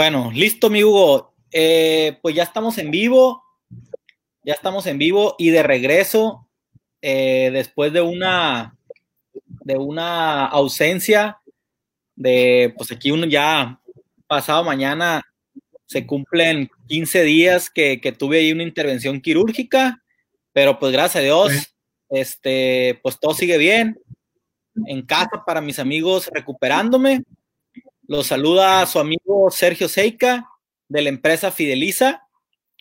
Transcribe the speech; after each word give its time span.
Bueno, 0.00 0.30
listo, 0.32 0.70
mi 0.70 0.82
Hugo. 0.82 1.34
Eh, 1.52 2.16
pues 2.22 2.34
ya 2.34 2.44
estamos 2.44 2.78
en 2.78 2.90
vivo. 2.90 3.44
Ya 4.42 4.54
estamos 4.54 4.86
en 4.86 4.96
vivo 4.96 5.34
y 5.38 5.50
de 5.50 5.62
regreso 5.62 6.48
eh, 7.02 7.50
después 7.52 7.92
de 7.92 8.00
una 8.00 8.78
de 9.62 9.76
una 9.76 10.46
ausencia 10.46 11.38
de 12.16 12.72
pues 12.78 12.90
aquí 12.90 13.10
uno 13.10 13.26
ya 13.26 13.78
pasado 14.26 14.64
mañana 14.64 15.20
se 15.84 16.06
cumplen 16.06 16.70
15 16.88 17.22
días 17.24 17.68
que, 17.68 17.98
tuve 18.18 18.38
ahí 18.38 18.52
una 18.52 18.62
intervención 18.62 19.20
quirúrgica, 19.20 20.02
pero 20.54 20.78
pues 20.78 20.92
gracias 20.92 21.16
a 21.16 21.24
Dios, 21.26 21.74
este, 22.08 22.98
pues 23.02 23.20
todo 23.20 23.34
sigue 23.34 23.58
bien. 23.58 24.00
En 24.86 25.02
casa 25.04 25.44
para 25.44 25.60
mis 25.60 25.78
amigos 25.78 26.30
recuperándome. 26.32 27.22
Los 28.10 28.26
saluda 28.26 28.84
su 28.86 28.98
amigo 28.98 29.52
Sergio 29.52 29.88
Seika 29.88 30.44
de 30.88 31.00
la 31.00 31.10
empresa 31.10 31.52
Fideliza 31.52 32.26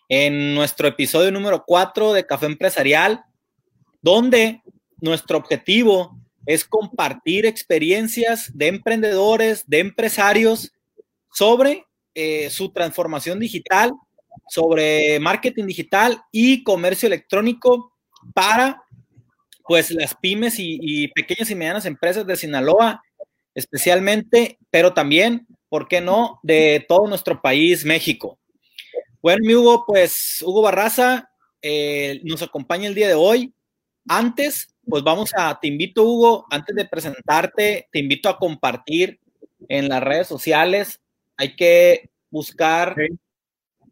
en 0.08 0.56
nuestro 0.56 0.88
episodio 0.88 1.30
número 1.30 1.66
4 1.68 2.14
de 2.14 2.26
Café 2.26 2.48
Empresarial, 2.48 3.24
donde 4.02 4.64
nuestro 5.02 5.38
objetivo 5.38 6.18
es 6.48 6.66
compartir 6.66 7.46
experiencias 7.46 8.50
de 8.58 8.70
emprendedores, 8.70 9.70
de 9.70 9.78
empresarios 9.78 10.72
sobre 11.32 11.86
eh, 12.16 12.50
su 12.50 12.72
transformación 12.72 13.40
digital, 13.40 13.92
sobre 14.48 15.20
marketing 15.20 15.68
digital 15.68 16.24
y 16.32 16.64
comercio 16.64 17.06
electrónico 17.06 17.94
para 18.34 18.82
pues 19.68 19.92
las 19.92 20.16
pymes 20.16 20.56
y 20.58 21.08
pequeñas 21.10 21.52
y 21.52 21.56
medianas 21.56 21.86
empresas 21.86 22.26
de 22.26 22.36
Sinaloa 22.36 23.04
especialmente, 23.54 24.58
pero 24.70 24.94
también, 24.94 25.48
¿por 25.70 25.88
qué 25.88 26.02
no?, 26.02 26.40
de 26.44 26.86
todo 26.88 27.08
nuestro 27.08 27.42
país, 27.42 27.86
México. 27.86 28.40
Bueno, 29.22 29.40
mi 29.46 29.54
Hugo, 29.54 29.84
pues 29.86 30.44
Hugo 30.46 30.62
Barraza 30.62 31.30
eh, 31.62 32.22
nos 32.24 32.42
acompaña 32.42 32.88
el 32.88 32.96
día 32.96 33.08
de 33.08 33.16
hoy. 33.16 33.54
Antes, 34.08 34.74
pues 34.88 35.04
vamos 35.04 35.32
a, 35.36 35.60
te 35.60 35.68
invito, 35.68 36.04
Hugo, 36.04 36.46
antes 36.50 36.76
de 36.76 36.86
presentarte, 36.86 37.90
te 37.92 38.00
invito 38.00 38.30
a 38.30 38.38
compartir 38.38 39.20
en 39.68 39.90
las 39.90 40.02
redes 40.02 40.28
sociales. 40.28 41.00
Hay 41.38 41.56
que 41.56 42.10
buscar 42.30 42.96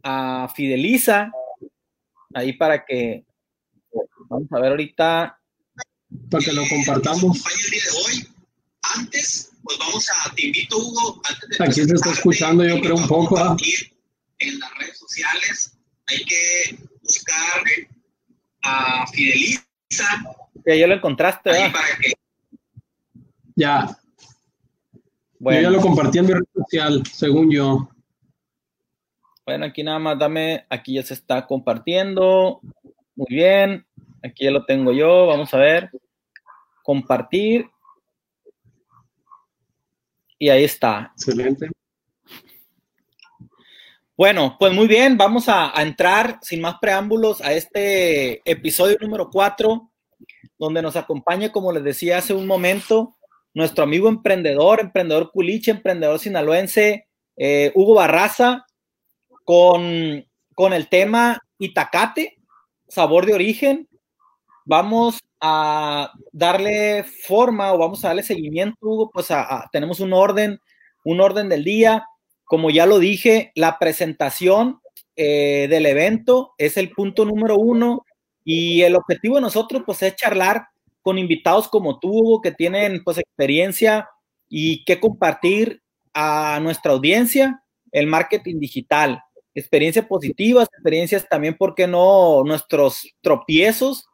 a 0.03 0.51
Fideliza 0.55 1.31
ahí 2.33 2.53
para 2.53 2.85
que, 2.85 3.25
vamos 4.29 4.47
a 4.51 4.59
ver 4.59 4.71
ahorita. 4.71 5.39
Para 6.31 6.43
que 6.43 6.53
lo 6.53 6.63
compartamos. 6.67 7.23
El 7.23 7.71
día 7.71 7.81
de 7.83 7.97
hoy. 7.97 8.27
Antes, 8.95 9.51
pues 9.67 9.79
vamos 9.79 10.09
a, 10.09 10.33
te 10.33 10.45
invito 10.45 10.77
Hugo, 10.77 11.21
antes 11.29 11.49
de 11.49 11.65
Aquí 11.65 11.73
se 11.73 11.93
está 11.93 12.11
escuchando 12.11 12.63
yo 12.63 12.79
creo 12.79 12.95
un 12.95 13.07
poco. 13.07 13.37
¿ah? 13.37 13.57
En 14.39 14.59
las 14.59 14.77
redes 14.77 14.97
sociales 14.97 15.77
hay 16.05 16.23
que 16.23 16.77
buscar 17.01 17.63
a 18.61 19.05
Fideliza. 19.07 19.65
Ya, 20.65 20.75
ya 20.75 20.87
lo 20.87 20.93
encontraste, 20.95 21.49
¿verdad? 21.51 21.73
Ya. 23.55 23.97
Bueno. 25.39 25.61
Yo 25.61 25.69
ya 25.69 25.77
lo 25.77 25.81
compartí 25.81 26.19
en 26.19 26.25
mi 26.25 26.33
red 26.33 26.43
social, 26.53 27.03
según 27.11 27.51
yo. 27.51 27.89
Bueno, 29.45 29.65
aquí 29.65 29.83
nada 29.83 29.99
más 29.99 30.17
dame, 30.17 30.65
aquí 30.69 30.93
ya 30.93 31.03
se 31.03 31.13
está 31.13 31.45
compartiendo. 31.45 32.61
Muy 33.15 33.27
bien. 33.29 33.85
Aquí 34.23 34.45
ya 34.45 34.51
lo 34.51 34.65
tengo 34.65 34.93
yo. 34.93 35.27
Vamos 35.27 35.53
a 35.53 35.57
ver. 35.57 35.91
Compartir. 36.83 37.69
Y 40.39 40.49
ahí 40.49 40.63
está. 40.63 41.11
Excelente. 41.15 41.69
Bueno, 44.17 44.55
pues 44.57 44.73
muy 44.73 44.87
bien, 44.87 45.15
vamos 45.15 45.47
a, 45.47 45.71
entrar 45.77 46.39
sin 46.41 46.59
más 46.59 46.77
preámbulos 46.81 47.39
a 47.41 47.53
este 47.53 48.41
episodio 48.49 48.97
número 48.99 49.29
4, 49.29 49.91
donde 50.57 50.81
nos 50.81 50.95
acompaña, 50.95 51.51
como 51.51 51.71
les 51.71 51.83
decía 51.83 52.17
hace 52.17 52.33
un 52.33 52.47
momento, 52.47 53.15
nuestro 53.53 53.83
amigo 53.83 54.09
emprendedor, 54.09 54.79
emprendedor 54.79 55.31
culiche, 55.31 55.69
emprendedor 55.69 56.17
sinaloense, 56.17 57.07
eh, 57.35 57.71
Hugo 57.75 57.93
Barraza, 57.93 58.65
con, 59.43 60.25
con 60.55 60.73
el 60.73 60.89
tema 60.89 61.39
Itacate, 61.59 62.39
sabor 62.87 63.27
de 63.27 63.35
origen. 63.35 63.87
Vamos 64.65 65.19
a 65.39 66.11
darle 66.31 67.03
forma 67.03 67.73
o 67.73 67.77
vamos 67.77 68.03
a 68.03 68.09
darle 68.09 68.23
seguimiento, 68.23 68.77
Hugo, 68.81 69.09
pues 69.11 69.27
tenemos 69.71 69.99
un 69.99 70.13
orden, 70.13 70.59
un 71.03 71.21
orden 71.21 71.49
del 71.49 71.63
día. 71.63 72.05
Como 72.45 72.69
ya 72.69 72.85
lo 72.85 72.99
dije, 72.99 73.51
la 73.55 73.77
presentación 73.77 74.79
eh, 75.15 75.67
del 75.69 75.85
evento 75.85 76.53
es 76.57 76.77
el 76.77 76.91
punto 76.91 77.25
número 77.25 77.57
uno 77.57 78.05
y 78.43 78.83
el 78.83 78.95
objetivo 78.95 79.35
de 79.35 79.41
nosotros 79.41 79.83
pues 79.85 80.01
es 80.03 80.15
charlar 80.15 80.67
con 81.01 81.17
invitados 81.17 81.67
como 81.67 81.99
tú, 81.99 82.09
Hugo, 82.09 82.41
que 82.41 82.51
tienen 82.51 83.03
pues 83.03 83.17
experiencia 83.17 84.09
y 84.49 84.83
que 84.85 84.99
compartir 84.99 85.81
a 86.13 86.59
nuestra 86.61 86.93
audiencia 86.93 87.63
el 87.91 88.07
marketing 88.07 88.59
digital, 88.59 89.21
experiencias 89.53 90.05
positivas, 90.05 90.67
experiencias 90.71 91.27
también, 91.29 91.55
¿por 91.57 91.75
qué 91.75 91.87
no? 91.87 92.43
Nuestros 92.43 93.07
tropiezos 93.21 94.05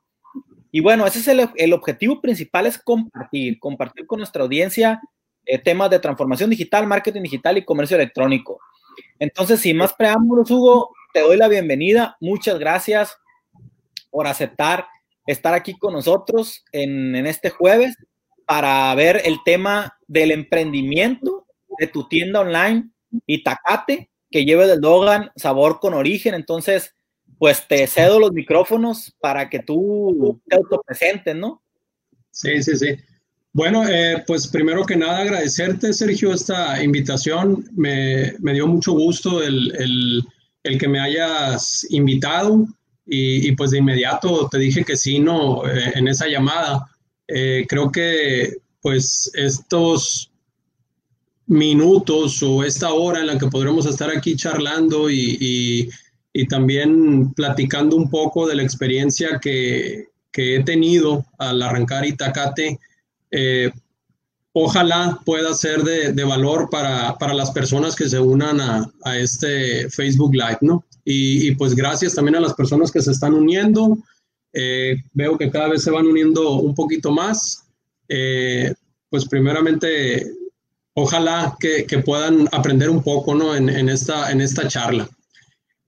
y 0.75 0.79
bueno, 0.79 1.05
ese 1.05 1.19
es 1.19 1.27
el, 1.27 1.73
objetivo 1.73 2.19
principal, 2.19 2.65
es 2.65 2.79
compartir, 2.79 3.59
compartir 3.59 4.07
con 4.07 4.17
nuestra 4.17 4.41
audiencia 4.41 4.99
eh, 5.45 5.59
temas 5.59 5.91
de 5.91 5.99
transformación 5.99 6.49
digital, 6.49 6.87
marketing 6.87 7.21
digital 7.21 7.59
y 7.59 7.63
comercio 7.63 7.95
electrónico. 7.95 8.59
Entonces, 9.19 9.59
sin 9.59 9.77
más 9.77 9.93
preámbulos, 9.93 10.49
Hugo, 10.49 10.89
te 11.13 11.19
doy 11.19 11.37
la 11.37 11.47
bienvenida. 11.47 12.17
Muchas 12.19 12.57
gracias 12.57 13.15
por 14.09 14.25
aceptar 14.25 14.87
estar 15.27 15.53
aquí 15.53 15.77
con 15.77 15.93
nosotros 15.93 16.65
en, 16.71 17.15
este 17.27 17.51
jueves 17.51 17.95
para 18.47 18.95
ver 18.95 19.21
el 19.25 19.43
tema 19.45 19.95
del 20.07 20.31
emprendimiento 20.31 21.45
de 21.77 21.85
tu 21.85 22.07
tienda 22.07 22.39
online 22.39 22.89
Itacate, 23.27 24.09
que 24.31 24.43
lleva 24.43 24.65
el 24.65 24.81
Dogan 24.81 25.29
Sabor 25.35 25.79
con 25.79 25.93
Origen. 25.93 26.33
Entonces, 26.33 26.95
pues 27.43 27.67
te 27.67 27.85
cedo 27.87 28.21
los 28.21 28.31
micrófonos 28.31 29.13
para 29.19 29.49
que 29.49 29.59
tú 29.59 30.39
te 30.47 30.55
autopresentes, 30.55 31.35
¿no? 31.35 31.61
Sí, 32.31 32.63
sí, 32.63 32.77
sí. 32.77 32.95
Bueno, 33.51 33.85
eh, 33.85 34.23
pues 34.25 34.47
primero 34.47 34.85
que 34.85 34.95
nada 34.95 35.17
agradecerte, 35.17 35.91
Sergio, 35.91 36.33
esta 36.33 36.81
invitación. 36.81 37.69
Me, 37.75 38.31
dio 38.39 38.65
mucho 38.65 38.93
gusto 38.93 39.43
el, 39.43 40.23
que 40.63 40.87
me 40.87 41.01
hayas 41.01 41.85
invitado 41.89 42.65
y, 43.05 43.51
pues 43.57 43.71
de 43.71 43.79
inmediato 43.79 44.47
te 44.47 44.57
dije 44.57 44.85
que 44.85 44.95
sí, 44.95 45.19
no, 45.19 45.67
eh, 45.67 45.91
en 45.95 46.07
esa 46.07 46.27
llamada. 46.27 46.89
Eh, 47.27 47.65
creo 47.67 47.91
que 47.91 48.53
pues 48.81 49.29
estos 49.33 50.31
minutos 51.47 52.41
o 52.41 52.63
esta 52.63 52.93
hora 52.93 53.19
en 53.19 53.27
la 53.27 53.37
que 53.37 53.47
podremos 53.47 53.85
estar 53.85 54.09
aquí 54.09 54.37
charlando 54.37 55.09
y 55.09 55.37
y 55.41 55.89
también 56.47 57.31
platicando 57.33 57.95
un 57.95 58.09
poco 58.09 58.47
de 58.47 58.55
la 58.55 58.63
experiencia 58.63 59.39
que, 59.39 60.07
he 60.35 60.63
tenido 60.63 61.25
al 61.37 61.61
arrancar 61.61 62.05
Itacate. 62.05 62.79
Eh, 63.29 63.71
ojalá 64.51 65.19
pueda 65.25 65.53
ser 65.53 65.83
de, 65.83 66.23
valor 66.23 66.69
para, 66.71 67.33
las 67.33 67.51
personas 67.51 67.95
que 67.95 68.09
se 68.09 68.19
unan 68.19 68.59
a, 68.59 69.17
este 69.17 69.89
Facebook 69.89 70.33
Live, 70.33 70.59
¿no? 70.61 70.83
Y, 71.05 71.51
pues 71.55 71.75
gracias 71.75 72.15
también 72.15 72.35
a 72.35 72.39
las 72.39 72.53
personas 72.53 72.91
que 72.91 73.01
se 73.01 73.11
están 73.11 73.33
uniendo. 73.33 73.97
Eh, 74.53 74.95
veo 75.13 75.37
que 75.37 75.51
cada 75.51 75.69
vez 75.69 75.83
se 75.83 75.91
van 75.91 76.07
uniendo 76.07 76.57
un 76.57 76.73
poquito 76.73 77.11
más. 77.11 77.65
Eh, 78.07 78.73
pues 79.09 79.25
primeramente, 79.27 80.31
ojalá 80.93 81.55
que, 81.59 81.85
puedan 81.99 82.47
aprender 82.51 82.89
un 82.89 83.03
poco, 83.03 83.35
¿no? 83.35 83.55
En, 83.55 83.89
esta, 83.89 84.31
en 84.31 84.41
esta 84.41 84.67
charla. 84.67 85.07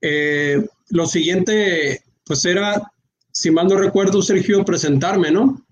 Eh, 0.08 0.64
lo 0.90 1.06
siguiente, 1.06 2.04
pues 2.24 2.44
era, 2.44 2.92
si 3.32 3.50
mal 3.50 3.66
no 3.66 3.76
recuerdo, 3.76 4.22
Sergio, 4.22 4.64
presentarme, 4.64 5.32
¿no? 5.32 5.66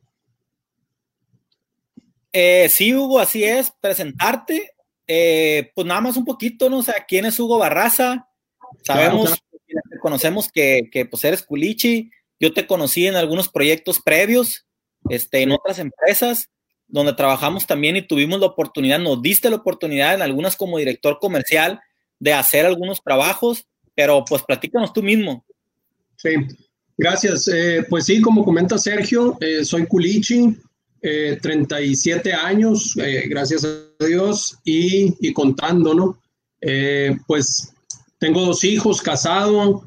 Eh, 2.32 2.68
sí, 2.68 2.92
Hugo, 2.92 3.20
así 3.20 3.44
es, 3.44 3.72
presentarte. 3.80 4.72
Eh, 5.06 5.70
pues 5.72 5.86
nada 5.86 6.00
más 6.00 6.16
un 6.16 6.24
poquito, 6.24 6.68
¿no? 6.68 6.78
O 6.78 6.82
sea, 6.82 6.96
¿quién 7.06 7.26
es 7.26 7.38
Hugo 7.38 7.58
Barraza? 7.58 8.28
Sabemos, 8.82 9.40
conocemos 10.02 10.50
que, 10.50 10.88
que 10.90 11.06
pues 11.06 11.22
eres 11.22 11.44
culichi. 11.44 12.10
Yo 12.40 12.52
te 12.52 12.66
conocí 12.66 13.06
en 13.06 13.14
algunos 13.14 13.48
proyectos 13.48 14.00
previos, 14.00 14.66
este, 15.10 15.42
en 15.42 15.52
otras 15.52 15.78
empresas, 15.78 16.50
donde 16.88 17.12
trabajamos 17.12 17.68
también 17.68 17.94
y 17.94 18.02
tuvimos 18.02 18.40
la 18.40 18.46
oportunidad, 18.46 18.98
nos 18.98 19.22
diste 19.22 19.48
la 19.48 19.56
oportunidad 19.56 20.14
en 20.14 20.22
algunas 20.22 20.56
como 20.56 20.78
director 20.78 21.20
comercial 21.20 21.80
de 22.18 22.32
hacer 22.32 22.66
algunos 22.66 23.00
trabajos 23.00 23.68
pero 23.94 24.24
pues 24.24 24.42
platícanos 24.42 24.92
tú 24.92 25.02
mismo. 25.02 25.44
Sí, 26.16 26.30
gracias. 26.96 27.48
Eh, 27.48 27.84
pues 27.88 28.06
sí, 28.06 28.20
como 28.20 28.44
comenta 28.44 28.78
Sergio, 28.78 29.36
eh, 29.40 29.64
soy 29.64 29.86
Culichi, 29.86 30.56
37 31.00 32.30
eh, 32.30 32.32
años, 32.32 32.94
gracias 33.28 33.64
a 33.64 34.04
Dios, 34.06 34.56
y, 34.64 35.14
y 35.20 35.32
contando, 35.34 35.94
¿no? 35.94 36.18
pues 37.26 37.74
tengo 38.18 38.40
dos 38.40 38.64
hijos, 38.64 39.02
casado, 39.02 39.84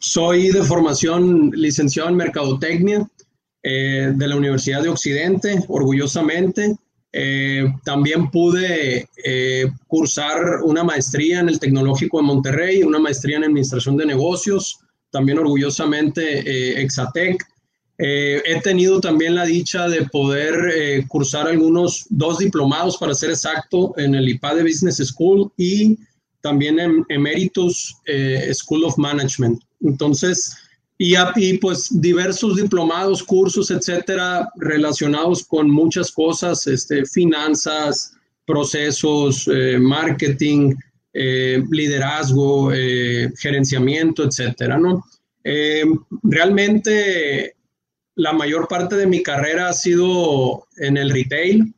soy 0.00 0.48
de 0.48 0.64
formación 0.64 1.52
licenciado 1.54 2.08
en 2.08 2.16
Mercadotecnia 2.16 3.08
de 3.62 4.26
la 4.26 4.34
Universidad 4.34 4.82
de 4.82 4.88
Occidente, 4.88 5.64
orgullosamente. 5.68 6.76
Eh, 7.20 7.74
también 7.84 8.30
pude 8.30 9.08
eh, 9.24 9.68
cursar 9.88 10.62
una 10.62 10.84
maestría 10.84 11.40
en 11.40 11.48
el 11.48 11.58
Tecnológico 11.58 12.18
de 12.18 12.22
Monterrey, 12.22 12.84
una 12.84 13.00
maestría 13.00 13.38
en 13.38 13.42
Administración 13.42 13.96
de 13.96 14.06
Negocios, 14.06 14.78
también 15.10 15.40
orgullosamente 15.40 16.22
eh, 16.22 16.80
Exatec. 16.80 17.44
he 17.98 18.60
tenido 18.62 19.00
también 19.00 19.34
la 19.34 19.44
dicha 19.44 19.88
de 19.88 20.02
poder 20.06 21.04
cursar 21.08 21.48
algunos 21.48 22.06
dos 22.08 22.38
diplomados, 22.38 22.96
para 22.96 23.14
ser 23.14 23.30
exacto, 23.30 23.94
en 23.96 24.14
el 24.14 24.28
IPADE 24.28 24.62
Business 24.62 24.98
School 24.98 25.50
y 25.56 25.98
también 26.40 26.78
en 26.78 27.04
Emeritus 27.08 27.96
School 28.52 28.84
of 28.84 28.96
Management. 28.96 29.60
Entonces, 29.80 30.54
y, 30.98 31.58
pues 31.58 31.88
diversos 32.00 32.56
diplomados, 32.56 33.22
cursos, 33.22 33.70
etcétera, 33.70 34.50
relacionados 34.56 35.44
con 35.44 35.70
muchas 35.70 36.10
cosas, 36.10 36.66
este, 36.66 37.06
finanzas, 37.06 38.14
procesos, 38.44 39.46
eh, 39.46 39.78
marketing, 39.78 40.74
eh, 41.12 41.62
liderazgo, 41.70 42.72
eh, 42.72 43.30
gerenciamiento, 43.38 44.24
etcétera, 44.24 44.76
¿no? 44.76 45.04
realmente 46.24 47.54
la 48.16 48.34
mayor 48.34 48.68
parte 48.68 48.96
de 48.96 49.06
mi 49.06 49.22
carrera 49.22 49.70
ha 49.70 49.72
sido 49.72 50.66
en 50.76 50.98
el 50.98 51.08
retail, 51.08 51.72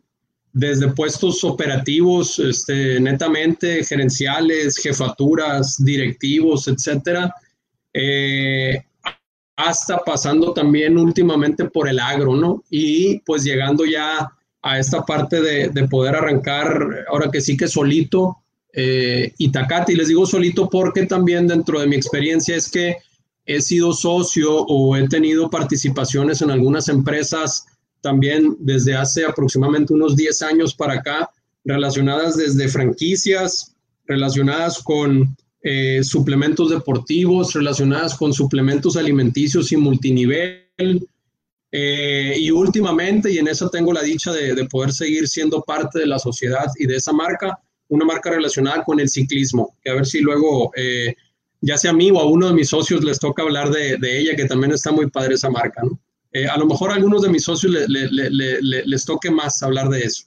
desde 0.52 0.88
puestos 0.88 1.44
operativos, 1.44 2.40
este, 2.40 2.98
netamente 2.98 3.84
gerenciales, 3.84 4.76
jefaturas, 4.76 5.76
directivos, 5.84 6.66
etcétera 6.66 7.32
hasta 9.66 9.98
pasando 9.98 10.52
también 10.52 10.96
últimamente 10.96 11.66
por 11.66 11.88
el 11.88 11.98
agro, 11.98 12.34
¿no? 12.34 12.64
Y 12.70 13.18
pues 13.20 13.44
llegando 13.44 13.84
ya 13.84 14.32
a 14.62 14.78
esta 14.78 15.02
parte 15.02 15.40
de, 15.40 15.88
poder 15.88 16.16
arrancar, 16.16 17.04
ahora 17.08 17.30
que 17.30 17.40
sí 17.40 17.56
que 17.56 17.68
solito, 17.68 18.38
eh, 18.72 19.32
Itacate. 19.38 19.96
Les 19.96 20.08
digo 20.08 20.26
solito 20.26 20.68
porque 20.68 21.06
también 21.06 21.46
dentro 21.46 21.80
de 21.80 21.86
mi 21.86 21.96
experiencia 21.96 22.56
es 22.56 22.70
que 22.70 22.96
he 23.46 23.60
sido 23.60 23.92
socio 23.92 24.62
o 24.62 24.96
he 24.96 25.08
tenido 25.08 25.50
participaciones 25.50 26.40
en 26.42 26.50
algunas 26.50 26.88
empresas 26.88 27.66
también 28.00 28.56
desde 28.60 28.94
hace 28.94 29.24
aproximadamente 29.24 29.92
unos 29.92 30.16
10 30.16 30.42
años 30.42 30.74
para 30.74 30.94
acá, 30.94 31.30
relacionadas 31.64 32.36
desde 32.36 32.68
franquicias, 32.68 33.74
relacionadas 34.06 34.82
con 34.82 35.36
eh, 35.62 36.02
suplementos 36.02 36.70
deportivos 36.70 37.52
relacionadas 37.52 38.14
con 38.14 38.32
suplementos 38.32 38.96
alimenticios 38.96 39.70
y 39.72 39.76
multinivel. 39.76 41.06
Eh, 41.72 42.34
y 42.38 42.50
últimamente, 42.50 43.30
y 43.30 43.38
en 43.38 43.48
eso 43.48 43.68
tengo 43.68 43.92
la 43.92 44.02
dicha 44.02 44.32
de, 44.32 44.64
poder 44.64 44.92
seguir 44.92 45.28
siendo 45.28 45.62
parte 45.62 45.98
de 45.98 46.06
la 46.06 46.18
sociedad 46.18 46.66
y 46.78 46.86
de 46.86 46.96
esa 46.96 47.12
marca, 47.12 47.58
una 47.88 48.04
marca 48.04 48.30
relacionada 48.30 48.82
con 48.84 49.00
el 49.00 49.08
ciclismo, 49.08 49.76
que 49.82 49.90
a 49.90 49.94
ver 49.94 50.06
si 50.06 50.20
luego, 50.20 50.72
eh, 50.76 51.14
ya 51.60 51.76
sea 51.76 51.90
a 51.90 51.94
mí 51.94 52.10
o 52.10 52.18
a 52.18 52.26
uno 52.26 52.48
de 52.48 52.54
mis 52.54 52.70
socios 52.70 53.04
les 53.04 53.18
toca 53.18 53.42
hablar 53.42 53.70
de, 53.70 53.98
ella, 54.18 54.34
que 54.34 54.46
también 54.46 54.72
está 54.72 54.90
muy 54.90 55.10
padre 55.10 55.34
esa 55.34 55.50
marca. 55.50 55.82
a 56.50 56.58
lo 56.58 56.66
mejor 56.66 56.90
a 56.90 56.94
algunos 56.94 57.22
de 57.22 57.28
mis 57.28 57.44
socios 57.44 57.72
les 57.88 59.04
toque 59.04 59.30
más 59.30 59.62
hablar 59.62 59.90
de 59.90 60.00
eso. 60.00 60.24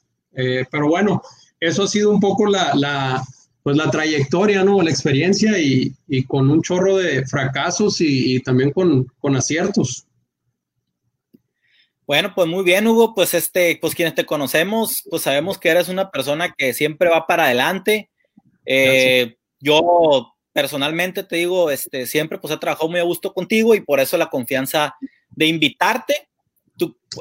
pero 0.72 0.88
bueno, 0.88 1.22
eso 1.60 1.84
ha 1.84 1.88
sido 1.88 2.12
un 2.12 2.20
poco 2.20 2.46
la, 2.46 3.24
pues 3.64 3.78
la 3.78 3.90
trayectoria, 3.90 4.64
¿no? 4.64 4.82
La 4.82 4.90
experiencia 4.90 5.58
y, 5.58 5.96
con 6.28 6.52
un 6.52 6.62
chorro 6.62 6.98
de 6.98 7.26
fracasos 7.26 8.02
y, 8.02 8.42
también 8.42 8.72
con, 8.72 9.08
aciertos. 9.36 10.06
Bueno, 12.06 12.34
pues 12.36 12.48
muy 12.50 12.66
bien, 12.66 12.86
Hugo. 12.86 13.16
Pues 13.16 13.34
este, 13.34 13.78
pues 13.80 13.96
quienes 13.96 14.16
te 14.16 14.26
conocemos, 14.26 15.04
pues 15.10 15.22
sabemos 15.22 15.58
que 15.58 15.70
eres 15.70 15.88
una 15.88 16.12
persona 16.12 16.54
que 16.56 16.74
siempre 16.74 17.10
va 17.10 17.26
para 17.26 17.46
adelante. 17.46 18.10
Eh, 18.66 19.38
yo 19.62 20.34
personalmente 20.52 21.24
te 21.24 21.38
digo, 21.38 21.72
este, 21.72 22.06
siempre 22.06 22.38
pues 22.40 22.54
he 22.54 22.58
trabajado 22.58 22.90
muy 22.90 23.00
a 23.00 23.04
gusto 23.04 23.34
contigo 23.34 23.74
y 23.76 23.82
por 23.82 24.02
eso 24.02 24.18
la 24.18 24.30
confianza 24.30 24.94
de 25.30 25.48
invitarte. 25.48 26.28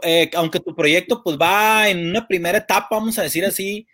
Eh, 0.02 0.30
aunque 0.34 0.58
tu 0.58 0.74
proyecto 0.74 1.22
pues 1.22 1.36
va 1.36 1.88
en 1.88 2.08
una 2.08 2.26
primera 2.26 2.58
etapa, 2.58 2.88
vamos 2.90 3.18
a 3.18 3.22
decir 3.22 3.44
así, 3.44 3.86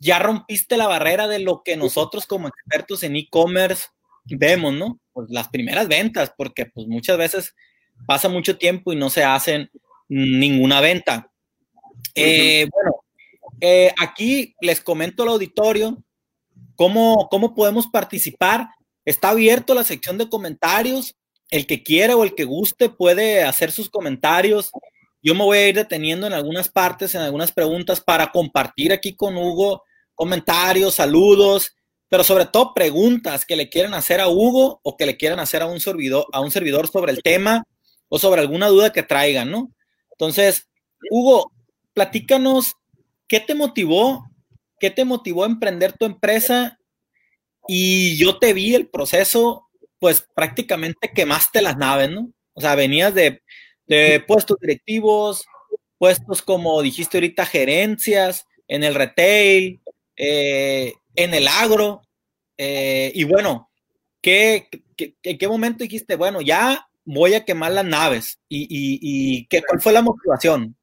ya 0.00 0.18
rompiste 0.18 0.76
la 0.76 0.86
barrera 0.86 1.28
de 1.28 1.38
lo 1.38 1.62
que 1.62 1.76
nosotros 1.76 2.26
como 2.26 2.48
expertos 2.48 3.02
en 3.02 3.16
e-commerce 3.16 3.86
vemos, 4.24 4.72
¿no? 4.74 5.00
Pues 5.12 5.28
las 5.30 5.48
primeras 5.48 5.88
ventas, 5.88 6.32
porque 6.36 6.66
pues 6.66 6.86
muchas 6.86 7.18
veces 7.18 7.54
pasa 8.06 8.28
mucho 8.28 8.58
tiempo 8.58 8.92
y 8.92 8.96
no 8.96 9.10
se 9.10 9.24
hacen 9.24 9.70
ninguna 10.08 10.80
venta. 10.80 11.30
Eh, 12.14 12.68
bueno, 12.72 13.04
eh, 13.60 13.92
aquí 14.00 14.54
les 14.60 14.80
comento 14.80 15.22
al 15.22 15.30
auditorio 15.30 16.02
cómo, 16.76 17.28
cómo 17.30 17.54
podemos 17.54 17.86
participar. 17.86 18.68
Está 19.04 19.30
abierto 19.30 19.74
la 19.74 19.84
sección 19.84 20.18
de 20.18 20.28
comentarios. 20.28 21.14
El 21.50 21.66
que 21.66 21.82
quiera 21.82 22.16
o 22.16 22.24
el 22.24 22.34
que 22.34 22.44
guste 22.44 22.88
puede 22.88 23.42
hacer 23.42 23.70
sus 23.72 23.90
comentarios 23.90 24.72
yo 25.22 25.34
me 25.34 25.44
voy 25.44 25.58
a 25.58 25.68
ir 25.68 25.76
deteniendo 25.76 26.26
en 26.26 26.32
algunas 26.32 26.68
partes, 26.68 27.14
en 27.14 27.22
algunas 27.22 27.52
preguntas 27.52 28.00
para 28.00 28.32
compartir 28.32 28.92
aquí 28.92 29.14
con 29.14 29.36
Hugo 29.36 29.82
comentarios, 30.14 30.94
saludos, 30.94 31.74
pero 32.08 32.24
sobre 32.24 32.46
todo 32.46 32.74
preguntas 32.74 33.44
que 33.44 33.56
le 33.56 33.68
quieren 33.68 33.94
hacer 33.94 34.20
a 34.20 34.28
Hugo 34.28 34.80
o 34.82 34.96
que 34.96 35.06
le 35.06 35.16
quieran 35.16 35.40
hacer 35.40 35.62
a 35.62 35.66
un 35.66 35.80
servidor, 35.80 36.26
a 36.32 36.40
un 36.40 36.50
servidor 36.50 36.88
sobre 36.88 37.12
el 37.12 37.22
tema 37.22 37.64
o 38.08 38.18
sobre 38.18 38.40
alguna 38.40 38.68
duda 38.68 38.92
que 38.92 39.02
traigan, 39.02 39.50
¿no? 39.50 39.72
Entonces, 40.12 40.68
Hugo, 41.10 41.50
platícanos 41.94 42.74
qué 43.26 43.40
te 43.40 43.54
motivó, 43.54 44.26
qué 44.78 44.90
te 44.90 45.04
motivó 45.04 45.44
a 45.44 45.48
emprender 45.48 45.94
tu 45.94 46.04
empresa 46.04 46.78
y 47.66 48.16
yo 48.16 48.38
te 48.38 48.52
vi 48.52 48.74
el 48.74 48.88
proceso, 48.88 49.68
pues 49.98 50.26
prácticamente 50.34 51.10
quemaste 51.14 51.62
las 51.62 51.76
naves, 51.76 52.10
¿no? 52.10 52.30
O 52.52 52.60
sea, 52.60 52.74
venías 52.74 53.14
de 53.14 53.41
de 53.86 54.20
puestos 54.26 54.58
directivos, 54.60 55.44
puestos 55.98 56.42
como 56.42 56.82
dijiste 56.82 57.18
ahorita, 57.18 57.46
gerencias, 57.46 58.46
en 58.68 58.84
el 58.84 58.94
retail, 58.94 59.80
eh, 60.16 60.94
en 61.14 61.34
el 61.34 61.46
agro. 61.46 62.02
Eh, 62.56 63.12
y 63.14 63.24
bueno, 63.24 63.70
¿qué, 64.20 64.68
en 64.96 65.38
qué 65.38 65.48
momento 65.48 65.84
dijiste, 65.84 66.16
bueno, 66.16 66.40
ya 66.40 66.88
voy 67.04 67.34
a 67.34 67.44
quemar 67.44 67.72
las 67.72 67.84
naves? 67.84 68.38
¿Y, 68.48 69.46
qué, 69.46 69.62
cuál 69.62 69.80
fue 69.80 69.92
la 69.92 70.02
motivación? 70.02 70.76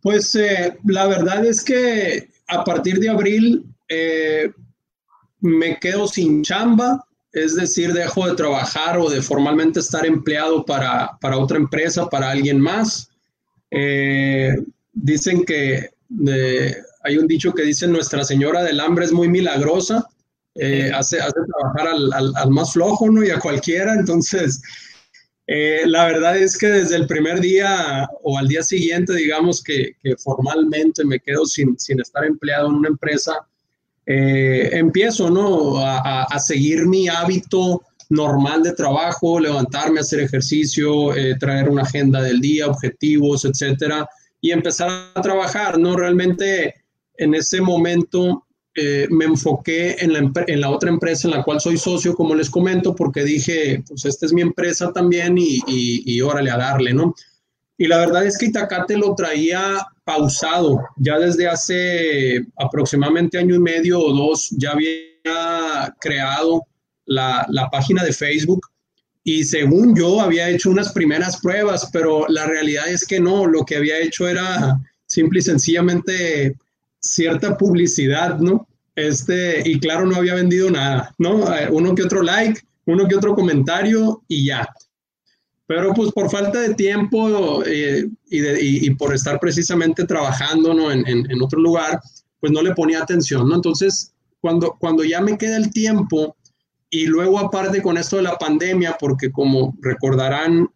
Pues 0.00 0.34
eh, 0.34 0.76
la 0.84 1.06
verdad 1.06 1.46
es 1.46 1.64
que 1.64 2.28
a 2.46 2.62
partir 2.62 2.98
de 2.98 3.08
abril 3.08 3.64
me 5.40 5.78
quedo 5.78 6.06
sin 6.08 6.42
chamba 6.42 7.06
es 7.34 7.56
decir, 7.56 7.92
dejo 7.92 8.26
de 8.28 8.36
trabajar 8.36 8.96
o 8.96 9.10
de 9.10 9.20
formalmente 9.20 9.80
estar 9.80 10.06
empleado 10.06 10.64
para, 10.64 11.18
otra 11.36 11.56
empresa, 11.56 12.08
para 12.08 12.30
alguien 12.30 12.60
más. 12.60 13.10
Eh, 13.70 14.54
dicen 14.92 15.44
que 15.44 15.90
hay 17.02 17.18
un 17.18 17.26
dicho 17.26 17.52
que 17.52 17.64
dice 17.64 17.88
Nuestra 17.88 18.24
Señora 18.24 18.62
del 18.62 18.78
Hambre 18.78 19.04
es 19.04 19.12
muy 19.12 19.28
milagrosa, 19.28 20.08
eh, 20.54 20.92
hace, 20.94 21.20
hace, 21.20 21.34
trabajar 21.48 21.88
al, 22.12 22.50
más 22.50 22.72
flojo 22.72 23.10
¿no? 23.10 23.24
y 23.24 23.30
a 23.30 23.40
cualquiera. 23.40 23.94
Entonces, 23.94 24.62
eh, 25.48 25.82
la 25.86 26.06
verdad 26.06 26.38
es 26.38 26.56
que 26.56 26.68
desde 26.68 26.94
el 26.94 27.08
primer 27.08 27.40
día 27.40 28.08
o 28.22 28.38
al 28.38 28.46
día 28.46 28.62
siguiente, 28.62 29.12
digamos 29.12 29.60
que, 29.60 29.96
formalmente 30.18 31.04
me 31.04 31.18
quedo 31.18 31.44
sin, 31.46 31.76
sin 31.80 32.00
estar 32.00 32.24
empleado 32.24 32.68
en 32.68 32.74
una 32.74 32.88
empresa, 32.88 33.44
eh, 34.06 34.70
empiezo 34.72 35.30
¿no? 35.30 35.78
A, 35.78 36.38
seguir 36.38 36.86
mi 36.86 37.08
hábito 37.08 37.82
normal 38.10 38.62
de 38.62 38.72
trabajo, 38.72 39.40
levantarme, 39.40 40.00
hacer 40.00 40.20
ejercicio, 40.20 41.14
eh, 41.14 41.36
traer 41.38 41.68
una 41.68 41.82
agenda 41.82 42.20
del 42.22 42.40
día, 42.40 42.66
objetivos, 42.66 43.44
etcétera, 43.44 44.06
y 44.40 44.52
empezar 44.52 45.10
a 45.14 45.22
trabajar, 45.22 45.78
¿no? 45.78 45.96
Realmente 45.96 46.74
en 47.16 47.34
ese 47.34 47.60
momento 47.60 48.44
eh, 48.74 49.06
me 49.10 49.24
enfoqué 49.24 49.96
en 50.00 50.12
la, 50.12 50.32
en 50.46 50.60
la, 50.60 50.70
otra 50.70 50.90
empresa 50.90 51.28
en 51.28 51.34
la 51.34 51.42
cual 51.42 51.60
soy 51.60 51.78
socio, 51.78 52.14
como 52.14 52.34
les 52.34 52.50
comento, 52.50 52.94
porque 52.94 53.24
dije, 53.24 53.82
pues 53.88 54.04
esta 54.04 54.26
es 54.26 54.32
mi 54.32 54.42
empresa 54.42 54.92
también 54.92 55.38
y, 55.38 55.60
y, 55.66 56.02
y 56.04 56.20
órale 56.20 56.50
a 56.50 56.58
darle, 56.58 56.92
¿no? 56.92 57.14
Y 57.76 57.86
la 57.86 57.98
verdad 57.98 58.24
es 58.24 58.38
que 58.38 58.46
Itacate 58.46 58.96
lo 58.96 59.14
traía 59.14 59.86
pausado. 60.04 60.80
Ya 60.96 61.18
desde 61.18 61.48
hace 61.48 62.46
aproximadamente 62.56 63.38
año 63.38 63.54
y 63.54 63.60
medio 63.60 64.00
o 64.00 64.12
dos 64.12 64.50
ya 64.58 64.72
había 64.72 65.94
creado 66.00 66.66
la, 67.06 67.68
página 67.70 68.04
de 68.04 68.12
Facebook 68.12 68.60
y 69.22 69.44
según 69.44 69.96
yo 69.96 70.20
había 70.20 70.48
hecho 70.50 70.70
unas 70.70 70.92
primeras 70.92 71.40
pruebas, 71.40 71.88
pero 71.92 72.26
la 72.28 72.46
realidad 72.46 72.88
es 72.88 73.06
que 73.06 73.20
no, 73.20 73.46
lo 73.46 73.64
que 73.64 73.76
había 73.76 73.98
hecho 73.98 74.28
era 74.28 74.78
simple 75.06 75.38
y 75.38 75.42
sencillamente 75.42 76.56
cierta 77.00 77.56
publicidad, 77.56 78.38
¿no? 78.38 78.68
Este, 78.94 79.62
y 79.68 79.80
claro, 79.80 80.06
no 80.06 80.16
había 80.16 80.34
vendido 80.34 80.70
nada, 80.70 81.14
¿no? 81.18 81.52
Eh, 81.54 81.68
uno 81.70 81.94
que 81.94 82.02
otro 82.02 82.22
like, 82.22 82.60
uno 82.86 83.08
que 83.08 83.16
otro 83.16 83.34
comentario 83.34 84.22
y 84.28 84.46
ya. 84.46 84.68
Pero 85.66 85.94
pues 85.94 86.12
por 86.12 86.30
falta 86.30 86.60
de 86.60 86.74
tiempo 86.74 87.62
eh, 87.64 88.06
y, 88.28 88.90
por 88.90 89.14
estar 89.14 89.40
precisamente 89.40 90.04
trabajando 90.04 90.74
¿no? 90.74 90.92
en, 90.92 91.42
otro 91.42 91.60
lugar, 91.60 92.00
pues 92.38 92.52
no 92.52 92.62
le 92.62 92.74
ponía 92.74 93.02
atención. 93.02 93.50
Entonces, 93.52 94.12
cuando, 94.40 94.76
cuando 94.78 95.04
ya 95.04 95.22
me 95.22 95.38
queda 95.38 95.56
el 95.56 95.70
tiempo 95.70 96.36
y 96.90 97.06
luego 97.06 97.38
aparte 97.38 97.80
con 97.80 97.96
esto 97.96 98.16
de 98.16 98.22
la 98.22 98.36
pandemia, 98.36 98.96
porque 99.00 99.32
como 99.32 99.74
recordarán, 99.80 100.68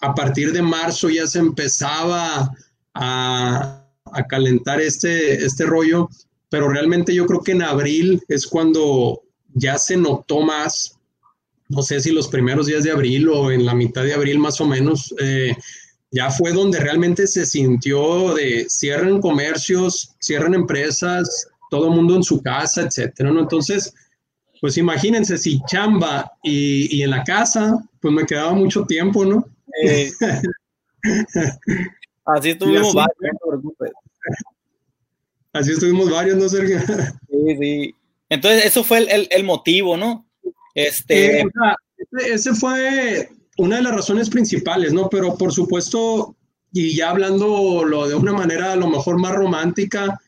a 0.00 0.14
partir 0.14 0.52
de 0.52 0.62
marzo 0.62 1.10
ya 1.10 1.26
se 1.26 1.38
empezaba 1.38 2.50
a, 2.94 3.82
a 4.12 4.26
calentar 4.26 4.80
este, 4.80 5.44
este 5.44 5.64
rollo, 5.64 6.08
pero 6.48 6.68
realmente 6.68 7.14
yo 7.14 7.26
creo 7.26 7.42
que 7.42 7.52
en 7.52 7.62
abril 7.62 8.22
es 8.28 8.46
cuando 8.46 9.22
ya 9.54 9.78
se 9.78 9.96
notó 9.96 10.40
más 10.40 10.98
no 11.72 11.82
sé 11.82 12.00
si 12.00 12.12
los 12.12 12.28
primeros 12.28 12.66
días 12.66 12.84
de 12.84 12.90
abril 12.90 13.28
o 13.28 13.50
en 13.50 13.64
la 13.64 13.74
mitad 13.74 14.04
de 14.04 14.12
abril 14.12 14.38
más 14.38 14.60
o 14.60 14.66
menos, 14.66 15.14
eh, 15.18 15.56
ya 16.10 16.30
fue 16.30 16.52
donde 16.52 16.78
realmente 16.78 17.26
se 17.26 17.46
sintió 17.46 18.34
de 18.34 18.66
cierren 18.68 19.20
comercios, 19.20 20.14
cierran 20.20 20.52
empresas, 20.52 21.48
todo 21.70 21.86
el 21.86 21.94
mundo 21.94 22.16
en 22.16 22.22
su 22.22 22.42
casa, 22.42 22.82
etcétera, 22.82 23.30
¿no? 23.30 23.40
Entonces, 23.40 23.94
pues 24.60 24.76
imagínense 24.76 25.38
si 25.38 25.60
chamba 25.66 26.30
y, 26.42 26.94
y 26.94 27.02
en 27.02 27.10
la 27.10 27.24
casa, 27.24 27.82
pues 28.00 28.12
me 28.12 28.26
quedaba 28.26 28.52
mucho 28.52 28.84
tiempo, 28.84 29.24
¿no? 29.24 29.46
así 32.26 32.50
estuvimos 32.50 32.94
varios, 32.94 33.16
Así 35.54 35.72
estuvimos 35.72 36.10
varios, 36.10 36.36
¿no, 36.36 36.48
Sergio? 36.48 36.78
Sí, 36.80 37.56
sí. 37.58 37.94
Entonces, 38.28 38.66
eso 38.66 38.84
fue 38.84 38.98
el, 38.98 39.28
el 39.30 39.44
motivo, 39.44 39.96
¿no? 39.96 40.26
Este... 40.74 41.40
Eh, 41.40 41.44
ese 42.26 42.54
fue 42.54 43.30
una 43.58 43.76
de 43.76 43.82
las 43.82 43.94
razones 43.94 44.28
principales, 44.28 44.92
¿no? 44.92 45.08
Pero 45.08 45.36
por 45.36 45.52
supuesto, 45.52 46.36
y 46.72 46.96
ya 46.96 47.10
hablando 47.10 47.84
lo 47.84 48.08
de 48.08 48.14
una 48.14 48.32
manera 48.32 48.72
a 48.72 48.76
lo 48.76 48.88
mejor 48.88 49.18
más 49.18 49.34
romántica, 49.34 50.20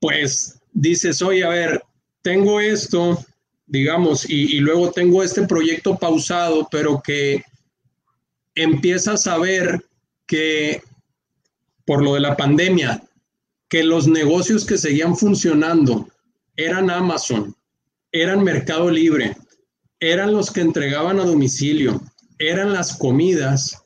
pues 0.00 0.60
dices, 0.72 1.22
oye, 1.22 1.44
a 1.44 1.48
ver, 1.48 1.82
tengo 2.22 2.60
esto, 2.60 3.24
digamos, 3.66 4.28
y, 4.28 4.56
y 4.56 4.60
luego 4.60 4.90
tengo 4.90 5.22
este 5.22 5.46
proyecto 5.46 5.96
pausado, 5.96 6.68
pero 6.70 7.00
que 7.02 7.42
empiezas 8.54 9.26
a 9.26 9.38
ver 9.38 9.84
que 10.26 10.82
por 11.84 12.02
lo 12.02 12.14
de 12.14 12.20
la 12.20 12.36
pandemia, 12.36 13.02
que 13.68 13.82
los 13.82 14.06
negocios 14.06 14.64
que 14.64 14.78
seguían 14.78 15.16
funcionando 15.16 16.08
eran 16.56 16.90
Amazon, 16.90 17.54
eran 18.12 18.44
Mercado 18.44 18.90
Libre, 18.90 19.36
eran 20.00 20.32
los 20.32 20.50
que 20.50 20.60
entregaban 20.60 21.20
a 21.20 21.24
domicilio, 21.24 22.00
eran 22.38 22.72
las 22.72 22.96
comidas. 22.96 23.82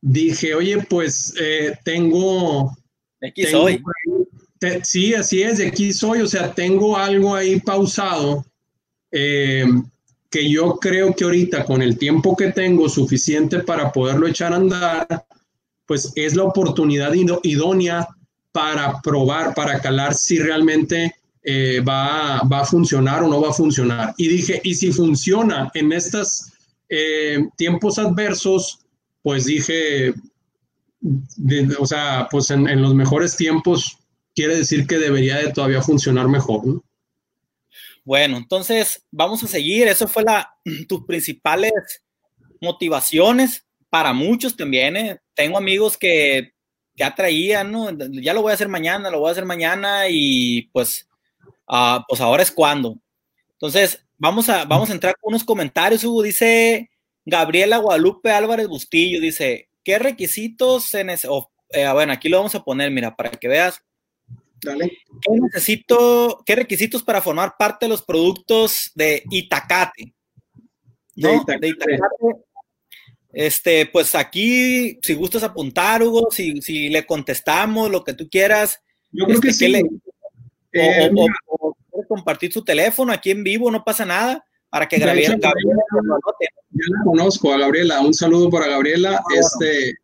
Dije, 0.00 0.54
oye, 0.54 0.78
pues 0.88 1.34
eh, 1.40 1.76
tengo... 1.84 2.76
Aquí 3.22 3.46
soy. 3.46 3.82
sí, 4.82 5.14
así 5.14 5.42
es, 5.42 5.58
de 5.58 5.68
aquí 5.68 5.92
soy, 5.92 6.20
o 6.20 6.26
sea, 6.26 6.54
tengo 6.54 6.96
algo 6.96 7.34
ahí 7.34 7.60
pausado 7.60 8.44
eh, 9.10 9.64
que 10.30 10.50
yo 10.50 10.76
creo 10.76 11.14
que 11.14 11.24
ahorita 11.24 11.64
con 11.64 11.80
el 11.80 11.96
tiempo 11.96 12.36
que 12.36 12.52
tengo 12.52 12.88
suficiente 12.88 13.60
para 13.60 13.92
poderlo 13.92 14.26
echar 14.26 14.52
a 14.52 14.56
andar, 14.56 15.26
pues 15.86 16.12
es 16.16 16.34
la 16.34 16.42
oportunidad 16.42 17.12
idónea 17.42 18.06
para 18.52 19.00
probar, 19.00 19.54
para 19.54 19.80
calar 19.80 20.14
si 20.14 20.38
realmente 20.38 21.14
eh, 21.48 21.78
va, 21.80 22.40
va, 22.40 22.62
a 22.62 22.64
funcionar 22.64 23.22
o 23.22 23.28
no 23.28 23.40
va 23.40 23.50
a 23.50 23.52
funcionar. 23.52 24.12
Y 24.16 24.26
dije, 24.26 24.60
y 24.64 24.74
si 24.74 24.90
funciona 24.92 25.70
en 25.74 25.92
estos 25.92 26.52
eh, 26.88 27.38
tiempos 27.56 28.00
adversos, 28.00 28.80
pues 29.22 29.44
dije, 29.44 30.12
o 31.78 31.86
sea, 31.86 32.26
pues 32.32 32.50
en, 32.50 32.68
en, 32.68 32.82
los 32.82 32.96
mejores 32.96 33.36
tiempos 33.36 33.96
quiere 34.34 34.56
decir 34.56 34.88
que 34.88 34.98
debería 34.98 35.36
de 35.36 35.52
todavía 35.52 35.80
funcionar 35.82 36.26
mejor, 36.26 36.66
¿no? 36.66 36.82
Bueno, 38.04 38.38
entonces 38.38 39.04
vamos 39.12 39.44
a 39.44 39.46
seguir. 39.46 39.86
Eso 39.86 40.08
fue 40.08 40.24
la, 40.24 40.52
tus 40.88 41.04
principales 41.06 41.72
motivaciones 42.60 43.64
para 43.88 44.12
muchos 44.12 44.56
también. 44.56 44.96
¿eh? 44.96 45.20
Tengo 45.32 45.58
amigos 45.58 45.96
que 45.96 46.54
ya 46.96 47.14
traían, 47.14 47.70
¿no? 47.70 47.90
Ya 48.10 48.34
lo 48.34 48.42
voy 48.42 48.50
a 48.50 48.54
hacer 48.54 48.68
mañana, 48.68 49.10
lo 49.10 49.20
voy 49.20 49.28
a 49.28 49.32
hacer 49.32 49.44
mañana 49.44 50.08
y 50.08 50.62
pues 50.72 51.06
Ah, 51.66 52.04
pues 52.08 52.20
ahora 52.20 52.42
es 52.42 52.50
cuando. 52.50 52.96
Entonces, 53.52 54.04
vamos 54.18 54.48
a, 54.48 54.64
vamos 54.64 54.90
a 54.90 54.92
entrar 54.92 55.14
con 55.20 55.32
unos 55.32 55.44
comentarios, 55.44 56.04
Hugo. 56.04 56.22
Dice 56.22 56.90
Gabriela 57.24 57.78
Guadalupe 57.78 58.30
Álvarez 58.30 58.68
Bustillo, 58.68 59.20
dice, 59.20 59.68
¿qué 59.82 59.98
requisitos 59.98 60.84
se 60.84 61.04
necesitan? 61.04 61.42
Eh, 61.70 61.88
bueno, 61.92 62.12
aquí 62.12 62.28
lo 62.28 62.38
vamos 62.38 62.54
a 62.54 62.62
poner, 62.62 62.90
mira, 62.90 63.16
para 63.16 63.30
que 63.30 63.48
veas. 63.48 63.82
Dale. 64.62 64.88
¿Qué 65.20 65.32
necesito, 65.40 66.42
qué 66.46 66.54
requisitos 66.54 67.02
para 67.02 67.20
formar 67.20 67.54
parte 67.58 67.86
de 67.86 67.90
los 67.90 68.02
productos 68.02 68.92
de 68.94 69.22
Itacate? 69.30 70.14
¿No? 71.16 71.44
De 71.44 71.68
Itacate. 71.68 71.98
Este, 73.32 73.84
pues 73.86 74.14
aquí, 74.14 74.98
si 75.02 75.14
gustas 75.14 75.42
apuntar, 75.42 76.02
Hugo, 76.02 76.28
si, 76.30 76.62
si 76.62 76.88
le 76.88 77.04
contestamos 77.04 77.90
lo 77.90 78.02
que 78.02 78.14
tú 78.14 78.28
quieras. 78.30 78.80
Yo 79.12 79.26
creo 79.26 79.40
que 79.40 79.48
este, 79.48 79.82
sí 80.80 81.20
o, 81.46 81.76
eh, 82.00 82.06
compartir 82.08 82.52
su 82.52 82.62
teléfono 82.62 83.12
aquí 83.12 83.30
en 83.30 83.42
vivo, 83.42 83.70
no 83.70 83.82
pasa 83.82 84.04
nada, 84.04 84.44
para 84.68 84.86
que 84.86 84.98
Gabriela. 84.98 85.36
Yo 85.36 86.94
la 86.94 87.04
conozco 87.04 87.52
a 87.52 87.58
Gabriela, 87.58 88.00
un 88.00 88.12
saludo 88.12 88.50
para 88.50 88.66
Gabriela. 88.66 89.18
Ah, 89.18 89.34
este, 89.38 89.94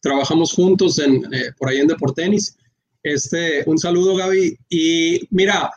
trabajamos 0.00 0.52
juntos 0.52 0.98
en, 0.98 1.22
eh, 1.34 1.52
por 1.58 1.68
ahí 1.68 1.78
en 1.78 1.88
Deportenis. 1.88 2.56
Este, 3.02 3.62
un 3.66 3.78
saludo, 3.78 4.16
Gaby. 4.16 4.56
Y 4.70 5.28
mira, 5.30 5.70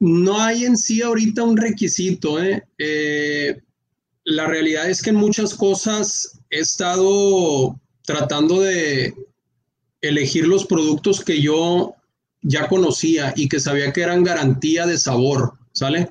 no 0.00 0.40
hay 0.40 0.64
en 0.64 0.76
sí 0.76 1.02
ahorita 1.02 1.42
un 1.44 1.56
requisito. 1.56 2.42
¿eh? 2.42 2.64
Eh, 2.78 3.60
la 4.24 4.46
realidad 4.46 4.90
es 4.90 5.02
que 5.02 5.10
en 5.10 5.16
muchas 5.16 5.54
cosas 5.54 6.40
he 6.50 6.60
estado 6.60 7.78
tratando 8.02 8.60
de 8.60 9.14
elegir 10.00 10.46
los 10.46 10.66
productos 10.66 11.24
que 11.24 11.40
yo 11.40 11.94
ya 12.42 12.68
conocía 12.68 13.32
y 13.36 13.48
que 13.48 13.60
sabía 13.60 13.92
que 13.92 14.02
eran 14.02 14.24
garantía 14.24 14.86
de 14.86 14.98
sabor, 14.98 15.54
¿sale? 15.72 16.08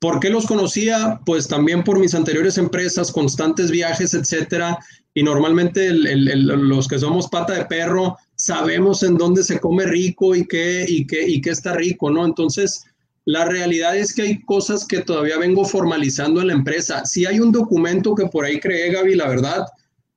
¿Por 0.00 0.18
qué 0.18 0.30
los 0.30 0.46
conocía? 0.46 1.20
Pues 1.24 1.46
también 1.46 1.84
por 1.84 2.00
mis 2.00 2.14
anteriores 2.14 2.58
empresas, 2.58 3.12
constantes 3.12 3.70
viajes, 3.70 4.14
etcétera. 4.14 4.78
Y 5.14 5.22
normalmente 5.22 5.92
los 5.92 6.88
que 6.88 6.98
somos 6.98 7.28
pata 7.28 7.52
de 7.52 7.66
perro 7.66 8.16
sabemos 8.34 9.04
en 9.04 9.16
dónde 9.16 9.44
se 9.44 9.60
come 9.60 9.86
rico 9.86 10.34
y 10.34 10.44
qué, 10.46 10.84
y 10.88 11.06
qué, 11.06 11.28
y 11.28 11.40
qué 11.40 11.50
está 11.50 11.74
rico, 11.74 12.10
¿no? 12.10 12.26
Entonces, 12.26 12.84
la 13.24 13.44
realidad 13.44 13.96
es 13.96 14.12
que 14.12 14.22
hay 14.22 14.42
cosas 14.42 14.84
que 14.84 15.02
todavía 15.02 15.38
vengo 15.38 15.64
formalizando 15.64 16.40
en 16.40 16.48
la 16.48 16.54
empresa. 16.54 17.04
Sí 17.04 17.24
hay 17.24 17.38
un 17.38 17.52
documento 17.52 18.16
que 18.16 18.26
por 18.26 18.44
ahí 18.44 18.58
creé, 18.58 18.90
Gaby, 18.90 19.14
la 19.14 19.28
verdad, 19.28 19.66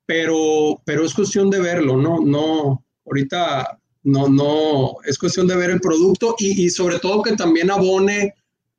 pero, 0.06 0.82
pero 0.84 1.04
es 1.04 1.14
cuestión 1.14 1.48
de 1.50 1.60
verlo, 1.60 1.96
¿no? 1.96 2.18
No, 2.20 2.84
ahorita 3.06 3.78
no, 4.06 4.28
no, 4.28 4.98
es 5.04 5.18
cuestión 5.18 5.48
de 5.48 5.56
ver 5.56 5.70
el 5.70 5.80
producto 5.80 6.36
y, 6.38 6.70
sobre 6.70 7.00
todo 7.00 7.22
que 7.22 7.32
también 7.32 7.72
abone 7.72 8.34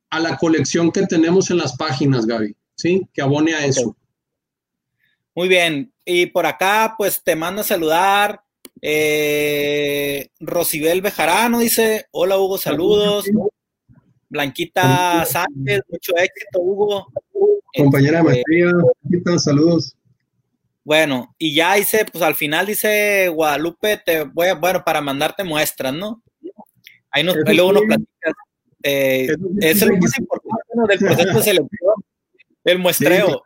a 0.10 0.22
la 0.22 0.38
colección 0.38 0.90
que 0.90 1.06
tenemos 1.06 1.52
en 1.52 1.58
las 1.58 1.76
páginas, 1.76 2.26
Gaby, 2.26 2.56
¿sí? 2.76 3.06
Que 3.14 3.22
abone 3.22 3.54
a 3.54 3.66
eso. 3.66 3.94
Muy 5.36 5.50
bien, 5.50 5.92
y 6.06 6.28
por 6.28 6.46
acá 6.46 6.96
pues 6.98 7.22
te 7.22 7.36
manda 7.36 7.60
a 7.60 7.66
saludar 7.66 8.42
eh, 8.82 10.30
Rosibel 10.40 11.02
Bejarano, 11.02 11.60
dice, 11.60 12.06
hola 12.12 12.38
Hugo, 12.38 12.58
saludos. 12.58 13.26
Blanquita 14.30 15.26
Sánchez, 15.26 15.82
mucho 15.90 16.14
éxito, 16.16 16.62
Hugo. 16.62 17.08
Compañera 17.76 18.24
de 18.24 18.40
este, 18.40 18.64
maestría, 18.64 19.40
saludos. 19.40 19.97
Bueno, 20.88 21.36
y 21.38 21.54
ya 21.54 21.74
dice, 21.74 22.06
pues 22.10 22.24
al 22.24 22.36
final 22.36 22.66
dice 22.66 23.28
Guadalupe, 23.28 23.98
te 24.06 24.24
voy 24.24 24.48
a, 24.48 24.54
bueno, 24.54 24.86
para 24.86 25.02
mandarte 25.02 25.44
muestras, 25.44 25.94
¿no? 25.94 26.24
Ahí, 27.12 27.26
nos, 27.26 27.36
ahí 27.46 27.58
luego 27.58 27.74
nos 27.74 27.84
platicas. 27.84 28.34
Eh, 28.84 29.28
es 29.60 29.86
lo 29.86 29.98
más 29.98 30.18
importante 30.18 30.64
¿no? 30.74 30.88
del 30.88 31.00
proceso 31.00 31.34
de 31.34 31.44
selección, 31.44 31.94
el 32.64 32.80
muestreo. 32.80 33.44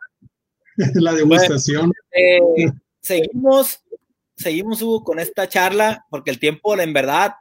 la 0.94 1.14
demostración. 1.14 1.92
eh, 2.12 2.38
seguimos, 3.00 3.82
seguimos, 4.36 4.80
Hugo, 4.80 5.02
con 5.02 5.18
esta 5.18 5.48
charla, 5.48 6.06
porque 6.10 6.30
el 6.30 6.38
tiempo, 6.38 6.78
en 6.78 6.92
verdad, 6.92 7.32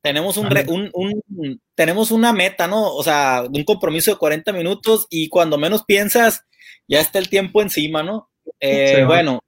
tenemos 0.00 0.38
un, 0.38 0.46
un, 0.68 0.90
un, 0.94 1.60
tenemos 1.74 2.10
una 2.10 2.32
meta, 2.32 2.66
¿no? 2.66 2.94
O 2.94 3.02
sea, 3.02 3.44
un 3.46 3.64
compromiso 3.64 4.10
de 4.10 4.16
40 4.16 4.54
minutos 4.54 5.06
y 5.10 5.28
cuando 5.28 5.58
menos 5.58 5.84
piensas, 5.84 6.46
ya 6.88 7.00
está 7.00 7.18
el 7.18 7.28
tiempo 7.28 7.60
encima, 7.60 8.02
¿no? 8.02 8.30
Eh, 8.58 9.04
bueno, 9.06 9.42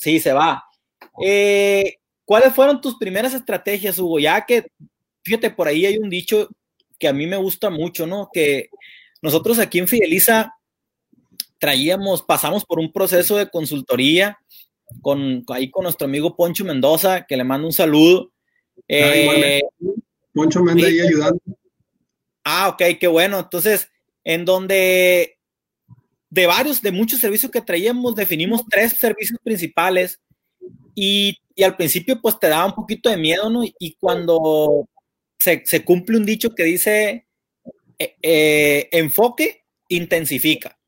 Sí, 0.00 0.18
se 0.18 0.32
va. 0.32 0.64
Eh, 1.22 1.98
¿Cuáles 2.24 2.54
fueron 2.54 2.80
tus 2.80 2.96
primeras 2.96 3.34
estrategias, 3.34 3.98
Hugo? 3.98 4.18
Ya 4.18 4.46
que, 4.46 4.66
fíjate, 5.22 5.50
por 5.50 5.68
ahí 5.68 5.84
hay 5.84 5.98
un 5.98 6.08
dicho 6.08 6.48
que 6.98 7.06
a 7.06 7.12
mí 7.12 7.26
me 7.26 7.36
gusta 7.36 7.68
mucho, 7.68 8.06
¿no? 8.06 8.30
Que 8.32 8.70
nosotros 9.20 9.58
aquí 9.58 9.78
en 9.78 9.88
Fideliza 9.88 10.54
traíamos, 11.58 12.22
pasamos 12.22 12.64
por 12.64 12.78
un 12.78 12.90
proceso 12.90 13.36
de 13.36 13.50
consultoría 13.50 14.38
con 15.02 15.44
ahí 15.48 15.70
con 15.70 15.82
nuestro 15.82 16.06
amigo 16.06 16.34
Poncho 16.34 16.64
Mendoza, 16.64 17.26
que 17.26 17.36
le 17.36 17.44
mando 17.44 17.66
un 17.66 17.72
saludo. 17.74 18.32
Eh, 18.88 19.60
Poncho 20.32 20.62
me 20.62 20.82
ahí 20.82 20.98
ayudando. 20.98 21.40
Ah, 22.42 22.68
ok, 22.70 22.98
qué 22.98 23.06
bueno. 23.06 23.38
Entonces, 23.38 23.90
en 24.24 24.46
donde 24.46 25.38
de 26.30 26.46
varios, 26.46 26.80
de 26.80 26.92
muchos 26.92 27.20
servicios 27.20 27.50
que 27.50 27.60
traíamos, 27.60 28.14
definimos 28.14 28.62
tres 28.70 28.92
servicios 28.92 29.38
principales 29.42 30.20
y, 30.94 31.36
al 31.62 31.76
principio 31.76 32.18
pues 32.22 32.40
te 32.40 32.48
daba 32.48 32.64
un 32.64 32.74
poquito 32.74 33.10
de 33.10 33.18
miedo, 33.18 33.50
¿no? 33.50 33.62
Y 33.78 33.94
cuando 34.00 34.88
se, 35.38 35.84
cumple 35.84 36.16
un 36.16 36.24
dicho 36.24 36.54
que 36.54 36.64
dice 36.64 37.26
eh, 37.98 38.16
eh, 38.22 38.88
enfoque, 38.92 39.64
intensifica. 39.88 40.78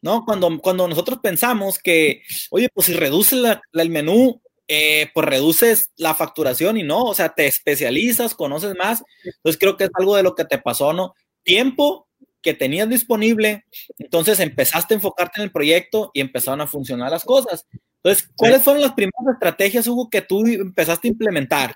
¿No? 0.00 0.24
Cuando, 0.24 0.56
cuando 0.60 0.86
nosotros 0.86 1.18
pensamos 1.20 1.80
que, 1.80 2.22
oye, 2.50 2.68
pues 2.72 2.86
si 2.86 2.92
reduces 2.92 3.58
el 3.72 3.90
menú, 3.90 4.40
eh, 4.68 5.10
pues 5.12 5.26
reduces 5.26 5.90
la 5.96 6.14
facturación 6.14 6.76
y 6.76 6.84
no, 6.84 7.02
o 7.02 7.14
sea, 7.14 7.30
te 7.30 7.48
especializas, 7.48 8.36
conoces 8.36 8.76
más. 8.76 9.02
Entonces 9.24 9.58
creo 9.58 9.76
que 9.76 9.84
es 9.84 9.90
algo 9.94 10.14
de 10.14 10.22
lo 10.22 10.36
que 10.36 10.44
te 10.44 10.58
pasó, 10.58 10.92
¿no? 10.92 11.14
Tiempo 11.42 12.07
que 12.48 12.54
tenías 12.54 12.88
disponible, 12.88 13.66
entonces 13.98 14.40
empezaste 14.40 14.94
a 14.94 14.96
enfocarte 14.96 15.38
en 15.38 15.44
el 15.44 15.52
proyecto 15.52 16.10
y 16.14 16.22
empezaron 16.22 16.62
a 16.62 16.66
funcionar 16.66 17.10
las 17.10 17.22
cosas. 17.22 17.66
Entonces, 18.02 18.26
¿cuáles 18.34 18.62
fueron 18.62 18.80
las 18.80 18.94
primeras 18.94 19.34
estrategias, 19.34 19.86
Hugo, 19.86 20.08
que 20.08 20.22
tú 20.22 20.46
empezaste 20.46 21.08
a 21.08 21.10
implementar? 21.10 21.74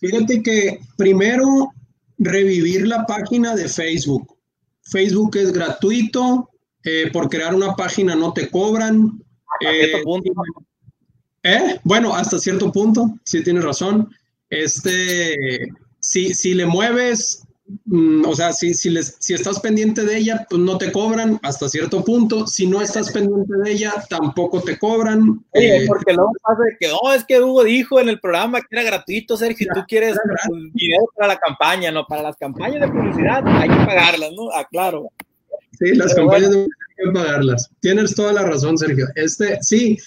Fíjate 0.00 0.42
que 0.42 0.80
primero 0.96 1.70
revivir 2.16 2.86
la 2.86 3.04
página 3.04 3.54
de 3.54 3.68
Facebook. 3.68 4.38
Facebook 4.80 5.36
es 5.36 5.52
gratuito, 5.52 6.48
eh, 6.82 7.10
por 7.12 7.28
crear 7.28 7.54
una 7.54 7.74
página 7.74 8.14
no 8.14 8.32
te 8.32 8.48
cobran. 8.48 9.22
Eh, 9.60 10.02
¿eh? 11.42 11.80
Bueno, 11.84 12.14
hasta 12.14 12.38
cierto 12.38 12.72
punto, 12.72 13.18
sí 13.22 13.44
tienes 13.44 13.64
razón. 13.64 14.08
Este, 14.48 15.36
si, 16.00 16.32
si 16.32 16.54
le 16.54 16.64
mueves 16.64 17.45
o 18.24 18.34
sea, 18.36 18.52
si, 18.52 18.74
si, 18.74 18.90
les, 18.90 19.16
si 19.18 19.34
estás 19.34 19.58
pendiente 19.58 20.04
de 20.04 20.16
ella, 20.16 20.46
pues 20.48 20.60
no 20.60 20.78
te 20.78 20.92
cobran 20.92 21.40
hasta 21.42 21.68
cierto 21.68 22.04
punto. 22.04 22.46
Si 22.46 22.66
no 22.66 22.80
estás 22.80 23.10
pendiente 23.10 23.52
de 23.64 23.72
ella, 23.72 23.92
tampoco 24.08 24.62
te 24.62 24.78
cobran. 24.78 25.44
Eh, 25.52 25.84
porque 25.88 26.12
luego 26.12 26.32
pasa 26.42 26.62
que, 26.78 26.90
oh, 26.92 27.12
es 27.12 27.24
que 27.24 27.40
Hugo 27.40 27.64
dijo 27.64 28.00
en 28.00 28.08
el 28.08 28.20
programa 28.20 28.60
que 28.60 28.68
era 28.70 28.84
gratuito, 28.84 29.36
Sergio, 29.36 29.66
tú 29.74 29.80
quieres 29.88 30.16
dinero 30.74 31.06
para 31.16 31.34
la 31.34 31.38
campaña, 31.38 31.90
no, 31.90 32.06
para 32.06 32.22
las 32.22 32.36
campañas 32.36 32.80
de 32.80 32.88
publicidad 32.88 33.42
hay 33.46 33.68
que 33.68 33.86
pagarlas, 33.86 34.30
¿no? 34.36 34.50
Ah, 34.54 34.66
claro. 34.70 35.10
Sí, 35.78 35.94
las 35.94 36.14
campañas 36.14 36.50
de 36.50 36.56
publicidad 36.56 36.88
hay 36.98 37.04
que 37.04 37.12
pagarlas. 37.12 37.70
Tienes 37.80 38.14
toda 38.14 38.32
la 38.32 38.42
razón, 38.44 38.78
Sergio. 38.78 39.06
Este, 39.16 39.58
sí, 39.60 39.98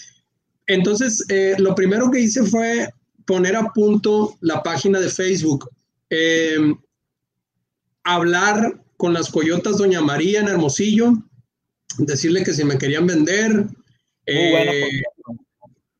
entonces 0.67 1.25
eh, 1.29 1.55
lo 1.57 1.75
primero 1.75 2.09
que 2.09 2.21
hice 2.21 2.43
fue 2.43 2.87
poner 3.25 3.57
a 3.57 3.69
punto 3.73 4.37
la 4.39 4.63
página 4.63 4.99
de 4.99 5.09
Facebook. 5.09 5.69
Eh, 6.09 6.73
hablar 8.13 8.81
con 8.97 9.13
las 9.13 9.29
coyotas 9.29 9.77
Doña 9.77 10.01
María 10.01 10.41
en 10.41 10.49
Hermosillo, 10.49 11.13
decirle 11.97 12.43
que 12.43 12.53
si 12.53 12.63
me 12.63 12.77
querían 12.77 13.07
vender. 13.07 13.51
Muy 13.53 13.73
eh, 14.25 15.01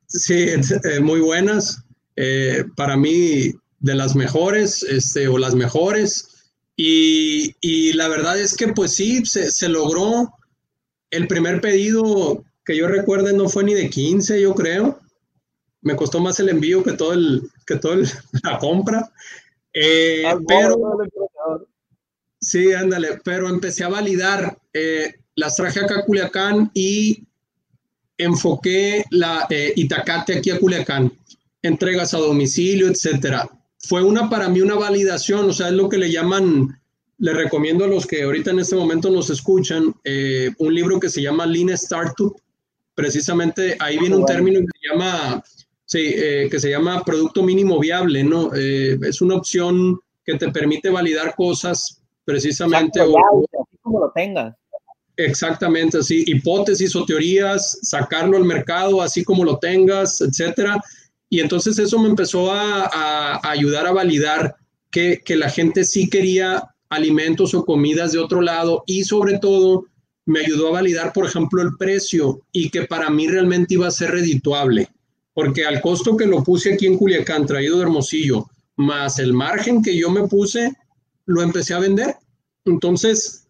sí, 0.06 0.46
eh, 0.84 1.00
muy 1.00 1.20
buenas. 1.20 1.82
Eh, 2.16 2.64
para 2.76 2.96
mí, 2.96 3.52
de 3.78 3.94
las 3.94 4.14
mejores, 4.14 4.82
este, 4.82 5.28
o 5.28 5.38
las 5.38 5.54
mejores. 5.54 6.52
Y, 6.76 7.54
y 7.60 7.94
la 7.94 8.08
verdad 8.08 8.38
es 8.38 8.54
que, 8.54 8.68
pues 8.68 8.94
sí, 8.94 9.24
se, 9.24 9.50
se, 9.50 9.68
logró. 9.68 10.34
El 11.10 11.26
primer 11.26 11.60
pedido 11.60 12.44
que 12.64 12.76
yo 12.76 12.86
recuerde 12.86 13.32
no 13.32 13.48
fue 13.48 13.64
ni 13.64 13.74
de 13.74 13.90
15, 13.90 14.40
yo 14.40 14.54
creo. 14.54 15.00
Me 15.80 15.96
costó 15.96 16.20
más 16.20 16.38
el 16.38 16.50
envío 16.50 16.82
que 16.82 16.92
todo 16.92 17.14
el, 17.14 17.50
que 17.66 17.76
todo 17.76 17.96
la 18.44 18.58
compra. 18.58 19.10
pero, 19.72 20.76
Sí, 22.40 22.72
ándale, 22.72 23.20
pero 23.22 23.48
empecé 23.48 23.84
a 23.84 23.88
validar, 23.88 24.58
eh, 24.72 25.14
las 25.34 25.56
traje 25.56 25.80
acá 25.80 25.98
a 25.98 26.04
Culiacán 26.04 26.70
y 26.72 27.24
enfoqué 28.16 29.04
la 29.10 29.46
eh, 29.50 29.74
Itacate 29.76 30.38
aquí 30.38 30.50
a 30.50 30.58
Culiacán, 30.58 31.12
entregas 31.62 32.14
a 32.14 32.18
domicilio, 32.18 32.88
etcétera. 32.88 33.48
Fue 33.78 34.02
una 34.02 34.30
para 34.30 34.48
mí 34.48 34.62
una 34.62 34.74
validación, 34.74 35.50
o 35.50 35.52
sea, 35.52 35.68
es 35.68 35.74
lo 35.74 35.90
que 35.90 35.98
le 35.98 36.10
llaman, 36.10 36.80
le 37.18 37.34
recomiendo 37.34 37.84
a 37.84 37.88
los 37.88 38.06
que 38.06 38.22
ahorita 38.22 38.52
en 38.52 38.60
este 38.60 38.76
momento 38.76 39.10
nos 39.10 39.28
escuchan, 39.28 39.94
eh, 40.04 40.50
un 40.58 40.74
libro 40.74 40.98
que 40.98 41.10
se 41.10 41.20
llama 41.20 41.44
Lean 41.44 41.68
Startup. 41.70 42.34
Precisamente 42.94 43.76
ahí 43.80 43.98
viene 43.98 44.16
un 44.16 44.26
término 44.26 44.60
que 44.60 44.66
se 44.80 44.88
llama, 44.92 45.44
sí, 45.84 46.14
que 46.50 46.58
se 46.58 46.70
llama 46.70 47.04
producto 47.04 47.42
mínimo 47.42 47.78
viable, 47.78 48.24
¿no? 48.24 48.52
es 48.52 49.22
una 49.22 49.36
opción 49.36 49.98
que 50.24 50.36
te 50.36 50.50
permite 50.50 50.90
validar 50.90 51.34
cosas 51.34 51.99
precisamente. 52.30 53.00
como 53.82 54.00
lo 54.00 54.12
tengas. 54.12 54.54
Exactamente, 55.16 55.98
así, 55.98 56.24
hipótesis 56.26 56.94
o 56.96 57.04
teorías, 57.04 57.78
sacarlo 57.82 58.36
al 58.36 58.44
mercado 58.44 59.02
así 59.02 59.22
como 59.22 59.44
lo 59.44 59.58
tengas, 59.58 60.20
etcétera. 60.20 60.82
Y 61.28 61.40
entonces 61.40 61.78
eso 61.78 61.98
me 61.98 62.08
empezó 62.08 62.50
a, 62.50 63.40
ayudar 63.48 63.86
a 63.86 63.92
validar 63.92 64.56
que, 64.90 65.20
que, 65.24 65.36
la 65.36 65.50
gente 65.50 65.84
sí 65.84 66.08
quería 66.08 66.62
alimentos 66.88 67.54
o 67.54 67.64
comidas 67.64 68.12
de 68.12 68.18
otro 68.18 68.40
lado 68.40 68.82
y 68.86 69.04
sobre 69.04 69.38
todo 69.38 69.84
me 70.26 70.40
ayudó 70.40 70.68
a 70.68 70.72
validar, 70.72 71.12
por 71.12 71.26
ejemplo, 71.26 71.62
el 71.62 71.76
precio 71.76 72.40
y 72.52 72.70
que 72.70 72.82
para 72.82 73.10
mí 73.10 73.28
realmente 73.28 73.74
iba 73.74 73.86
a 73.86 73.92
ser 73.92 74.12
redituable, 74.12 74.88
porque 75.34 75.64
al 75.64 75.80
costo 75.80 76.16
que 76.16 76.26
lo 76.26 76.42
puse 76.42 76.74
aquí 76.74 76.86
en 76.86 76.96
Culiacán, 76.96 77.46
traído 77.46 77.76
de 77.76 77.82
Hermosillo, 77.82 78.46
más 78.76 79.18
el 79.18 79.32
margen 79.32 79.82
que 79.82 79.96
yo 79.96 80.10
me 80.10 80.26
puse, 80.26 80.72
lo 81.30 81.42
empecé 81.42 81.74
a 81.74 81.78
vender. 81.78 82.16
Entonces, 82.64 83.46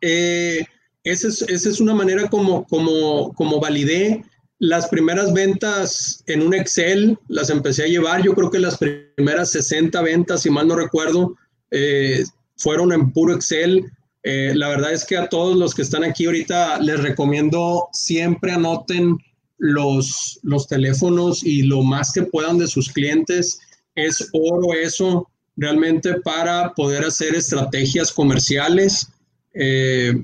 eh, 0.00 0.64
esa, 1.04 1.28
es, 1.28 1.80
una 1.80 1.94
manera 1.94 2.28
como, 2.28 2.64
como, 2.64 3.32
como 3.34 3.60
validé 3.60 4.24
las 4.58 4.88
primeras 4.88 5.32
ventas 5.34 6.22
en 6.26 6.40
un 6.40 6.54
Excel, 6.54 7.18
las 7.28 7.50
empecé 7.50 7.84
a 7.84 7.88
llevar. 7.88 8.22
Yo 8.22 8.34
creo 8.34 8.50
que 8.50 8.58
las 8.58 8.78
primeras 8.78 9.50
60 9.50 10.00
ventas, 10.00 10.42
si 10.42 10.50
mal 10.50 10.66
no 10.66 10.76
recuerdo, 10.76 11.36
eh, 11.70 12.24
fueron 12.56 12.92
en 12.92 13.12
puro 13.12 13.34
Excel. 13.34 13.84
Eh, 14.22 14.52
la 14.54 14.68
verdad 14.68 14.94
es 14.94 15.04
que 15.04 15.18
a 15.18 15.28
todos 15.28 15.56
los 15.58 15.74
que 15.74 15.82
están 15.82 16.04
aquí 16.04 16.24
ahorita 16.24 16.78
les 16.80 17.02
recomiendo 17.02 17.88
siempre 17.92 18.52
anoten 18.52 19.18
los, 19.58 20.40
los 20.42 20.66
teléfonos 20.66 21.44
y 21.44 21.64
lo 21.64 21.82
más 21.82 22.12
que 22.12 22.22
puedan 22.22 22.56
de 22.56 22.66
sus 22.66 22.90
clientes. 22.90 23.58
Es 23.94 24.30
oro 24.32 24.72
eso 24.72 25.28
realmente 25.56 26.20
para 26.20 26.72
poder 26.72 27.04
hacer 27.04 27.34
estrategias 27.34 28.12
comerciales 28.12 29.08
eh, 29.52 30.14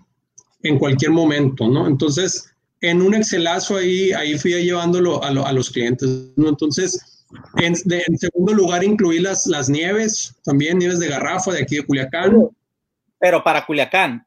en 0.62 0.78
cualquier 0.78 1.12
momento, 1.12 1.68
¿no? 1.68 1.86
Entonces, 1.86 2.52
en 2.80 3.02
un 3.02 3.14
Excelazo 3.14 3.76
ahí, 3.76 4.12
ahí 4.12 4.38
fui 4.38 4.52
llevándolo 4.62 5.22
a, 5.22 5.52
los 5.52 5.70
clientes, 5.70 6.08
¿no? 6.36 6.48
Entonces, 6.48 7.24
en, 7.56 7.76
segundo 7.76 8.52
lugar, 8.52 8.82
incluí 8.82 9.20
las, 9.20 9.46
las 9.46 9.68
nieves, 9.68 10.34
también 10.44 10.78
nieves 10.78 10.98
de 10.98 11.08
garrafa 11.08 11.52
de 11.52 11.62
aquí 11.62 11.76
de 11.76 11.84
Culiacán. 11.84 12.48
Pero 13.18 13.44
para 13.44 13.64
Culiacán. 13.64 14.26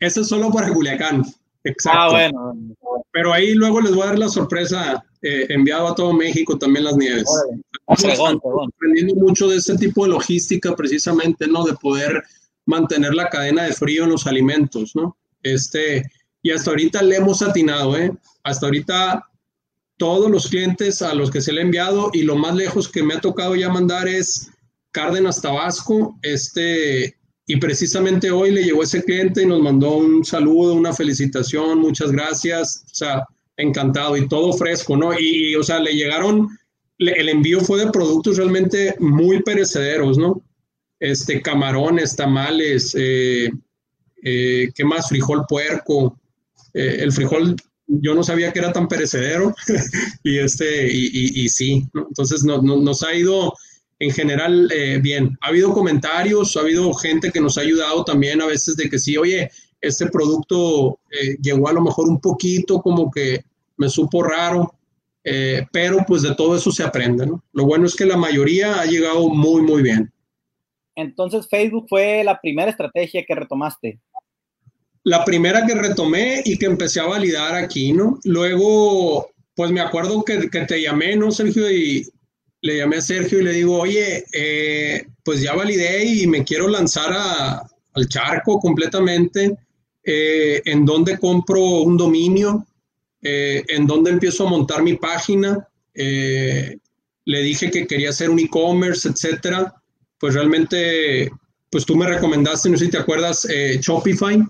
Eso 0.00 0.22
es 0.22 0.28
solo 0.28 0.50
para 0.50 0.72
Culiacán. 0.72 1.24
Exacto. 1.62 1.98
Ah, 2.00 2.10
bueno. 2.10 2.76
Pero 3.12 3.32
ahí 3.32 3.54
luego 3.54 3.80
les 3.80 3.94
voy 3.94 4.02
a 4.04 4.06
dar 4.06 4.18
la 4.18 4.28
sorpresa 4.28 5.04
eh, 5.22 5.46
enviado 5.50 5.88
a 5.88 5.94
todo 5.94 6.12
México 6.12 6.58
también 6.58 6.84
las 6.84 6.96
nieves. 6.96 7.28
aprendiendo 7.86 9.14
mucho 9.16 9.48
de 9.48 9.56
este 9.56 9.76
tipo 9.76 10.04
de 10.04 10.10
logística 10.10 10.74
precisamente, 10.74 11.46
¿no? 11.46 11.64
De 11.64 11.74
poder 11.74 12.22
mantener 12.66 13.14
la 13.14 13.28
cadena 13.28 13.64
de 13.64 13.72
frío 13.72 14.04
en 14.04 14.10
los 14.10 14.26
alimentos, 14.26 14.94
¿no? 14.94 15.16
Este, 15.42 16.10
y 16.42 16.50
hasta 16.50 16.70
ahorita 16.70 17.02
le 17.02 17.16
hemos 17.16 17.42
atinado, 17.42 17.96
¿eh? 17.96 18.12
Hasta 18.44 18.66
ahorita 18.66 19.26
todos 19.98 20.30
los 20.30 20.48
clientes 20.48 21.02
a 21.02 21.12
los 21.12 21.30
que 21.30 21.42
se 21.42 21.52
le 21.52 21.60
ha 21.60 21.64
enviado 21.64 22.10
y 22.14 22.22
lo 22.22 22.36
más 22.36 22.54
lejos 22.54 22.88
que 22.88 23.02
me 23.02 23.14
ha 23.14 23.20
tocado 23.20 23.54
ya 23.54 23.68
mandar 23.68 24.08
es 24.08 24.50
Cárdenas, 24.92 25.42
Tabasco, 25.42 26.18
este, 26.22 27.14
y 27.46 27.56
precisamente 27.56 28.30
hoy 28.30 28.52
le 28.52 28.64
llegó 28.64 28.82
ese 28.82 29.04
cliente 29.04 29.42
y 29.42 29.46
nos 29.46 29.60
mandó 29.60 29.96
un 29.96 30.24
saludo, 30.24 30.74
una 30.74 30.94
felicitación, 30.94 31.78
muchas 31.78 32.10
gracias, 32.12 32.84
o 32.86 32.94
sea, 32.94 33.26
encantado 33.60 34.16
y 34.16 34.28
todo 34.28 34.52
fresco, 34.52 34.96
¿no? 34.96 35.18
Y, 35.18 35.54
o 35.54 35.62
sea, 35.62 35.80
le 35.80 35.94
llegaron, 35.94 36.48
el 36.98 37.28
envío 37.28 37.60
fue 37.60 37.84
de 37.84 37.90
productos 37.90 38.36
realmente 38.36 38.94
muy 38.98 39.42
perecederos, 39.42 40.18
¿no? 40.18 40.42
Este, 41.00 41.40
camarones, 41.40 42.14
tamales, 42.14 42.94
eh, 42.96 43.50
eh, 44.22 44.68
¿qué 44.74 44.84
más? 44.84 45.08
Frijol 45.08 45.46
puerco. 45.48 46.20
Eh, 46.74 46.98
el 47.00 47.10
frijol 47.10 47.56
yo 47.86 48.14
no 48.14 48.22
sabía 48.22 48.52
que 48.52 48.60
era 48.60 48.72
tan 48.72 48.86
perecedero 48.86 49.54
y 50.22 50.38
este, 50.38 50.86
y, 50.92 51.42
y, 51.42 51.48
sí, 51.48 51.86
¿no? 51.94 52.06
entonces 52.08 52.44
no, 52.44 52.60
nos 52.62 53.02
ha 53.02 53.14
ido 53.14 53.54
en 53.98 54.12
general, 54.12 54.70
bien. 55.02 55.36
Ha 55.40 55.48
habido 55.48 55.72
comentarios, 55.72 56.56
ha 56.56 56.60
habido 56.60 56.92
gente 56.94 57.30
que 57.30 57.40
nos 57.40 57.58
ha 57.58 57.62
ayudado 57.62 58.04
también 58.04 58.40
a 58.40 58.46
veces 58.46 58.76
de 58.76 58.88
que 58.88 58.98
sí, 58.98 59.16
oye, 59.16 59.50
este 59.80 60.06
producto 60.06 60.98
llegó 61.42 61.68
a 61.68 61.72
lo 61.72 61.82
mejor 61.82 62.08
un 62.08 62.18
poquito 62.18 62.80
como 62.80 63.10
que 63.10 63.44
me 63.80 63.88
supo 63.88 64.22
raro, 64.22 64.74
eh, 65.24 65.66
pero 65.72 66.04
pues 66.06 66.20
de 66.20 66.34
todo 66.34 66.54
eso 66.54 66.70
se 66.70 66.84
aprende, 66.84 67.26
¿no? 67.26 67.42
Lo 67.52 67.64
bueno 67.64 67.86
es 67.86 67.96
que 67.96 68.04
la 68.04 68.18
mayoría 68.18 68.78
ha 68.78 68.84
llegado 68.84 69.30
muy, 69.30 69.62
muy 69.62 69.82
bien. 69.82 70.12
Entonces, 70.94 71.48
Facebook 71.48 71.86
fue 71.88 72.22
la 72.22 72.38
primera 72.38 72.70
estrategia 72.70 73.24
que 73.26 73.34
retomaste. 73.34 73.98
La 75.02 75.24
primera 75.24 75.64
que 75.64 75.74
retomé 75.74 76.42
y 76.44 76.58
que 76.58 76.66
empecé 76.66 77.00
a 77.00 77.06
validar 77.06 77.54
aquí, 77.54 77.94
¿no? 77.94 78.18
Luego, 78.24 79.30
pues 79.54 79.70
me 79.70 79.80
acuerdo 79.80 80.22
que, 80.24 80.50
que 80.50 80.60
te 80.66 80.82
llamé, 80.82 81.16
¿no, 81.16 81.30
Sergio? 81.30 81.70
Y 81.70 82.06
le 82.60 82.76
llamé 82.76 82.96
a 82.96 83.00
Sergio 83.00 83.40
y 83.40 83.44
le 83.44 83.54
digo, 83.54 83.80
oye, 83.80 84.26
eh, 84.34 85.06
pues 85.24 85.40
ya 85.40 85.54
validé 85.54 86.04
y 86.04 86.26
me 86.26 86.44
quiero 86.44 86.68
lanzar 86.68 87.12
al 87.94 88.08
charco 88.08 88.58
completamente. 88.60 89.56
Eh, 90.04 90.60
¿En 90.66 90.84
dónde 90.84 91.18
compro 91.18 91.62
un 91.62 91.96
dominio? 91.96 92.66
Eh, 93.22 93.64
¿En 93.68 93.86
dónde 93.86 94.10
empiezo 94.10 94.46
a 94.46 94.50
montar 94.50 94.82
mi 94.82 94.94
página? 94.96 95.66
le 95.92 97.42
dije 97.42 97.70
que 97.70 97.86
quería 97.86 98.08
hacer 98.08 98.30
un 98.30 98.38
e-commerce, 98.38 99.08
etcétera. 99.08 99.74
Pues 100.18 100.32
realmente, 100.34 101.30
pues 101.68 101.84
tú 101.84 101.94
me 101.94 102.06
recomendaste, 102.06 102.70
no 102.70 102.78
sé 102.78 102.86
si 102.86 102.90
te 102.90 102.98
acuerdas, 102.98 103.46
Shopify. 103.80 104.42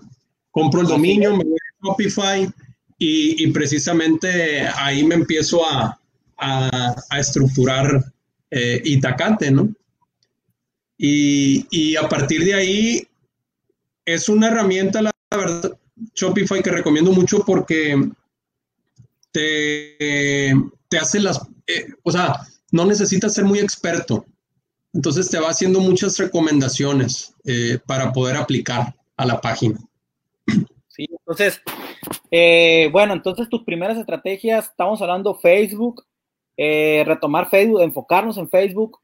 Compro 0.51 0.81
el 0.81 0.87
dominio, 0.87 1.35
me 1.35 1.43
voy 1.43 1.57
a 1.57 1.85
Shopify 1.85 2.49
y 2.97 3.47
precisamente 3.47 4.61
ahí 4.61 5.03
me 5.03 5.15
empiezo 5.15 5.65
a, 5.67 5.99
a, 6.41 7.19
estructurar 7.19 8.03
eh, 8.49 8.81
Itacate, 8.83 9.51
¿no? 9.51 9.73
Y, 10.97 11.95
a 11.95 12.07
partir 12.07 12.43
de 12.43 12.53
ahí 12.53 13.07
es 14.05 14.29
una 14.29 14.47
herramienta, 14.47 15.01
la 15.01 15.11
verdad, 15.31 15.77
Shopify 16.13 16.61
que 16.61 16.71
recomiendo 16.71 17.11
mucho 17.11 17.43
porque 17.45 18.11
te, 19.31 20.53
te 20.89 20.97
hace 20.97 21.19
las, 21.19 21.47
eh, 21.67 21.87
o 22.03 22.11
sea, 22.11 22.35
no 22.71 22.85
necesitas 22.85 23.33
ser 23.33 23.45
muy 23.45 23.59
experto. 23.59 24.25
Entonces 24.93 25.29
te 25.29 25.39
va 25.39 25.49
haciendo 25.49 25.79
muchas 25.79 26.17
recomendaciones 26.17 27.33
eh, 27.45 27.79
para 27.85 28.11
poder 28.11 28.35
aplicar 28.35 28.93
a 29.15 29.25
la 29.25 29.39
página. 29.39 29.79
Sí, 30.87 31.07
entonces, 31.09 31.61
bueno, 32.91 33.13
entonces 33.13 33.47
tus 33.49 33.63
primeras 33.63 33.97
estrategias, 33.97 34.65
estamos 34.65 35.01
hablando 35.01 35.35
Facebook, 35.35 36.03
eh, 36.57 37.03
retomar 37.07 37.49
Facebook, 37.49 37.81
enfocarnos 37.81 38.37
en 38.37 38.49
Facebook 38.49 38.99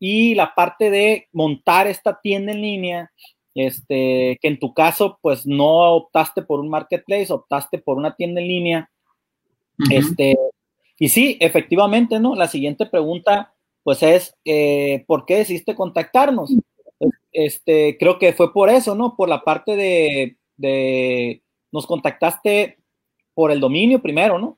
y 0.00 0.34
la 0.34 0.54
parte 0.54 0.90
de 0.90 1.28
montar 1.32 1.86
esta 1.86 2.18
tienda 2.20 2.52
en 2.52 2.60
línea, 2.60 3.12
este, 3.54 4.38
que 4.40 4.48
en 4.48 4.58
tu 4.58 4.72
caso, 4.74 5.18
pues 5.22 5.46
no 5.46 5.92
optaste 5.92 6.42
por 6.42 6.60
un 6.60 6.68
marketplace, 6.68 7.32
optaste 7.32 7.78
por 7.78 7.98
una 7.98 8.16
tienda 8.16 8.40
en 8.40 8.48
línea. 8.48 8.90
Este, 9.90 10.36
y 10.98 11.08
sí, 11.08 11.36
efectivamente, 11.40 12.18
¿no? 12.18 12.34
La 12.34 12.48
siguiente 12.48 12.86
pregunta, 12.86 13.54
pues 13.82 14.02
es, 14.02 14.34
eh, 14.44 15.04
¿por 15.06 15.24
qué 15.24 15.36
decidiste 15.36 15.74
contactarnos? 15.74 16.52
Este, 17.32 17.96
creo 17.98 18.18
que 18.18 18.32
fue 18.32 18.52
por 18.52 18.70
eso, 18.70 18.94
¿no? 18.94 19.16
Por 19.16 19.28
la 19.28 19.44
parte 19.44 19.76
de, 19.76 20.36
de 20.56 21.42
nos 21.70 21.86
contactaste 21.86 22.78
por 23.34 23.52
el 23.52 23.60
dominio 23.60 24.02
primero, 24.02 24.38
¿no? 24.38 24.56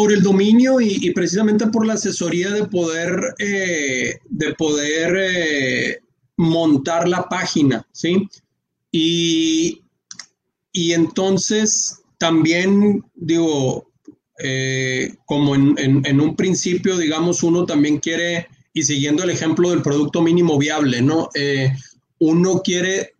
por 0.00 0.12
el 0.12 0.22
dominio 0.22 0.80
y, 0.80 1.10
precisamente 1.10 1.66
por 1.66 1.86
la 1.86 1.92
asesoría 1.92 2.48
de 2.48 2.66
poder, 2.66 3.34
eh, 3.38 4.18
de 4.30 4.54
poder 4.54 5.14
eh, 5.14 6.00
montar 6.38 7.06
la 7.06 7.28
página, 7.28 7.86
¿sí? 7.92 8.26
Y, 8.90 9.82
y 10.72 10.92
entonces 10.92 12.00
también, 12.16 13.04
digo, 13.14 13.89
eh, 14.42 15.14
como 15.26 15.54
en, 15.54 16.20
un 16.20 16.36
principio, 16.36 16.96
digamos, 16.96 17.42
uno 17.42 17.66
también 17.66 17.98
quiere, 17.98 18.48
y 18.72 18.82
siguiendo 18.82 19.22
el 19.22 19.30
ejemplo 19.30 19.70
del 19.70 19.82
producto 19.82 20.22
mínimo 20.22 20.58
viable, 20.58 21.02
¿no? 21.02 21.28
uno 22.18 22.60
quiere 22.62 23.14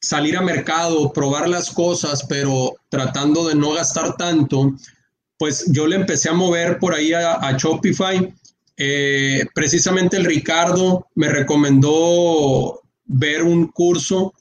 salir 0.00 0.36
a 0.36 0.42
mercado, 0.42 1.12
probar 1.12 1.48
las 1.48 1.70
cosas, 1.70 2.24
pero 2.28 2.76
tratando 2.88 3.46
de 3.46 3.54
no 3.54 3.72
gastar 3.72 4.16
tanto, 4.16 4.74
pues 5.38 5.66
yo 5.68 5.86
le 5.86 5.96
empecé 5.96 6.30
a 6.30 6.34
mover 6.34 6.78
por 6.78 6.94
ahí 6.94 7.12
a, 7.12 7.56
Shopify. 7.56 8.32
Eh, 8.76 9.46
precisamente 9.54 10.16
el 10.16 10.24
Ricardo 10.24 11.06
me 11.14 11.28
recomendó 11.28 12.80
ver 13.04 13.42
un 13.42 13.68
curso 13.68 14.32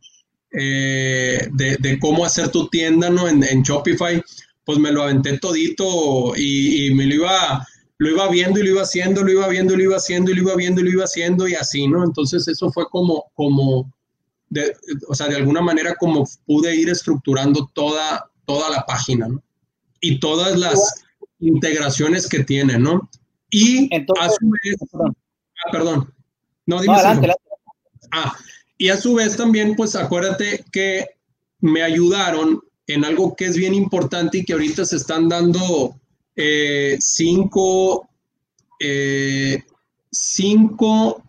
eh, 0.52 1.48
de, 1.52 2.00
cómo 2.00 2.26
hacer 2.26 2.50
tu 2.50 2.70
tienda 2.70 3.10
¿no? 3.10 3.28
en, 3.28 3.64
Shopify. 3.64 4.22
Pues 4.70 4.78
me 4.78 4.92
lo 4.92 5.02
aventé 5.02 5.40
todito 5.40 6.36
y, 6.38 6.94
me 6.94 7.08
lo 7.08 7.16
iba, 7.16 7.68
lo 7.98 8.08
iba 8.08 8.30
viendo 8.30 8.60
y 8.60 8.64
lo 8.66 8.70
iba 8.70 8.84
haciendo, 8.84 9.24
lo 9.24 9.32
iba 9.32 9.48
viendo 9.48 9.74
y 9.74 9.78
lo 9.78 9.84
iba 9.86 9.96
haciendo 9.98 10.30
y 10.30 10.36
lo 10.36 10.44
iba 10.44 10.56
viendo 10.56 10.80
y 10.80 10.84
lo 10.84 10.92
iba 10.92 11.06
haciendo 11.06 11.48
y 11.48 11.56
así, 11.56 11.88
¿no? 11.88 12.04
Entonces 12.04 12.48
eso 12.48 12.72
fue 12.72 12.88
como, 12.92 13.32
como, 13.34 13.92
de, 14.50 14.78
o 15.08 15.16
sea, 15.16 15.28
de 15.28 15.38
alguna 15.38 15.62
manera 15.62 15.96
como 15.96 16.24
pude 16.46 16.76
ir 16.76 16.88
estructurando 16.88 17.68
toda, 17.74 18.30
toda 18.46 18.70
la 18.70 18.86
página, 18.86 19.28
¿no? 19.28 19.42
y 20.02 20.20
todas 20.20 20.56
las 20.56 21.04
integraciones 21.40 22.28
que 22.28 22.44
tiene, 22.44 22.78
¿no? 22.78 23.10
Y 23.50 23.90
a 23.96 24.30
su 24.30 24.52
vez, 24.52 24.76
ah, 24.94 25.72
perdón, 25.72 26.14
no, 26.68 26.80
dime. 26.80 26.94
Ah, 28.12 28.38
y 28.78 28.90
a 28.90 28.98
su 28.98 29.16
vez 29.16 29.36
también, 29.36 29.76
pues 29.76 29.96
acuérdate 29.96 30.64
que 30.72 31.08
me 31.60 31.82
ayudaron 31.82 32.62
en 32.90 33.06
algo 33.06 33.36
que 33.36 33.46
es 33.46 33.56
bien 33.56 33.76
importante 33.76 34.40
y 34.40 34.46
que 34.46 34.54
ahorita 34.54 34.84
se 34.84 34.96
están 34.96 35.30
dando 35.30 35.96
eh, 36.36 36.98
cinco, 37.00 38.10
eh, 38.80 39.64
cinco, 40.12 41.24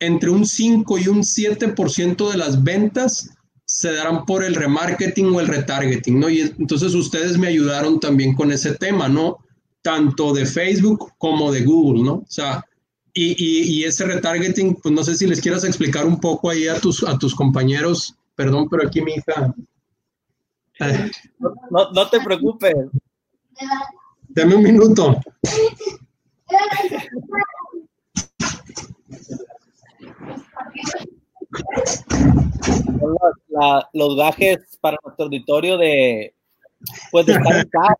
entre 0.00 0.30
un 0.30 0.44
5 0.44 0.98
y 0.98 1.08
un 1.08 1.22
7% 1.22 2.30
de 2.30 2.36
las 2.36 2.62
ventas 2.62 3.30
se 3.64 3.92
darán 3.92 4.26
por 4.26 4.44
el 4.44 4.56
remarketing 4.56 5.26
o 5.34 5.40
el 5.40 5.46
retargeting, 5.46 6.18
¿no? 6.18 6.28
Y 6.28 6.40
entonces 6.40 6.94
ustedes 6.94 7.38
me 7.38 7.46
ayudaron 7.46 8.00
también 8.00 8.34
con 8.34 8.50
ese 8.50 8.74
tema, 8.74 9.08
¿no? 9.08 9.38
Tanto 9.82 10.34
de 10.34 10.46
Facebook 10.46 11.12
como 11.18 11.52
de 11.52 11.62
Google, 11.62 12.02
¿no? 12.02 12.14
O 12.14 12.26
sea, 12.28 12.64
y, 13.14 13.84
ese 13.84 14.04
retargeting, 14.04 14.74
pues 14.82 14.92
no 14.92 15.04
sé 15.04 15.14
si 15.14 15.26
les 15.28 15.40
quieras 15.40 15.62
explicar 15.62 16.04
un 16.04 16.18
poco 16.18 16.50
ahí 16.50 16.66
a 16.66 16.80
tus, 16.80 17.04
a 17.04 17.16
tus 17.16 17.34
compañeros. 17.34 18.16
Perdón, 18.34 18.68
pero 18.68 18.86
aquí 18.86 19.00
mi 19.00 19.12
hija. 19.12 19.54
No, 21.70 21.90
no 21.92 22.08
te 22.08 22.20
preocupes. 22.20 22.74
Dame 24.28 24.54
un 24.56 24.62
minuto. 24.62 25.20
los 33.92 34.16
gajes 34.16 34.58
para 34.80 34.98
nuestro 35.04 35.26
auditorio 35.26 35.78
de, 35.78 36.34
pues, 37.10 37.26
de 37.26 37.32
estar 37.32 37.56
en 37.56 37.68
casa. 37.68 37.96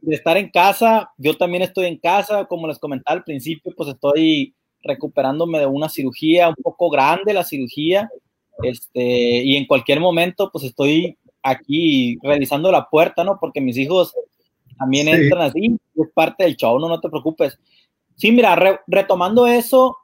De 0.00 0.14
estar 0.16 0.36
en 0.36 0.50
casa, 0.50 1.12
yo 1.16 1.36
también 1.36 1.62
estoy 1.62 1.86
en 1.86 1.98
casa, 1.98 2.46
como 2.46 2.66
les 2.66 2.78
comentaba 2.78 3.16
al 3.16 3.24
principio, 3.24 3.72
pues 3.76 3.88
estoy 3.90 4.54
recuperándome 4.82 5.60
de 5.60 5.66
una 5.66 5.88
cirugía 5.88 6.48
un 6.48 6.56
poco 6.56 6.90
grande, 6.90 7.32
la 7.32 7.44
cirugía, 7.44 8.10
este, 8.64 9.00
y 9.44 9.56
en 9.56 9.66
cualquier 9.66 10.00
momento, 10.00 10.50
pues 10.50 10.64
estoy 10.64 11.18
aquí 11.42 12.18
revisando 12.22 12.70
la 12.70 12.88
puerta, 12.88 13.24
¿no? 13.24 13.38
Porque 13.40 13.60
mis 13.60 13.76
hijos 13.76 14.14
también 14.78 15.08
entran 15.08 15.42
así, 15.42 15.76
es 15.94 16.08
parte 16.14 16.44
del 16.44 16.56
show, 16.56 16.78
no, 16.78 16.88
no 16.88 17.00
te 17.00 17.08
preocupes. 17.08 17.58
Sí, 18.16 18.32
mira, 18.32 18.80
retomando 18.86 19.46
eso, 19.46 19.96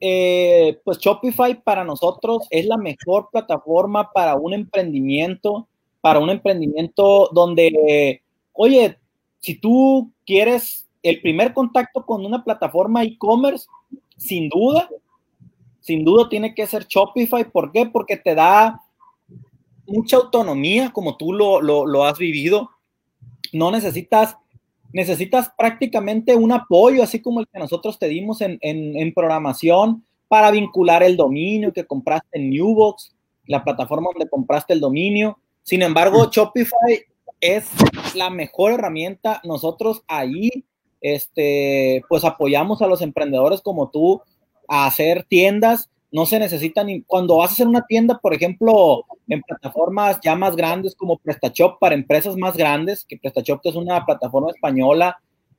eh, 0.00 0.80
pues 0.84 0.98
Shopify 0.98 1.62
para 1.62 1.84
nosotros 1.84 2.46
es 2.50 2.66
la 2.66 2.76
mejor 2.76 3.28
plataforma 3.30 4.10
para 4.12 4.36
un 4.36 4.52
emprendimiento, 4.52 5.68
para 6.00 6.18
un 6.20 6.30
emprendimiento 6.30 7.30
donde, 7.32 8.22
oye, 8.52 8.98
si 9.40 9.54
tú 9.58 10.12
quieres 10.24 10.88
el 11.02 11.20
primer 11.20 11.54
contacto 11.54 12.04
con 12.04 12.24
una 12.26 12.42
plataforma 12.42 13.04
e-commerce, 13.04 13.66
sin 14.16 14.48
duda, 14.48 14.88
sin 15.80 16.04
duda 16.04 16.28
tiene 16.28 16.54
que 16.54 16.66
ser 16.66 16.86
Shopify. 16.86 17.48
¿Por 17.48 17.70
qué? 17.70 17.86
Porque 17.86 18.16
te 18.16 18.34
da 18.34 18.80
mucha 19.86 20.16
autonomía, 20.16 20.90
como 20.92 21.16
tú 21.16 21.32
lo, 21.32 21.60
lo 21.60 22.04
has 22.04 22.18
vivido. 22.18 22.70
No 23.52 23.70
necesitas 23.70 24.36
necesitas 24.96 25.50
prácticamente 25.58 26.34
un 26.34 26.52
apoyo, 26.52 27.02
así 27.02 27.20
como 27.20 27.40
el 27.40 27.48
que 27.48 27.58
nosotros 27.58 27.98
te 27.98 28.08
dimos 28.08 28.40
en, 28.40 29.12
programación 29.14 30.04
para 30.26 30.50
vincular 30.50 31.02
el 31.02 31.18
dominio 31.18 31.72
que 31.72 31.84
compraste 31.84 32.38
en 32.38 32.48
Newbox, 32.48 33.14
la 33.46 33.62
plataforma 33.62 34.08
donde 34.12 34.30
compraste 34.30 34.72
el 34.72 34.80
dominio. 34.80 35.38
Sin 35.62 35.82
embargo, 35.82 36.30
Shopify 36.30 37.04
es 37.42 37.68
la 38.14 38.30
mejor 38.30 38.72
herramienta. 38.72 39.42
Nosotros 39.44 40.02
ahí, 40.08 40.64
este, 41.02 42.02
pues 42.08 42.24
apoyamos 42.24 42.80
a 42.80 42.86
los 42.86 43.02
emprendedores 43.02 43.60
como 43.60 43.90
tú 43.90 44.22
a 44.66 44.86
hacer 44.86 45.24
tiendas, 45.28 45.90
no 46.16 46.24
se 46.24 46.38
necesitan, 46.38 46.88
cuando 47.06 47.36
vas 47.36 47.50
a 47.50 47.52
hacer 47.52 47.66
una 47.66 47.84
tienda, 47.84 48.18
por 48.18 48.32
ejemplo, 48.32 49.04
en 49.28 49.42
plataformas 49.42 50.18
ya 50.24 50.34
más 50.34 50.56
grandes 50.56 50.94
como 50.94 51.18
PrestaShop 51.18 51.78
para 51.78 51.94
empresas 51.94 52.36
más 52.36 52.56
grandes, 52.56 53.04
que 53.04 53.18
PrestaShop 53.18 53.60
es 53.64 53.74
una 53.74 54.02
plataforma 54.06 54.50
española, 54.50 55.18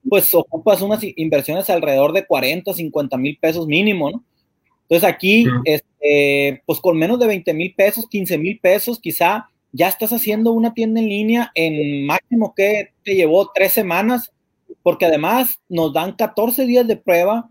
pues 0.10 0.34
ocupas 0.34 0.82
unas 0.82 1.02
inversiones 1.16 1.70
alrededor 1.70 2.12
de 2.12 2.26
40, 2.26 2.74
50 2.74 3.18
mil 3.18 3.38
pesos 3.40 3.68
mínimo, 3.68 4.10
¿no? 4.10 4.24
Entonces 4.82 5.08
aquí, 5.08 5.46
este, 5.64 6.64
pues 6.66 6.80
con 6.80 6.98
menos 6.98 7.20
de 7.20 7.28
20 7.28 7.54
mil 7.54 7.76
pesos, 7.76 8.08
15 8.10 8.40
mil 8.40 8.60
pesos, 8.60 9.00
quizá 9.00 9.50
ya 9.74 9.90
estás 9.90 10.12
haciendo 10.12 10.54
una 10.54 10.74
tienda 10.74 11.00
en 11.00 11.08
línea 11.08 11.52
en 11.54 12.08
máximo 12.08 12.56
que 12.56 12.94
te 13.04 13.14
llevó 13.14 13.52
tres 13.54 13.74
semanas, 13.74 14.32
porque 14.82 15.06
además 15.06 15.62
nos 15.70 15.94
dan 15.94 16.14
14 16.14 16.66
días 16.66 16.88
de 16.88 16.98
prueba 16.98 17.48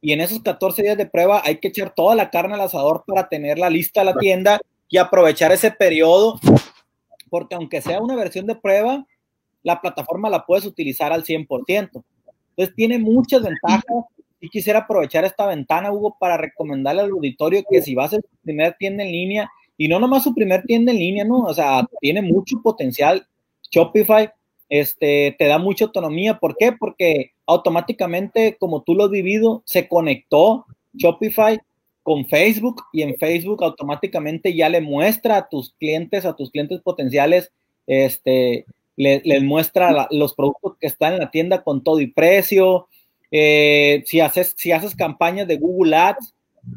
y 0.00 0.12
en 0.12 0.20
esos 0.20 0.42
14 0.42 0.82
días 0.82 0.96
de 0.96 1.06
prueba 1.06 1.42
hay 1.44 1.58
que 1.58 1.68
echar 1.68 1.94
toda 1.94 2.14
la 2.14 2.30
carne 2.30 2.54
al 2.54 2.60
asador 2.60 3.04
para 3.06 3.28
tenerla 3.28 3.70
lista 3.70 4.04
la 4.04 4.14
tienda 4.14 4.60
y 4.88 4.98
aprovechar 4.98 5.52
ese 5.52 5.70
periodo, 5.70 6.38
porque 7.30 7.54
aunque 7.54 7.80
sea 7.80 8.00
una 8.00 8.14
versión 8.14 8.46
de 8.46 8.56
prueba, 8.56 9.06
la 9.62 9.80
plataforma 9.80 10.30
la 10.30 10.46
puedes 10.46 10.64
utilizar 10.64 11.12
al 11.12 11.24
100%. 11.24 11.48
Entonces 12.50 12.74
tiene 12.74 12.98
muchas 12.98 13.42
ventajas 13.42 14.04
y 14.40 14.48
quisiera 14.48 14.80
aprovechar 14.80 15.24
esta 15.24 15.46
ventana, 15.46 15.90
Hugo, 15.90 16.16
para 16.20 16.36
recomendarle 16.36 17.02
al 17.02 17.10
auditorio 17.10 17.64
que 17.68 17.82
si 17.82 17.94
vas 17.94 18.12
a 18.12 18.16
su 18.16 18.28
primer 18.42 18.76
tienda 18.78 19.02
en 19.02 19.10
línea, 19.10 19.50
y 19.76 19.88
no 19.88 19.98
nomás 19.98 20.24
su 20.24 20.34
primer 20.34 20.62
tienda 20.62 20.92
en 20.92 20.98
línea, 20.98 21.24
¿no? 21.24 21.40
O 21.40 21.52
sea, 21.52 21.86
tiene 22.00 22.22
mucho 22.22 22.60
potencial 22.62 23.26
Shopify, 23.70 24.30
este, 24.68 25.34
te 25.38 25.46
da 25.46 25.58
mucha 25.58 25.86
autonomía. 25.86 26.38
¿Por 26.38 26.56
qué? 26.56 26.72
Porque 26.72 27.32
automáticamente, 27.46 28.56
como 28.58 28.82
tú 28.82 28.94
lo 28.94 29.04
has 29.04 29.10
vivido, 29.10 29.62
se 29.64 29.88
conectó 29.88 30.66
Shopify 30.94 31.58
con 32.02 32.26
Facebook 32.26 32.82
y 32.92 33.02
en 33.02 33.16
Facebook 33.16 33.64
automáticamente 33.64 34.54
ya 34.54 34.68
le 34.68 34.80
muestra 34.80 35.38
a 35.38 35.48
tus 35.48 35.72
clientes, 35.74 36.24
a 36.24 36.34
tus 36.34 36.50
clientes 36.50 36.80
potenciales, 36.80 37.50
este, 37.86 38.64
les 38.96 39.42
muestra 39.42 40.08
los 40.10 40.34
productos 40.34 40.76
que 40.80 40.86
están 40.86 41.14
en 41.14 41.20
la 41.20 41.30
tienda 41.30 41.62
con 41.62 41.82
todo 41.82 42.00
y 42.00 42.06
precio. 42.06 42.88
Eh, 43.30 44.02
si, 44.06 44.20
haces, 44.20 44.54
si 44.56 44.72
haces 44.72 44.94
campañas 44.94 45.46
de 45.48 45.56
Google 45.56 45.96
Ads, 45.96 46.34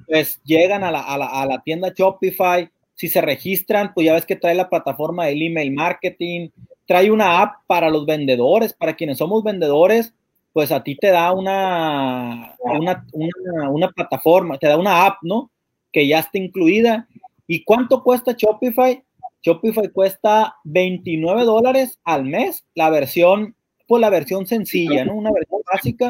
pues 0.07 0.41
llegan 0.43 0.83
a 0.83 0.91
la, 0.91 1.01
a 1.01 1.17
la, 1.17 1.27
a 1.27 1.45
la 1.45 1.61
tienda 1.61 1.93
Shopify. 1.95 2.69
Si 2.95 3.07
se 3.07 3.21
registran, 3.21 3.93
pues 3.93 4.05
ya 4.05 4.13
ves 4.13 4.25
que 4.25 4.35
trae 4.35 4.55
la 4.55 4.69
plataforma 4.69 5.25
del 5.25 5.41
email 5.41 5.71
marketing, 5.71 6.49
trae 6.89 7.11
una 7.11 7.39
app 7.43 7.67
para 7.67 7.87
los 7.87 8.07
vendedores, 8.07 8.73
para 8.73 8.95
quienes 8.95 9.19
somos 9.19 9.43
vendedores, 9.43 10.11
pues 10.53 10.71
a 10.71 10.83
ti 10.83 10.95
te 10.95 11.11
da 11.11 11.31
una, 11.33 12.55
una, 12.63 13.05
una, 13.13 13.69
una, 13.69 13.91
plataforma, 13.91 14.57
te 14.57 14.65
da 14.65 14.75
una 14.75 15.05
app, 15.05 15.19
¿no? 15.21 15.51
Que 15.91 16.07
ya 16.07 16.17
está 16.17 16.39
incluida. 16.39 17.07
¿Y 17.45 17.63
cuánto 17.63 18.01
cuesta 18.01 18.33
Shopify? 18.35 19.03
Shopify 19.43 19.89
cuesta 19.89 20.55
29 20.63 21.43
dólares 21.43 21.99
al 22.03 22.25
mes, 22.25 22.65
la 22.73 22.89
versión, 22.89 23.55
pues 23.87 24.01
la 24.01 24.09
versión 24.09 24.47
sencilla, 24.47 25.05
¿no? 25.05 25.13
Una 25.13 25.31
versión 25.31 25.61
básica 25.71 26.09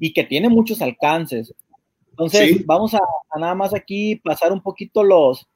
y 0.00 0.12
que 0.12 0.24
tiene 0.24 0.48
muchos 0.48 0.82
alcances. 0.82 1.54
Entonces, 2.10 2.66
vamos 2.66 2.94
a, 2.94 3.00
nada 3.38 3.54
más 3.54 3.72
aquí 3.72 4.16
pasar 4.16 4.50
un 4.50 4.60
poquito 4.60 5.04
los, 5.04 5.46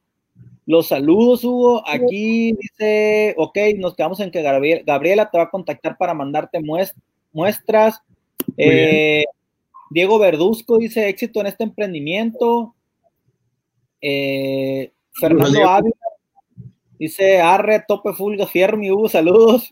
los 0.66 0.88
saludos, 0.88 1.44
Hugo. 1.44 1.82
Aquí 1.86 2.52
dice, 2.52 3.34
ok, 3.36 3.58
nos 3.76 3.94
quedamos 3.94 4.20
en 4.20 4.30
que 4.30 4.42
Gabriela 4.42 5.30
te 5.30 5.38
va 5.38 5.44
a 5.44 5.50
contactar 5.50 5.96
para 5.98 6.14
mandarte 6.14 6.60
muestras. 7.32 8.00
Eh, 8.56 9.24
Diego 9.90 10.18
Verduzco 10.18 10.78
dice, 10.78 11.08
éxito 11.08 11.40
en 11.40 11.46
este 11.46 11.64
emprendimiento. 11.64 12.74
Eh, 14.00 14.92
Fernando 15.12 15.68
Ávila 15.68 15.94
Dice 16.98 17.40
Arre, 17.40 17.84
Tope 17.86 18.12
Fulga, 18.12 18.46
Fiermi, 18.46 18.90
Hugo, 18.90 19.08
saludos. 19.08 19.68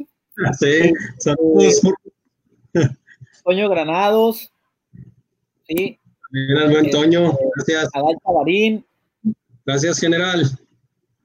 Sí, 0.58 0.92
saludos. 1.18 1.80
Toño 3.44 3.68
Granados. 3.68 4.52
Sí. 5.68 5.98
buen 6.70 6.90
Toño, 6.90 7.32
gracias. 7.56 7.88
Adal 7.94 8.16
Chavarín. 8.24 8.84
Gracias, 9.64 10.00
general. 10.00 10.42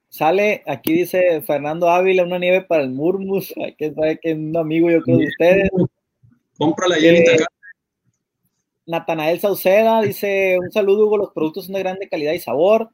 Sale, 0.09 0.63
aquí 0.65 0.93
dice 0.93 1.41
Fernando 1.41 1.89
Ávila, 1.89 2.23
una 2.23 2.39
nieve 2.39 2.61
para 2.61 2.83
el 2.83 2.91
Murmus. 2.91 3.53
que 3.77 3.93
sabe 3.93 4.19
que 4.19 4.31
es 4.31 4.37
un 4.37 4.55
amigo, 4.55 4.89
yo 4.89 5.01
creo, 5.01 5.17
de 5.17 5.27
ustedes. 5.27 5.69
Cómprala 6.57 6.97
ya 6.99 7.11
eh, 7.11 7.37
Natanael 8.85 9.39
Sauceda 9.39 10.01
dice: 10.01 10.57
Un 10.59 10.71
saludo, 10.71 11.05
Hugo. 11.05 11.17
Los 11.17 11.33
productos 11.33 11.65
son 11.65 11.75
de 11.75 11.79
grande 11.81 12.07
calidad 12.07 12.33
y 12.33 12.39
sabor. 12.39 12.89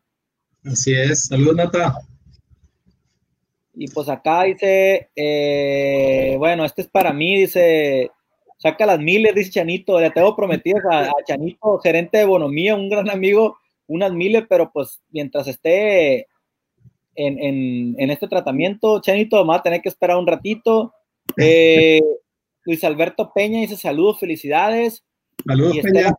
Así 0.66 0.94
es. 0.94 1.28
Saludos, 1.28 1.56
Nata. 1.56 1.94
Y 3.76 3.88
pues 3.88 4.08
acá 4.08 4.44
dice, 4.44 5.10
eh, 5.16 6.36
bueno, 6.38 6.64
este 6.64 6.84
es 6.84 6.88
para 6.88 7.12
mí, 7.12 7.40
dice, 7.40 8.12
saca 8.60 8.86
las 8.86 9.00
miles, 9.00 9.34
dice 9.34 9.50
Chanito, 9.50 10.00
le 10.00 10.12
tengo 10.12 10.36
prometidas 10.36 10.84
a, 10.92 11.12
Chanito, 11.26 11.80
gerente 11.80 12.20
de 12.20 12.26
Bonomía, 12.26 12.76
un 12.76 12.88
gran 12.88 13.10
amigo, 13.10 13.58
unas 13.88 14.14
miles, 14.14 14.44
pero 14.48 14.72
pues 14.72 15.02
mientras 15.10 15.48
esté 15.48 16.28
en, 17.16 18.10
este 18.10 18.28
tratamiento, 18.28 19.02
Chanito, 19.02 19.46
va 19.46 19.58
a 19.58 19.64
tener 19.64 19.82
que 19.82 19.90
esperar 19.90 20.18
un 20.18 20.28
ratito. 20.28 20.94
Eh, 21.38 22.02
Luis 22.66 22.84
Alberto 22.84 23.32
Peña 23.34 23.62
dice, 23.62 23.78
saludos, 23.78 24.20
felicidades. 24.20 25.04
Saludos, 25.46 25.78
Peña. 25.82 26.16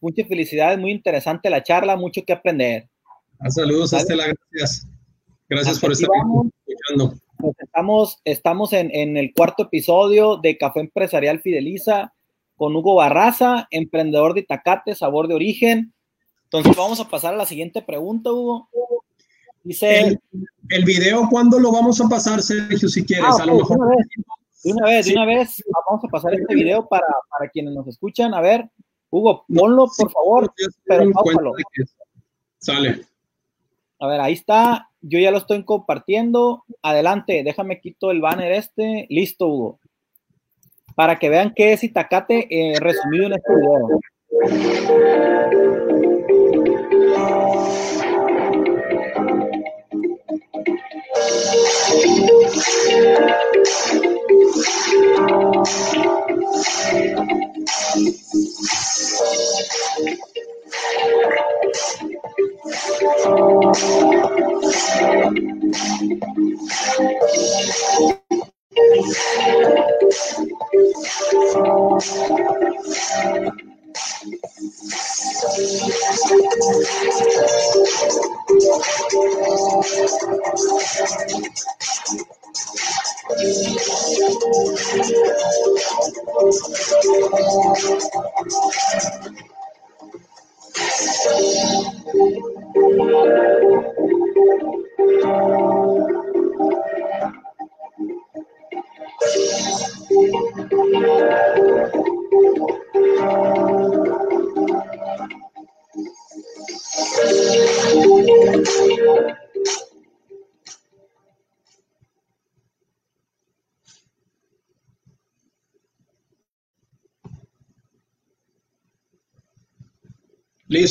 muchas 0.00 0.28
felicidades, 0.28 0.78
muy 0.78 0.90
interesante 0.90 1.50
la 1.50 1.62
charla, 1.62 1.96
mucho 1.96 2.22
que 2.24 2.32
aprender. 2.32 2.88
Ah, 3.38 3.50
saludos, 3.50 3.92
Estela, 3.92 4.26
gracias. 4.26 4.86
Gracias 5.48 5.78
por 5.78 5.92
estar 5.92 6.08
escuchando. 6.66 7.14
Pues 7.38 7.56
estamos, 7.58 8.18
estamos 8.24 8.72
en, 8.72 9.16
el 9.16 9.34
cuarto 9.34 9.64
episodio 9.64 10.38
de 10.38 10.56
Café 10.56 10.80
Empresarial 10.80 11.40
Fideliza 11.40 12.14
con 12.56 12.74
Hugo 12.74 12.94
Barraza, 12.94 13.66
emprendedor 13.70 14.32
de 14.32 14.40
Itacate, 14.40 14.94
sabor 14.94 15.28
de 15.28 15.34
origen. 15.34 15.92
Entonces 16.44 16.74
vamos 16.76 17.00
a 17.00 17.08
pasar 17.08 17.34
a 17.34 17.36
la 17.36 17.46
siguiente 17.46 17.82
pregunta, 17.82 18.32
Hugo. 18.32 18.68
Dice... 19.64 20.20
El, 20.68 20.84
video, 20.84 21.28
¿cuándo 21.30 21.58
lo 21.58 21.72
vamos 21.72 22.00
a 22.00 22.08
pasar, 22.08 22.40
Sergio, 22.42 22.88
si 22.88 23.04
quieres? 23.04 23.26
Ah, 23.26 23.42
a 23.42 23.46
lo 23.46 23.56
mejor... 23.56 23.78
De 24.62 24.72
una 24.72 24.86
vez, 24.86 25.06
de 25.06 25.12
una 25.12 25.26
vez, 25.26 25.62
vamos 25.88 26.04
a 26.04 26.08
pasar 26.08 26.34
este 26.34 26.54
video 26.54 26.86
para, 26.86 27.06
para 27.30 27.50
quienes 27.50 27.74
nos 27.74 27.86
escuchan. 27.86 28.32
A 28.32 28.40
ver, 28.40 28.70
Hugo, 29.10 29.44
ponlo, 29.46 29.86
por 29.96 30.10
favor, 30.10 30.52
pero 30.84 31.12
Sale. 32.58 33.02
A 34.00 34.06
ver, 34.06 34.20
ahí 34.20 34.32
está. 34.32 34.90
Yo 35.02 35.18
ya 35.18 35.30
lo 35.30 35.38
estoy 35.38 35.64
compartiendo. 35.64 36.64
Adelante, 36.82 37.42
déjame 37.44 37.80
quito 37.80 38.10
el 38.10 38.20
banner 38.20 38.52
este. 38.52 39.06
Listo, 39.10 39.46
Hugo. 39.48 39.80
Para 40.94 41.18
que 41.18 41.28
vean 41.28 41.52
qué 41.54 41.74
es 41.74 41.84
Itacate 41.84 42.48
eh, 42.50 42.80
resumido 42.80 43.26
en 43.26 43.34
este 43.34 43.54
video. 43.54 44.00
♪ 78.70 78.73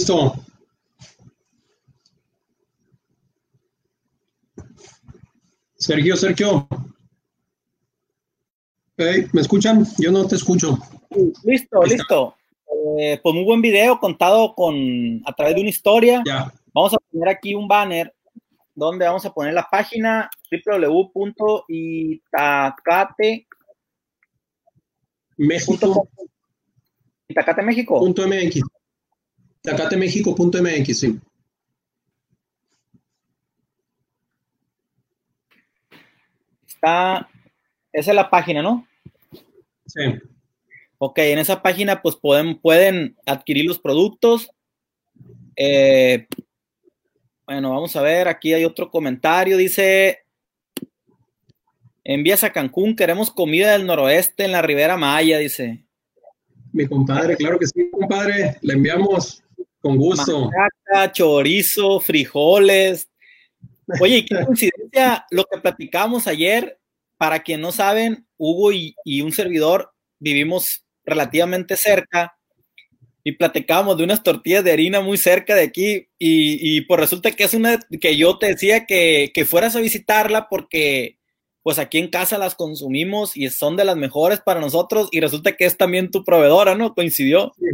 Listo. 0.04 0.36
Sergio, 5.76 6.18
Sergio. 6.18 6.68
¿Me 8.98 9.40
escuchan? 9.40 9.88
Yo 10.00 10.12
no 10.12 10.28
te 10.28 10.36
escucho. 10.36 10.78
Listo, 11.46 11.84
listo. 11.84 12.36
Eh, 13.00 13.18
pues 13.24 13.34
muy 13.34 13.46
buen 13.46 13.62
video 13.62 13.98
contado 13.98 14.54
con 14.54 15.22
a 15.26 15.32
través 15.32 15.56
de 15.56 15.62
una 15.62 15.70
historia. 15.70 16.22
Ya. 16.26 16.52
Vamos 16.74 16.94
a 16.96 16.98
poner 17.10 17.30
aquí 17.30 17.56
un 17.56 17.70
banner 17.70 18.14
donde 18.76 19.06
vamos 19.06 19.26
a 19.26 19.34
poner 19.34 19.54
la 19.54 19.70
página 19.72 20.30
www.itacate 20.52 21.48
México. 25.38 26.10
Itacate 27.30 27.62
México. 27.62 28.00
Punto 28.00 28.28
MX. 28.28 28.60
Itacatemexico.mx, 29.64 31.00
sí. 31.00 31.20
Está, 36.68 37.30
esa 37.94 38.12
es 38.12 38.16
la 38.16 38.30
página, 38.30 38.62
¿no? 38.62 38.86
Sí. 39.86 40.02
Ok, 40.98 41.20
en 41.20 41.40
esa 41.40 41.62
página 41.62 42.02
pues 42.02 42.18
pueden, 42.18 42.60
pueden 42.60 43.16
adquirir 43.26 43.66
los 43.66 43.80
productos. 43.80 44.52
Eh, 45.56 46.28
bueno, 47.46 47.72
vamos 47.72 47.96
a 47.96 48.02
ver, 48.02 48.28
aquí 48.28 48.54
hay 48.54 48.66
otro 48.66 48.90
comentario, 48.90 49.56
dice, 49.56 50.26
envías 52.04 52.44
a 52.44 52.52
Cancún, 52.52 52.96
queremos 52.96 53.32
comida 53.32 53.74
del 53.74 53.86
noroeste 53.86 54.46
en 54.46 54.52
la 54.52 54.62
Ribera 54.62 54.98
Maya, 54.98 55.38
dice. 55.38 55.86
Mi 56.72 56.88
compadre, 56.88 57.38
claro 57.38 57.60
que 57.60 57.68
sí, 57.68 57.90
compadre, 57.92 58.58
le 58.62 58.74
enviamos 58.74 59.43
con 59.84 59.98
gusto. 59.98 60.50
Macaca, 60.50 61.12
chorizo, 61.12 62.00
frijoles. 62.00 63.10
Oye, 64.00 64.26
qué 64.26 64.46
coincidencia 64.46 65.26
lo 65.30 65.44
que 65.44 65.60
platicamos 65.60 66.26
ayer, 66.26 66.80
para 67.18 67.44
quien 67.44 67.60
no 67.60 67.74
saben, 67.74 68.26
Hugo 68.38 68.72
y, 68.72 68.96
y 69.04 69.22
un 69.22 69.34
servidor 69.34 69.92
vivimos 70.20 70.86
relativamente 71.06 71.76
cerca 71.76 72.38
y 73.26 73.34
platicábamos 73.34 73.98
de 73.98 74.06
unas 74.06 74.24
tortillas 74.24 74.64
de 74.64 74.72
harina 74.72 75.02
muy 75.02 75.18
cerca 75.18 75.54
de 75.54 75.64
aquí 75.64 76.08
y, 76.18 76.78
y 76.78 76.82
pues 76.82 77.00
resulta 77.00 77.32
que 77.32 77.44
es 77.44 77.54
una 77.54 77.78
que 78.00 78.16
yo 78.16 78.38
te 78.38 78.48
decía 78.48 78.86
que, 78.86 79.32
que, 79.34 79.46
fueras 79.46 79.76
a 79.76 79.82
visitarla 79.82 80.48
porque 80.50 81.18
pues 81.62 81.78
aquí 81.78 81.98
en 81.98 82.10
casa 82.10 82.38
las 82.38 82.56
consumimos 82.56 83.36
y 83.36 83.50
son 83.50 83.76
de 83.76 83.84
las 83.86 83.98
mejores 83.98 84.40
para 84.40 84.62
nosotros 84.62 85.10
y 85.12 85.20
resulta 85.20 85.58
que 85.58 85.66
es 85.66 85.76
también 85.76 86.10
tu 86.10 86.24
proveedora, 86.24 86.76
¿no? 86.76 86.94
Coincidió. 86.94 87.52
Sí, 87.58 87.66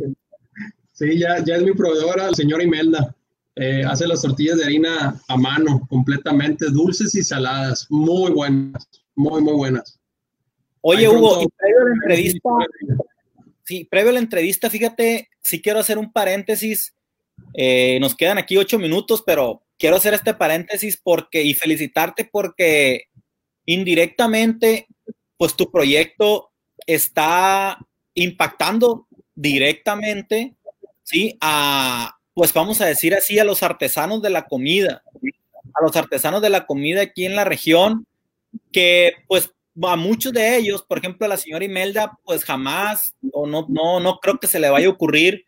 ya, 1.17 1.43
ya 1.43 1.55
es 1.55 1.63
mi 1.63 1.73
proveedora, 1.73 2.27
el 2.27 2.35
señor 2.35 2.61
Imelda. 2.61 3.15
Eh, 3.55 3.83
hace 3.83 4.07
las 4.07 4.21
tortillas 4.21 4.57
de 4.57 4.65
harina 4.65 5.19
a 5.27 5.37
mano, 5.37 5.85
completamente 5.89 6.67
dulces 6.69 7.13
y 7.15 7.23
saladas, 7.23 7.87
muy 7.89 8.31
buenas, 8.31 8.87
muy, 9.15 9.41
muy 9.41 9.53
buenas. 9.53 9.99
Oye, 10.81 11.09
Hugo, 11.09 11.41
y 11.43 11.47
previo 11.47 11.81
a 11.81 11.85
la 11.85 11.93
entrevista, 11.93 12.49
sí, 13.65 13.83
previo 13.83 14.11
a 14.11 14.13
la 14.13 14.19
entrevista, 14.19 14.69
fíjate, 14.69 15.29
sí 15.41 15.61
quiero 15.61 15.79
hacer 15.79 15.97
un 15.97 16.11
paréntesis. 16.11 16.95
Eh, 17.53 17.97
nos 17.99 18.15
quedan 18.15 18.37
aquí 18.37 18.55
ocho 18.55 18.79
minutos, 18.79 19.23
pero 19.25 19.61
quiero 19.77 19.97
hacer 19.97 20.13
este 20.13 20.33
paréntesis 20.33 20.97
porque 21.01 21.43
y 21.43 21.53
felicitarte 21.53 22.29
porque 22.31 23.05
indirectamente, 23.65 24.87
pues 25.37 25.55
tu 25.55 25.69
proyecto 25.69 26.51
está 26.85 27.77
impactando 28.13 29.07
directamente, 29.35 30.55
sí, 31.09 31.37
a, 31.41 32.17
pues 32.33 32.53
vamos 32.53 32.81
a 32.81 32.85
decir 32.85 33.15
así, 33.15 33.39
a 33.39 33.43
los 33.43 33.63
artesanos 33.63 34.21
de 34.21 34.29
la 34.29 34.45
comida, 34.45 35.03
a 35.73 35.83
los 35.83 35.95
artesanos 35.95 36.41
de 36.41 36.49
la 36.49 36.65
comida 36.65 37.01
aquí 37.01 37.25
en 37.25 37.35
la 37.35 37.45
región, 37.45 38.05
que 38.71 39.13
pues 39.27 39.51
a 39.81 39.95
muchos 39.95 40.33
de 40.33 40.57
ellos, 40.57 40.83
por 40.83 40.99
ejemplo, 40.99 41.25
a 41.25 41.29
la 41.29 41.37
señora 41.37 41.65
Imelda, 41.65 42.17
pues 42.23 42.43
jamás, 42.43 43.15
o 43.31 43.47
no, 43.47 43.65
no, 43.69 43.99
no 43.99 44.19
creo 44.19 44.39
que 44.39 44.47
se 44.47 44.59
le 44.59 44.69
vaya 44.69 44.87
a 44.87 44.91
ocurrir, 44.91 45.45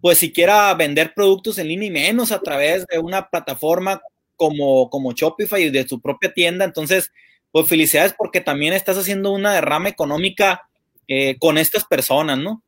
pues 0.00 0.18
siquiera 0.18 0.72
vender 0.74 1.12
productos 1.14 1.58
en 1.58 1.68
línea 1.68 1.88
y 1.88 1.90
menos 1.90 2.30
a 2.30 2.40
través 2.40 2.86
de 2.86 2.98
una 2.98 3.28
plataforma 3.28 4.00
como, 4.36 4.90
como 4.90 5.12
Shopify 5.12 5.62
y 5.62 5.70
de 5.70 5.88
su 5.88 6.00
propia 6.00 6.32
tienda. 6.32 6.64
Entonces, 6.64 7.10
pues 7.50 7.66
felicidades 7.66 8.14
porque 8.16 8.40
también 8.40 8.74
estás 8.74 8.98
haciendo 8.98 9.32
una 9.32 9.54
derrama 9.54 9.88
económica 9.88 10.68
eh, 11.08 11.36
con 11.38 11.58
estas 11.58 11.84
personas, 11.84 12.38
¿no? 12.38 12.62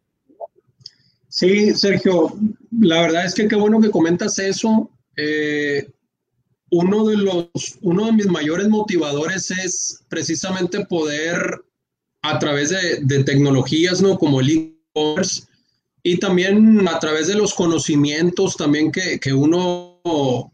Sí, 1.36 1.74
Sergio, 1.74 2.32
la 2.80 3.02
verdad 3.02 3.26
es 3.26 3.34
que 3.34 3.46
qué 3.46 3.56
bueno 3.56 3.78
que 3.78 3.90
comentas 3.90 4.38
eso. 4.38 4.90
Eh, 5.18 5.86
uno 6.70 7.06
de 7.08 7.18
los, 7.18 7.76
uno 7.82 8.06
de 8.06 8.12
mis 8.12 8.26
mayores 8.26 8.68
motivadores 8.68 9.50
es 9.50 10.00
precisamente 10.08 10.86
poder 10.86 11.36
a 12.22 12.38
través 12.38 12.70
de, 12.70 13.00
de 13.02 13.22
tecnologías, 13.22 14.00
¿no? 14.00 14.16
Como 14.16 14.40
el 14.40 14.48
e-commerce 14.48 15.42
y 16.02 16.16
también 16.18 16.88
a 16.88 16.98
través 17.00 17.26
de 17.26 17.34
los 17.34 17.52
conocimientos 17.52 18.56
también 18.56 18.90
que, 18.90 19.20
que 19.20 19.34
uno 19.34 20.00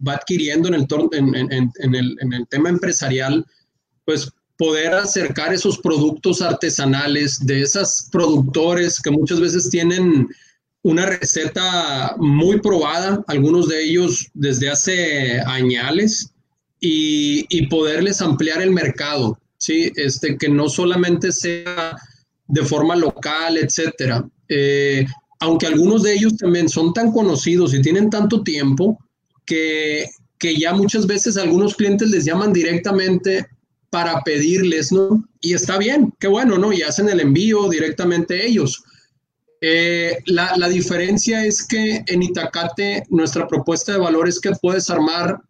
va 0.04 0.14
adquiriendo 0.14 0.66
en 0.66 0.74
el, 0.74 0.86
en, 1.12 1.52
en, 1.52 1.94
el, 1.94 2.16
en 2.20 2.32
el 2.32 2.48
tema 2.48 2.70
empresarial, 2.70 3.46
pues 4.04 4.32
poder 4.56 4.94
acercar 4.94 5.54
esos 5.54 5.78
productos 5.78 6.42
artesanales 6.42 7.38
de 7.46 7.62
esos 7.62 8.08
productores 8.10 9.00
que 9.00 9.12
muchas 9.12 9.38
veces 9.38 9.70
tienen 9.70 10.28
una 10.82 11.06
receta 11.06 12.16
muy 12.18 12.60
probada, 12.60 13.22
algunos 13.28 13.68
de 13.68 13.84
ellos 13.84 14.28
desde 14.34 14.70
hace 14.70 15.40
años, 15.40 16.32
y, 16.80 17.66
poderles 17.68 18.20
ampliar 18.20 18.60
el 18.60 18.72
mercado, 18.72 19.38
¿sí? 19.56 19.92
Este, 19.94 20.36
que 20.36 20.48
no 20.48 20.68
solamente 20.68 21.30
sea 21.30 21.96
de 22.48 22.64
forma 22.64 22.96
local, 22.96 23.56
etcétera. 23.56 24.28
Eh, 24.48 25.06
aunque 25.38 25.66
algunos 25.66 26.02
de 26.02 26.14
ellos 26.14 26.36
también 26.36 26.68
son 26.68 26.92
tan 26.92 27.12
conocidos 27.12 27.72
y 27.72 27.80
tienen 27.80 28.10
tanto 28.10 28.42
tiempo 28.42 28.98
que, 29.44 30.08
que 30.38 30.56
ya 30.56 30.74
muchas 30.74 31.06
veces 31.06 31.36
algunos 31.36 31.76
clientes 31.76 32.10
les 32.10 32.24
llaman 32.24 32.52
directamente 32.52 33.46
para 33.90 34.20
pedirles, 34.22 34.90
¿no? 34.90 35.24
Y 35.40 35.52
está 35.52 35.78
bien, 35.78 36.12
qué 36.18 36.26
bueno, 36.26 36.58
¿no? 36.58 36.72
Y 36.72 36.82
hacen 36.82 37.08
el 37.08 37.20
envío 37.20 37.68
directamente 37.68 38.44
ellos. 38.44 38.82
Eh, 39.64 40.18
la, 40.26 40.56
la, 40.56 40.68
diferencia 40.68 41.44
es 41.44 41.64
que 41.64 42.02
en 42.08 42.22
Itacate 42.22 43.04
nuestra 43.10 43.46
propuesta 43.46 43.92
de 43.92 43.98
valor 43.98 44.28
es 44.28 44.40
que 44.40 44.50
puedes 44.60 44.90
armar 44.90 45.40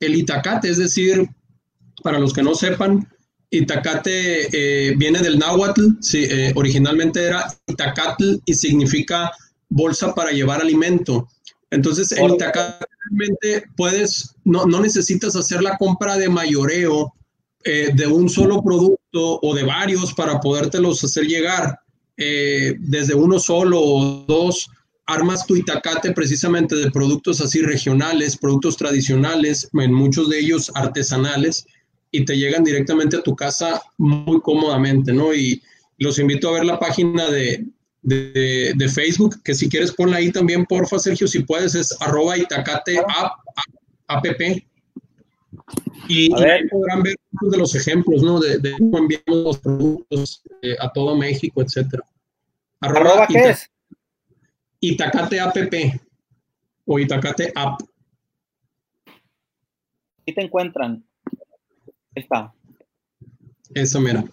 el 0.00 0.14
Itacate, 0.16 0.68
es 0.68 0.76
decir, 0.76 1.26
para 2.02 2.18
los 2.18 2.34
que 2.34 2.42
no 2.42 2.54
sepan, 2.54 3.08
Itacate 3.50 4.48
eh, 4.52 4.94
viene 4.96 5.20
del 5.20 5.38
náhuatl, 5.38 5.92
sí, 6.00 6.24
eh, 6.28 6.52
originalmente 6.56 7.24
era 7.24 7.46
Itacatl 7.66 8.36
y 8.44 8.54
significa 8.54 9.32
bolsa 9.68 10.14
para 10.14 10.30
llevar 10.30 10.60
alimento. 10.60 11.28
Entonces, 11.70 12.12
en 12.12 12.34
Itacate 12.34 12.84
realmente 13.08 13.66
puedes, 13.76 14.34
no, 14.44 14.66
no 14.66 14.80
necesitas 14.80 15.34
hacer 15.36 15.62
la 15.62 15.78
compra 15.78 16.16
de 16.16 16.28
mayoreo 16.28 17.14
eh, 17.64 17.90
de 17.94 18.06
un 18.06 18.28
solo 18.28 18.62
producto 18.62 19.40
o 19.40 19.54
de 19.54 19.64
varios 19.64 20.12
para 20.12 20.40
podértelos 20.40 21.02
hacer 21.02 21.24
llegar 21.24 21.78
eh, 22.16 22.76
desde 22.78 23.14
uno 23.14 23.38
solo 23.38 23.80
o 23.80 24.24
dos, 24.26 24.68
armas 25.06 25.46
tu 25.46 25.56
itacate 25.56 26.12
precisamente 26.12 26.74
de 26.76 26.90
productos 26.90 27.40
así 27.40 27.60
regionales, 27.60 28.36
productos 28.36 28.76
tradicionales, 28.76 29.68
en 29.72 29.92
muchos 29.92 30.28
de 30.30 30.38
ellos 30.38 30.72
artesanales, 30.74 31.66
y 32.10 32.24
te 32.24 32.38
llegan 32.38 32.64
directamente 32.64 33.16
a 33.16 33.22
tu 33.22 33.34
casa 33.34 33.82
muy 33.98 34.40
cómodamente, 34.40 35.12
¿no? 35.12 35.34
Y 35.34 35.60
los 35.98 36.18
invito 36.18 36.48
a 36.48 36.52
ver 36.52 36.64
la 36.64 36.78
página 36.78 37.28
de, 37.28 37.66
de, 38.02 38.72
de 38.76 38.88
Facebook, 38.88 39.42
que 39.42 39.54
si 39.54 39.68
quieres 39.68 39.92
ponla 39.92 40.18
ahí 40.18 40.30
también, 40.30 40.64
porfa, 40.64 40.98
Sergio, 40.98 41.26
si 41.26 41.40
puedes, 41.40 41.74
es 41.74 41.94
arroba 42.00 42.38
itacate 42.38 42.98
app, 42.98 43.32
app. 44.06 44.24
Y, 46.08 46.26
y 46.26 46.28
podrán 46.70 47.02
ver 47.02 47.16
muchos 47.32 47.52
de 47.52 47.58
los 47.58 47.74
ejemplos, 47.74 48.22
¿no? 48.22 48.38
De, 48.38 48.58
de 48.58 48.72
cómo 48.72 48.98
enviamos 48.98 49.44
los 49.44 49.58
productos 49.58 50.42
eh, 50.62 50.76
a 50.80 50.92
todo 50.92 51.16
México, 51.16 51.62
etcétera. 51.62 52.04
Arroba, 52.84 53.10
¿Arroba 53.10 53.26
qué 53.26 53.38
es? 53.50 53.70
Itacate 54.80 55.40
app 55.40 55.56
o 56.84 56.98
Itacate 56.98 57.52
app. 57.54 57.80
¿Y 60.26 60.34
te 60.34 60.42
encuentran? 60.42 61.02
Está. 62.14 62.52
Eso, 63.74 64.00
mira. 64.00 64.24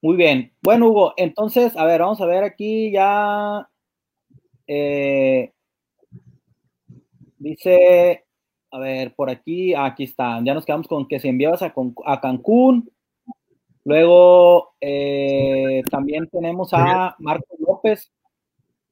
Muy 0.00 0.16
bien. 0.16 0.52
Bueno, 0.62 0.88
Hugo, 0.88 1.14
entonces, 1.16 1.76
a 1.76 1.84
ver, 1.84 2.00
vamos 2.00 2.20
a 2.22 2.26
ver 2.26 2.42
aquí 2.42 2.90
ya. 2.90 3.68
Eh, 4.66 5.52
dice 7.38 8.24
a 8.70 8.78
ver, 8.78 9.14
por 9.14 9.28
aquí, 9.28 9.74
aquí 9.74 10.04
está. 10.04 10.40
Ya 10.42 10.54
nos 10.54 10.64
quedamos 10.64 10.88
con 10.88 11.06
que 11.06 11.20
se 11.20 11.28
enviabas 11.28 11.60
a, 11.62 11.74
a 12.06 12.20
Cancún. 12.22 12.90
Luego 13.84 14.74
eh, 14.80 15.82
también 15.90 16.28
tenemos 16.28 16.70
a 16.72 17.16
Marco 17.18 17.56
López, 17.58 18.12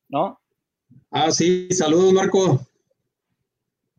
¿no? 0.09 0.41
Ah, 1.11 1.31
sí, 1.31 1.69
saludos 1.71 2.13
Marco. 2.13 2.61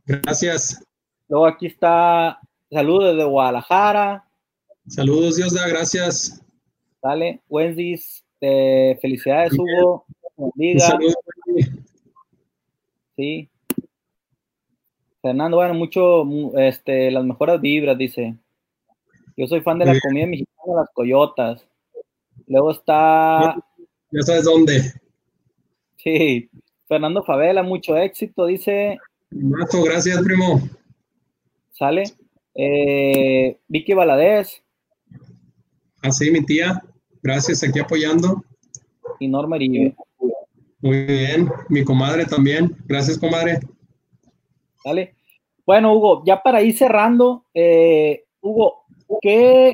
Gracias. 0.06 0.84
Luego 1.30 1.46
aquí 1.46 1.68
está, 1.68 2.39
saludos 2.70 3.16
desde 3.16 3.30
Guadalajara. 3.30 4.26
Saludos, 4.88 5.38
Dios 5.38 5.54
da, 5.54 5.68
gracias. 5.68 6.44
Dale, 7.02 7.42
Wendy's, 7.48 8.24
eh, 8.42 8.98
felicidades, 9.02 9.54
Hugo. 9.54 10.06
Saludos. 10.78 11.16
Sí. 13.16 13.50
Fernando, 15.22 15.58
bueno, 15.58 15.74
mucho, 15.76 16.26
este, 16.58 17.12
las 17.12 17.24
mejores 17.24 17.62
vibras, 17.62 17.98
dice. 17.98 18.36
Yo 19.38 19.48
soy 19.48 19.62
fan 19.62 19.80
de 19.80 19.86
la 19.86 20.00
comida 20.00 20.26
mexicana, 20.26 20.51
las 20.66 20.89
coyotas. 20.93 21.68
Luego 22.47 22.72
está. 22.72 23.55
Ya 24.12 24.22
sabes 24.22 24.43
dónde. 24.43 24.93
Sí. 25.97 26.49
Fernando 26.88 27.24
Favela, 27.24 27.64
mucho 27.64 27.95
éxito, 27.95 28.47
dice. 28.47 28.97
Mato, 29.30 29.82
gracias, 29.84 30.22
primo. 30.22 30.62
Sale. 31.72 32.03
Eh, 32.53 33.57
Vicky 33.68 33.93
Valadez. 33.93 34.62
Así, 36.01 36.28
ah, 36.28 36.32
mi 36.34 36.45
tía. 36.45 36.82
Gracias, 37.24 37.64
aquí 37.64 37.80
apoyando. 37.80 38.43
Y 39.20 39.28
Norma 39.28 39.55
Iribe. 39.55 39.95
Muy 40.82 41.05
bien. 41.05 41.49
Mi 41.70 41.84
comadre 41.86 42.26
también. 42.26 42.76
Gracias, 42.88 43.18
comadre. 43.18 43.59
Dale. 44.84 45.16
Bueno, 45.66 45.93
Hugo, 45.93 46.24
ya 46.26 46.41
para 46.41 46.62
ir 46.62 46.76
cerrando, 46.76 47.45
eh, 47.53 48.26
Hugo, 48.41 48.84
¿qué, 49.22 49.74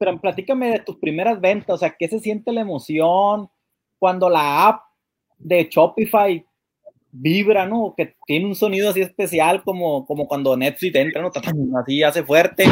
pero 0.00 0.18
platícame 0.18 0.70
de 0.70 0.78
tus 0.78 0.96
primeras 0.96 1.38
ventas, 1.42 1.74
o 1.74 1.76
sea, 1.76 1.94
¿qué 1.98 2.08
se 2.08 2.20
siente 2.20 2.52
la 2.52 2.62
emoción 2.62 3.50
cuando 3.98 4.30
la 4.30 4.66
app 4.66 4.80
de 5.36 5.68
Shopify 5.70 6.42
vibra, 7.12 7.66
¿no? 7.66 7.92
Que 7.94 8.14
tiene 8.26 8.46
un 8.46 8.54
sonido 8.54 8.88
así 8.88 9.02
especial 9.02 9.62
como, 9.62 10.06
como 10.06 10.26
cuando 10.26 10.56
Netflix 10.56 10.94
entra, 10.94 11.20
¿no? 11.20 11.30
Así 11.78 12.02
hace 12.02 12.22
fuerte. 12.22 12.64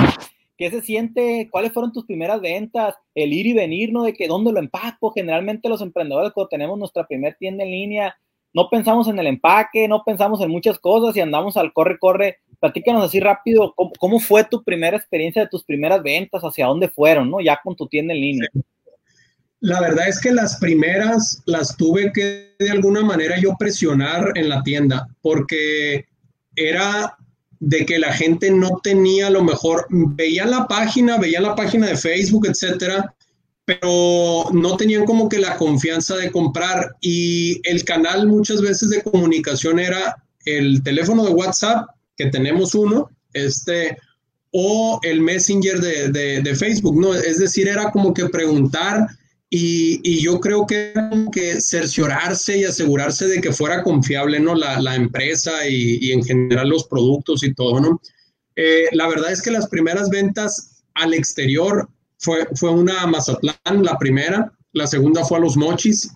¿Qué 0.56 0.70
se 0.70 0.80
siente? 0.80 1.48
¿Cuáles 1.50 1.72
fueron 1.72 1.92
tus 1.92 2.06
primeras 2.06 2.40
ventas? 2.40 2.94
El 3.14 3.34
ir 3.34 3.46
y 3.46 3.52
venir, 3.52 3.92
¿no? 3.92 4.04
De 4.04 4.14
que 4.14 4.26
dónde 4.26 4.50
lo 4.50 4.58
empaco. 4.58 5.12
Generalmente 5.12 5.68
los 5.68 5.82
emprendedores 5.82 6.32
cuando 6.32 6.48
tenemos 6.48 6.78
nuestra 6.78 7.06
primera 7.06 7.36
tienda 7.36 7.62
en 7.62 7.70
línea, 7.70 8.16
no 8.54 8.70
pensamos 8.70 9.06
en 9.06 9.18
el 9.18 9.26
empaque, 9.26 9.86
no 9.86 10.02
pensamos 10.02 10.40
en 10.40 10.50
muchas 10.50 10.78
cosas 10.78 11.14
y 11.14 11.20
andamos 11.20 11.58
al 11.58 11.74
corre, 11.74 11.98
corre. 11.98 12.38
Platícanos 12.60 13.04
así 13.04 13.20
rápido, 13.20 13.74
¿cómo, 13.98 14.18
fue 14.18 14.44
tu 14.44 14.64
primera 14.64 14.96
experiencia 14.96 15.42
de 15.42 15.48
tus 15.48 15.64
primeras 15.64 16.02
ventas? 16.02 16.42
¿Hacia 16.42 16.66
dónde 16.66 16.88
fueron, 16.88 17.30
no? 17.30 17.40
Ya 17.40 17.60
con 17.62 17.76
tu 17.76 17.86
tienda 17.86 18.14
en 18.14 18.20
línea. 18.20 18.48
La 19.60 19.80
verdad 19.80 20.08
es 20.08 20.20
que 20.20 20.32
las 20.32 20.56
primeras 20.58 21.42
las 21.46 21.76
tuve 21.76 22.12
que 22.12 22.54
de 22.58 22.70
alguna 22.70 23.02
manera 23.02 23.38
yo 23.40 23.56
presionar 23.58 24.32
en 24.36 24.48
la 24.48 24.62
tienda 24.62 25.08
porque 25.20 26.06
era 26.54 27.16
de 27.60 27.84
que 27.84 27.98
la 27.98 28.12
gente 28.12 28.50
no 28.50 28.80
tenía 28.82 29.30
lo 29.30 29.42
mejor, 29.42 29.86
veía 29.90 30.46
la 30.46 30.66
página, 30.68 31.18
veía 31.18 31.40
la 31.40 31.56
página 31.56 31.88
de 31.88 31.96
Facebook, 31.96 32.46
etcétera, 32.46 33.14
pero 33.64 34.46
no 34.52 34.76
tenían 34.76 35.04
como 35.04 35.28
que 35.28 35.38
la 35.38 35.56
confianza 35.56 36.16
de 36.16 36.30
comprar 36.30 36.96
y 37.00 37.60
el 37.68 37.84
canal 37.84 38.26
muchas 38.26 38.62
veces 38.62 38.90
de 38.90 39.02
comunicación 39.02 39.78
era 39.78 40.22
el 40.44 40.82
teléfono 40.82 41.24
de 41.24 41.32
WhatsApp, 41.32 41.88
que 42.18 42.26
tenemos 42.26 42.74
uno, 42.74 43.08
este, 43.32 43.96
o 44.50 45.00
el 45.02 45.22
Messenger 45.22 45.80
de, 45.80 46.08
de, 46.10 46.42
de 46.42 46.54
Facebook, 46.54 47.00
¿no? 47.00 47.14
Es 47.14 47.38
decir, 47.38 47.68
era 47.68 47.90
como 47.90 48.12
que 48.12 48.28
preguntar 48.28 49.08
y, 49.50 50.20
yo 50.20 50.40
creo 50.40 50.66
que, 50.66 50.92
que 51.32 51.60
cerciorarse 51.60 52.58
y 52.58 52.64
asegurarse 52.64 53.26
de 53.26 53.40
que 53.40 53.52
fuera 53.52 53.82
confiable, 53.82 54.40
¿no? 54.40 54.54
La, 54.54 54.94
empresa 54.94 55.66
y, 55.66 56.12
en 56.12 56.22
general 56.22 56.68
los 56.68 56.86
productos 56.86 57.42
y 57.42 57.54
todo, 57.54 57.80
¿no? 57.80 58.00
Eh, 58.56 58.88
la 58.92 59.08
verdad 59.08 59.32
es 59.32 59.40
que 59.40 59.50
las 59.50 59.68
primeras 59.68 60.10
ventas 60.10 60.82
al 60.94 61.14
exterior 61.14 61.88
fue, 62.18 62.46
fue 62.56 62.70
una 62.70 63.02
a 63.02 63.06
Mazatlán, 63.06 63.84
la 63.84 63.96
primera. 63.98 64.52
La 64.72 64.86
segunda 64.86 65.24
fue 65.24 65.38
a 65.38 65.40
Los 65.40 65.56
Mochis. 65.56 66.10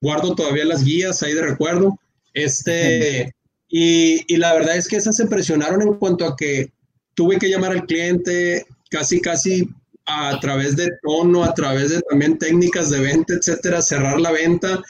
Guardo 0.00 0.34
todavía 0.34 0.64
las 0.64 0.84
guías 0.84 1.22
ahí 1.22 1.32
de 1.32 1.42
recuerdo. 1.42 1.98
Este, 2.34 3.34
y, 3.68 4.32
y 4.32 4.36
la 4.36 4.54
verdad 4.54 4.76
es 4.76 4.88
que 4.88 4.96
esas 4.96 5.16
se 5.16 5.26
presionaron 5.26 5.82
en 5.82 5.94
cuanto 5.94 6.26
a 6.26 6.36
que 6.36 6.70
tuve 7.14 7.38
que 7.38 7.48
llamar 7.48 7.72
al 7.72 7.86
cliente 7.86 8.66
casi, 8.90 9.20
casi 9.20 9.68
a 10.06 10.38
través 10.40 10.76
de 10.76 10.88
tono, 11.02 11.42
a 11.42 11.52
través 11.54 11.90
de 11.90 12.00
también 12.02 12.38
técnicas 12.38 12.90
de 12.90 13.00
venta, 13.00 13.34
etcétera, 13.34 13.82
cerrar 13.82 14.20
la 14.20 14.30
venta 14.30 14.82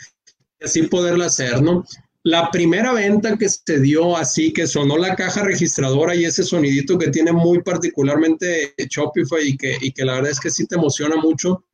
y 0.61 0.65
así 0.65 0.83
poderla 0.83 1.27
hacer, 1.27 1.63
¿no? 1.63 1.85
La 2.23 2.51
primera 2.51 2.93
venta 2.93 3.37
que 3.39 3.49
se 3.49 3.81
dio 3.81 4.17
así, 4.17 4.53
que 4.53 4.67
sonó 4.67 4.99
la 4.99 5.15
caja 5.15 5.45
registradora 5.45 6.15
y 6.15 6.25
ese 6.25 6.43
sonidito 6.43 6.99
que 6.99 7.11
tiene 7.11 7.33
muy 7.33 7.63
particularmente 7.63 8.75
Shopify 8.77 9.49
y 9.49 9.57
que, 9.57 9.79
y 9.81 9.93
que 9.93 10.05
la 10.05 10.15
verdad 10.15 10.33
es 10.33 10.41
que 10.41 10.51
sí 10.51 10.67
te 10.67 10.75
emociona 10.75 11.17
mucho, 11.17 11.65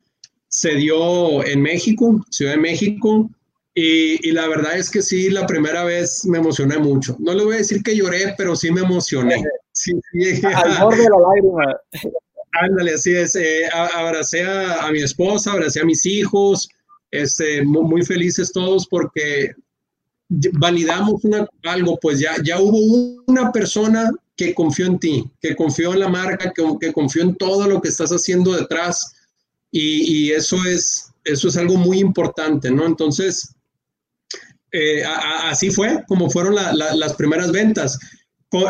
se 0.47 0.75
dio 0.75 1.43
en 1.43 1.61
México, 1.61 2.23
Ciudad 2.29 2.51
de 2.53 2.59
México, 2.59 3.29
y, 3.75 4.29
y, 4.29 4.31
la 4.31 4.47
verdad 4.47 4.77
es 4.77 4.89
que 4.89 5.01
sí, 5.01 5.29
la 5.29 5.47
primera 5.47 5.83
vez 5.83 6.25
me 6.25 6.37
emocioné 6.37 6.77
mucho. 6.77 7.15
No 7.19 7.33
le 7.33 7.43
voy 7.43 7.55
a 7.55 7.57
decir 7.57 7.81
que 7.81 7.95
lloré, 7.95 8.35
pero 8.37 8.55
sí 8.55 8.71
me 8.71 8.81
emocioné. 8.81 9.43
Sí, 9.75 9.91
sí. 10.11 10.39
Al 10.45 10.83
borde 10.83 11.01
de 11.01 11.09
la 11.09 11.17
lágrima. 11.17 11.79
Ándale, 12.51 12.93
así 12.93 13.11
es. 13.15 13.35
Eh, 13.35 13.67
abracé 13.73 14.43
a, 14.43 14.87
mi 14.91 15.01
esposa, 15.01 15.51
abracé 15.51 15.81
a 15.81 15.85
mis 15.85 16.05
hijos, 16.05 16.69
este, 17.09 17.63
muy, 17.63 18.03
felices 18.03 18.51
todos 18.51 18.87
porque 18.87 19.53
validamos 20.29 21.21
algo, 21.63 21.97
pues 21.99 22.19
ya, 22.19 22.35
ya 22.43 22.59
hubo 22.59 23.23
una 23.25 23.51
persona 23.51 24.11
que 24.35 24.53
confió 24.53 24.85
en 24.85 24.99
ti, 24.99 25.31
que 25.41 25.55
confió 25.55 25.93
en 25.93 26.01
la 26.01 26.09
marca, 26.09 26.53
que, 26.55 26.63
que 26.79 26.93
confió 26.93 27.23
en 27.23 27.35
todo 27.35 27.67
lo 27.67 27.81
que 27.81 27.89
estás 27.89 28.11
haciendo 28.11 28.53
detrás 28.53 29.15
y, 29.71 30.31
eso, 30.31 30.57
es, 30.65 31.11
eso 31.23 31.47
es 31.47 31.57
algo 31.57 31.75
muy 31.77 31.99
importante, 31.99 32.69
¿no? 32.69 32.85
Entonces, 32.85 33.52
eh, 34.73 35.03
así 35.05 35.69
fue 35.71 36.03
como 36.07 36.29
fueron 36.29 36.55
las 36.55 37.13
primeras 37.13 37.51
ventas 37.51 37.97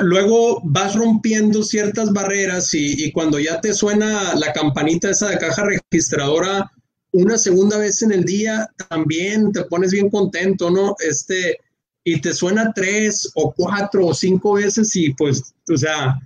luego 0.02 0.62
vas 0.64 0.96
rompiendo 0.96 1.64
ciertas 1.64 2.12
barreras 2.14 2.74
y, 2.74 3.12
cuando 3.12 3.40
ya 3.40 3.60
te 3.60 3.74
suena 3.74 4.34
la 4.36 4.54
campanita 4.54 5.10
esa 5.10 5.30
de 5.30 5.38
caja 5.38 5.66
registradora 5.66 6.72
una 7.12 7.38
segunda 7.38 7.78
vez 7.78 8.02
en 8.02 8.12
el 8.12 8.24
día, 8.24 8.68
también 8.90 9.52
te 9.52 9.64
pones 9.66 9.92
bien 9.92 10.10
contento, 10.10 10.72
¿no? 10.72 10.96
Este, 11.00 11.60
y 12.04 12.20
te 12.20 12.34
suena 12.34 12.74
tres 12.74 13.30
o 13.36 13.54
cuatro 13.56 14.08
o 14.08 14.14
cinco 14.16 14.54
veces 14.54 14.96
y 14.96 15.14
pues, 15.14 15.54
o 15.72 15.78
sea, 15.78 16.20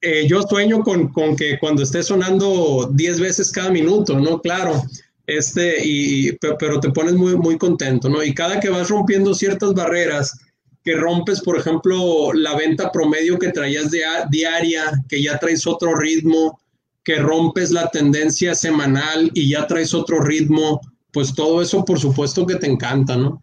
eh, 0.00 0.26
yo 0.26 0.40
sueño 0.42 0.82
con, 0.82 1.36
que 1.36 1.58
cuando 1.58 1.82
esté 1.82 2.02
sonando 2.02 2.90
diez 2.94 3.20
veces 3.20 3.52
cada 3.52 3.70
minuto, 3.70 4.18
¿no? 4.18 4.40
Claro, 4.40 4.82
este, 5.30 5.76
y, 5.84 6.32
pero 6.58 6.80
te 6.80 6.90
pones 6.90 7.14
muy, 7.14 7.36
muy 7.36 7.56
contento, 7.56 8.08
¿no? 8.08 8.22
Y 8.24 8.34
cada 8.34 8.58
que 8.58 8.68
vas 8.68 8.88
rompiendo 8.88 9.32
ciertas 9.32 9.74
barreras, 9.74 10.36
que 10.82 10.96
rompes, 10.96 11.40
por 11.40 11.56
ejemplo, 11.56 12.32
la 12.32 12.56
venta 12.56 12.90
promedio 12.90 13.38
que 13.38 13.52
traías 13.52 13.92
de 13.92 14.02
diaria, 14.30 14.90
que 15.08 15.22
ya 15.22 15.38
traes 15.38 15.66
otro 15.68 15.94
ritmo, 15.94 16.60
que 17.04 17.16
rompes 17.16 17.70
la 17.70 17.88
tendencia 17.90 18.56
semanal 18.56 19.30
y 19.34 19.50
ya 19.50 19.68
traes 19.68 19.94
otro 19.94 20.20
ritmo, 20.20 20.80
pues 21.12 21.32
todo 21.32 21.62
eso 21.62 21.84
por 21.84 22.00
supuesto 22.00 22.44
que 22.44 22.56
te 22.56 22.66
encanta, 22.66 23.16
¿no? 23.16 23.40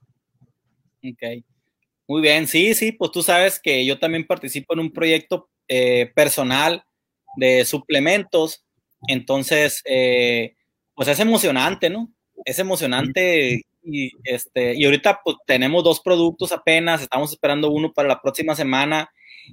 Ok. 1.04 1.44
Muy 2.10 2.22
bien, 2.22 2.48
sí, 2.48 2.74
sí, 2.74 2.92
pues 2.92 3.12
tú 3.12 3.24
sabes 3.24 3.62
que 3.64 3.86
yo 3.86 3.98
también 3.98 4.28
participo 4.28 4.74
en 4.74 4.80
un 4.82 4.92
proyecto 4.92 5.50
eh, 5.70 6.12
personal 6.14 6.84
de 7.38 7.64
suplementos, 7.64 8.66
entonces, 9.08 9.82
eh, 9.86 10.57
pues 10.98 11.10
es 11.10 11.20
emocionante, 11.20 11.92
¿no? 11.92 12.12
Es 12.44 12.58
emocionante 12.58 13.62
y, 13.84 14.12
este, 14.24 14.74
y 14.74 14.84
ahorita 14.84 15.22
pues, 15.24 15.38
tenemos 15.46 15.84
dos 15.84 16.00
productos 16.00 16.52
apenas, 16.52 17.04
estamos 17.04 17.32
esperando 17.32 17.70
uno 17.70 17.94
para 17.94 18.08
la 18.08 18.20
próxima 18.20 18.56
semana 18.56 19.08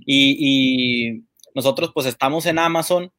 y, 0.07 1.23
nosotros 1.55 1.93
pues 1.95 2.07
estamos 2.07 2.47
en 2.47 2.59
Amazon 2.59 3.13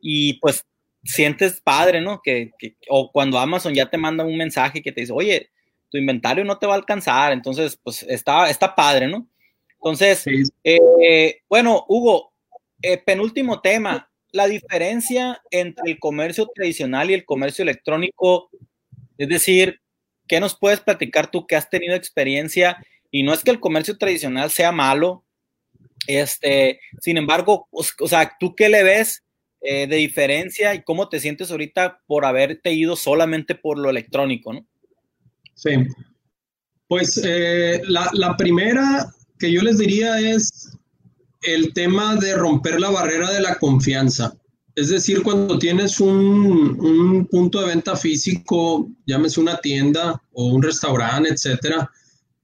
y 0.00 0.40
pues 0.40 0.66
sientes 1.04 1.60
padre, 1.60 2.00
¿no? 2.00 2.20
Que, 2.20 2.50
o 2.88 3.12
cuando 3.12 3.38
Amazon 3.38 3.74
ya 3.74 3.88
te 3.88 3.98
manda 3.98 4.24
un 4.24 4.36
mensaje 4.36 4.82
que 4.82 4.90
te 4.90 5.02
dice, 5.02 5.12
oye, 5.12 5.50
tu 5.88 5.98
inventario 5.98 6.44
no 6.44 6.58
te 6.58 6.66
va 6.66 6.72
a 6.72 6.78
alcanzar, 6.78 7.32
entonces 7.32 7.78
pues 7.80 8.02
está, 8.04 8.50
está 8.50 8.74
padre, 8.74 9.06
¿no? 9.06 9.28
Entonces, 9.74 10.24
eh, 10.64 11.42
bueno, 11.48 11.84
Hugo, 11.86 12.32
eh, 12.82 12.96
penúltimo 12.98 13.60
tema, 13.60 14.05
la 14.32 14.46
diferencia 14.46 15.40
entre 15.50 15.92
el 15.92 15.98
comercio 15.98 16.48
tradicional 16.54 17.10
y 17.10 17.14
el 17.14 17.24
comercio 17.24 17.62
electrónico, 17.62 18.50
es 19.18 19.28
decir, 19.28 19.80
¿Qué 20.26 20.40
nos 20.40 20.58
puedes 20.58 20.80
platicar 20.80 21.30
tú 21.30 21.46
que 21.46 21.56
has 21.56 21.70
tenido 21.70 21.94
experiencia? 21.94 22.84
Y 23.10 23.22
no 23.22 23.32
es 23.32 23.44
que 23.44 23.50
el 23.50 23.60
comercio 23.60 23.96
tradicional 23.96 24.50
sea 24.50 24.72
malo, 24.72 25.24
este, 26.06 26.80
sin 27.00 27.16
embargo, 27.16 27.68
o, 27.70 28.08
sea, 28.08 28.36
¿tú 28.38 28.54
qué 28.54 28.68
le 28.68 28.82
ves 28.82 29.22
eh, 29.60 29.86
de 29.86 29.96
diferencia 29.96 30.74
y 30.74 30.82
cómo 30.82 31.08
te 31.08 31.20
sientes 31.20 31.50
ahorita 31.50 32.00
por 32.06 32.24
haberte 32.24 32.72
ido 32.72 32.96
solamente 32.96 33.54
por 33.54 33.78
lo 33.78 33.88
electrónico, 33.88 34.52
no? 34.52 34.66
Sí. 35.54 35.70
Pues 36.88 37.20
eh, 37.24 37.80
la, 37.84 38.10
la 38.12 38.36
primera 38.36 39.06
que 39.38 39.50
yo 39.50 39.62
les 39.62 39.78
diría 39.78 40.18
es 40.20 40.76
el 41.42 41.72
tema 41.72 42.16
de 42.16 42.34
romper 42.34 42.80
la 42.80 42.90
barrera 42.90 43.30
de 43.30 43.40
la 43.40 43.56
confianza. 43.58 44.36
Es 44.76 44.90
decir, 44.90 45.22
cuando 45.22 45.58
tienes 45.58 46.00
un, 46.00 47.26
punto 47.30 47.60
de 47.60 47.68
venta 47.68 47.96
físico, 47.96 48.90
llámese 49.06 49.40
una 49.40 49.56
tienda 49.56 50.22
o 50.34 50.48
un 50.48 50.62
restaurante, 50.62 51.30
etcétera, 51.30 51.90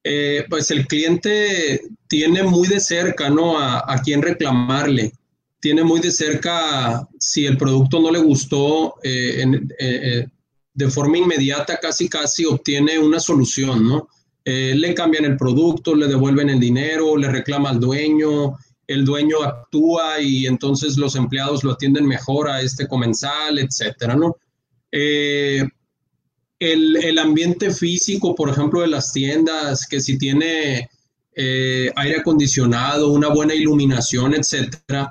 eh, 0.02 0.46
pues 0.48 0.70
el 0.70 0.86
cliente 0.86 1.82
tiene 2.08 2.42
muy 2.42 2.66
de 2.68 2.80
cerca, 2.80 3.28
¿no? 3.28 3.58
A, 3.58 3.84
a 3.86 4.00
quién 4.00 4.22
reclamarle. 4.22 5.12
Tiene 5.60 5.84
muy 5.84 6.00
de 6.00 6.10
cerca 6.10 7.06
si 7.18 7.44
el 7.44 7.58
producto 7.58 8.00
no 8.00 8.10
le 8.10 8.18
gustó, 8.18 8.94
eh, 9.02 9.44
eh, 9.78 10.26
de 10.72 10.90
forma 10.90 11.18
inmediata, 11.18 11.78
casi 11.78 12.08
casi 12.08 12.46
obtiene 12.46 12.98
una 12.98 13.20
solución, 13.20 13.86
¿no? 13.86 14.08
le 14.44 14.92
cambian 14.92 15.24
el 15.24 15.36
producto, 15.36 15.94
le 15.94 16.08
devuelven 16.08 16.50
el 16.50 16.58
dinero, 16.58 17.16
le 17.16 17.28
reclama 17.28 17.70
al 17.70 17.78
dueño, 17.78 18.56
el 18.86 19.04
dueño 19.04 19.42
actúa 19.42 20.20
y 20.20 20.46
entonces 20.46 20.96
los 20.96 21.16
empleados 21.16 21.64
lo 21.64 21.72
atienden 21.72 22.06
mejor 22.06 22.48
a 22.48 22.60
este 22.60 22.86
comensal, 22.86 23.58
etcétera, 23.58 24.16
¿no? 24.16 24.36
Eh, 24.90 25.64
el, 26.58 27.18
ambiente 27.18 27.72
físico, 27.72 28.34
por 28.34 28.48
ejemplo, 28.48 28.80
de 28.80 28.88
las 28.88 29.12
tiendas, 29.12 29.86
que 29.86 30.00
si 30.00 30.16
tiene 30.16 30.88
eh, 31.34 31.90
aire 31.96 32.18
acondicionado, 32.20 33.10
una 33.10 33.28
buena 33.28 33.54
iluminación, 33.54 34.34
etcétera, 34.34 35.10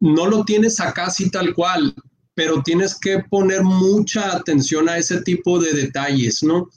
no 0.00 0.26
lo 0.26 0.44
tienes 0.44 0.78
acá 0.80 1.06
así 1.06 1.30
tal 1.30 1.54
cual, 1.54 1.94
pero 2.34 2.62
tienes 2.62 2.98
que 2.98 3.18
poner 3.30 3.62
mucha 3.62 4.36
atención 4.36 4.88
a 4.88 4.98
ese 4.98 5.22
tipo 5.22 5.58
de 5.58 5.72
detalles, 5.72 6.42
¿no? 6.42 6.68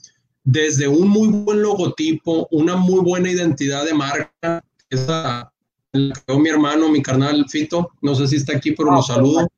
Desde 0.42 0.88
un 0.88 1.08
muy 1.08 1.28
buen 1.28 1.62
logotipo, 1.62 2.48
una 2.50 2.76
muy 2.76 3.00
buena 3.00 3.30
identidad 3.30 3.84
de 3.84 3.94
marca, 3.94 4.64
esa 4.90 5.52
mi 6.38 6.48
hermano, 6.48 6.88
mi 6.88 7.02
carnal 7.02 7.46
Fito, 7.48 7.92
no 8.02 8.14
sé 8.14 8.26
si 8.28 8.36
está 8.36 8.56
aquí, 8.56 8.72
pero 8.72 8.92
lo 8.92 9.02
saludo. 9.02 9.48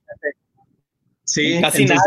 Sí, 1.24 1.58
casi 1.60 1.84
nadie. 1.84 2.00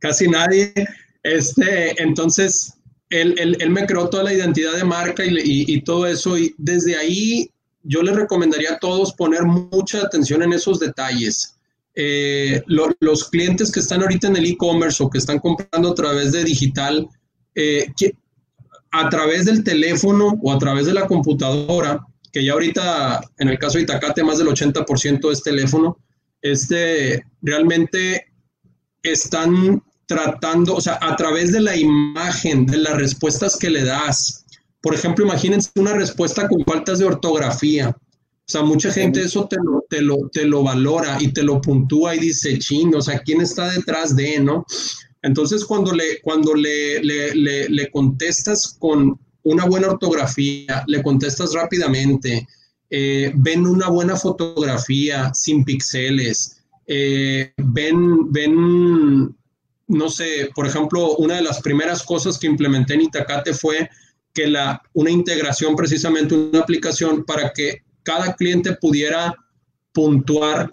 Casi 0.00 0.28
nadie. 0.28 0.74
Este, 1.22 2.00
entonces, 2.02 2.74
él, 3.10 3.34
él, 3.38 3.70
me 3.70 3.86
creó 3.86 4.08
toda 4.08 4.24
la 4.24 4.32
identidad 4.32 4.74
de 4.74 4.84
marca 4.84 5.24
y, 5.24 5.38
y, 5.42 5.80
todo 5.82 6.06
eso, 6.06 6.36
y 6.36 6.54
desde 6.58 6.96
ahí 6.96 7.50
yo 7.82 8.02
le 8.02 8.12
recomendaría 8.12 8.74
a 8.74 8.78
todos 8.78 9.12
poner 9.14 9.44
mucha 9.44 10.02
atención 10.02 10.42
en 10.42 10.52
esos 10.52 10.78
detalles. 10.78 11.58
Eh, 11.94 12.62
los 12.66 13.28
clientes 13.28 13.72
que 13.72 13.80
están 13.80 14.02
ahorita 14.02 14.28
en 14.28 14.36
el 14.36 14.46
e-commerce 14.46 15.02
o 15.02 15.10
que 15.10 15.18
están 15.18 15.38
comprando 15.38 15.90
a 15.90 15.94
través 15.94 16.32
de 16.32 16.44
digital, 16.44 17.08
eh, 17.54 17.86
que, 17.96 18.12
a 18.90 19.08
través 19.08 19.46
del 19.46 19.64
teléfono 19.64 20.38
o 20.42 20.52
a 20.52 20.58
través 20.58 20.86
de 20.86 20.94
la 20.94 21.06
computadora, 21.06 22.06
que 22.32 22.44
ya 22.44 22.52
ahorita, 22.52 23.20
en 23.38 23.48
el 23.48 23.58
caso 23.58 23.78
de 23.78 23.84
Itacate, 23.84 24.24
más 24.24 24.38
del 24.38 24.48
80% 24.48 25.32
es 25.32 25.42
teléfono, 25.42 25.98
este, 26.42 27.22
realmente 27.42 28.26
están 29.02 29.82
tratando, 30.06 30.74
o 30.74 30.80
sea, 30.80 30.98
a 31.00 31.16
través 31.16 31.52
de 31.52 31.60
la 31.60 31.76
imagen, 31.76 32.66
de 32.66 32.78
las 32.78 32.96
respuestas 32.96 33.56
que 33.56 33.70
le 33.70 33.84
das. 33.84 34.44
Por 34.80 34.94
ejemplo, 34.94 35.24
imagínense 35.24 35.70
una 35.76 35.92
respuesta 35.92 36.48
con 36.48 36.64
faltas 36.64 36.98
de 36.98 37.04
ortografía. 37.04 37.90
O 37.90 38.50
sea, 38.50 38.62
mucha 38.62 38.90
gente 38.90 39.20
eso 39.20 39.46
te 39.46 39.56
lo, 39.62 39.84
te 39.90 40.00
lo, 40.00 40.28
te 40.32 40.46
lo 40.46 40.62
valora 40.62 41.18
y 41.20 41.32
te 41.32 41.42
lo 41.42 41.60
puntúa 41.60 42.14
y 42.14 42.20
dice, 42.20 42.58
ching, 42.58 42.94
o 42.94 43.02
sea, 43.02 43.18
¿quién 43.18 43.42
está 43.42 43.70
detrás 43.70 44.16
de, 44.16 44.40
no? 44.40 44.64
Entonces, 45.20 45.64
cuando 45.64 45.92
le, 45.92 46.20
cuando 46.22 46.54
le, 46.54 47.02
le, 47.02 47.68
le 47.68 47.90
contestas 47.90 48.76
con 48.78 49.18
una 49.48 49.64
buena 49.64 49.88
ortografía, 49.88 50.84
le 50.86 51.02
contestas 51.02 51.52
rápidamente, 51.54 52.46
eh, 52.90 53.32
ven 53.34 53.66
una 53.66 53.88
buena 53.88 54.16
fotografía 54.16 55.32
sin 55.34 55.64
píxeles, 55.64 56.62
eh, 56.86 57.52
ven, 57.56 58.32
ven, 58.32 59.36
no 59.88 60.08
sé, 60.08 60.50
por 60.54 60.66
ejemplo, 60.66 61.16
una 61.16 61.36
de 61.36 61.42
las 61.42 61.60
primeras 61.60 62.02
cosas 62.02 62.38
que 62.38 62.46
implementé 62.46 62.94
en 62.94 63.02
Itacate 63.02 63.52
fue 63.54 63.88
que 64.32 64.46
la, 64.46 64.80
una 64.92 65.10
integración, 65.10 65.76
precisamente 65.76 66.34
una 66.34 66.60
aplicación 66.60 67.24
para 67.24 67.52
que 67.52 67.82
cada 68.02 68.34
cliente 68.34 68.76
pudiera 68.76 69.34
puntuar 69.92 70.70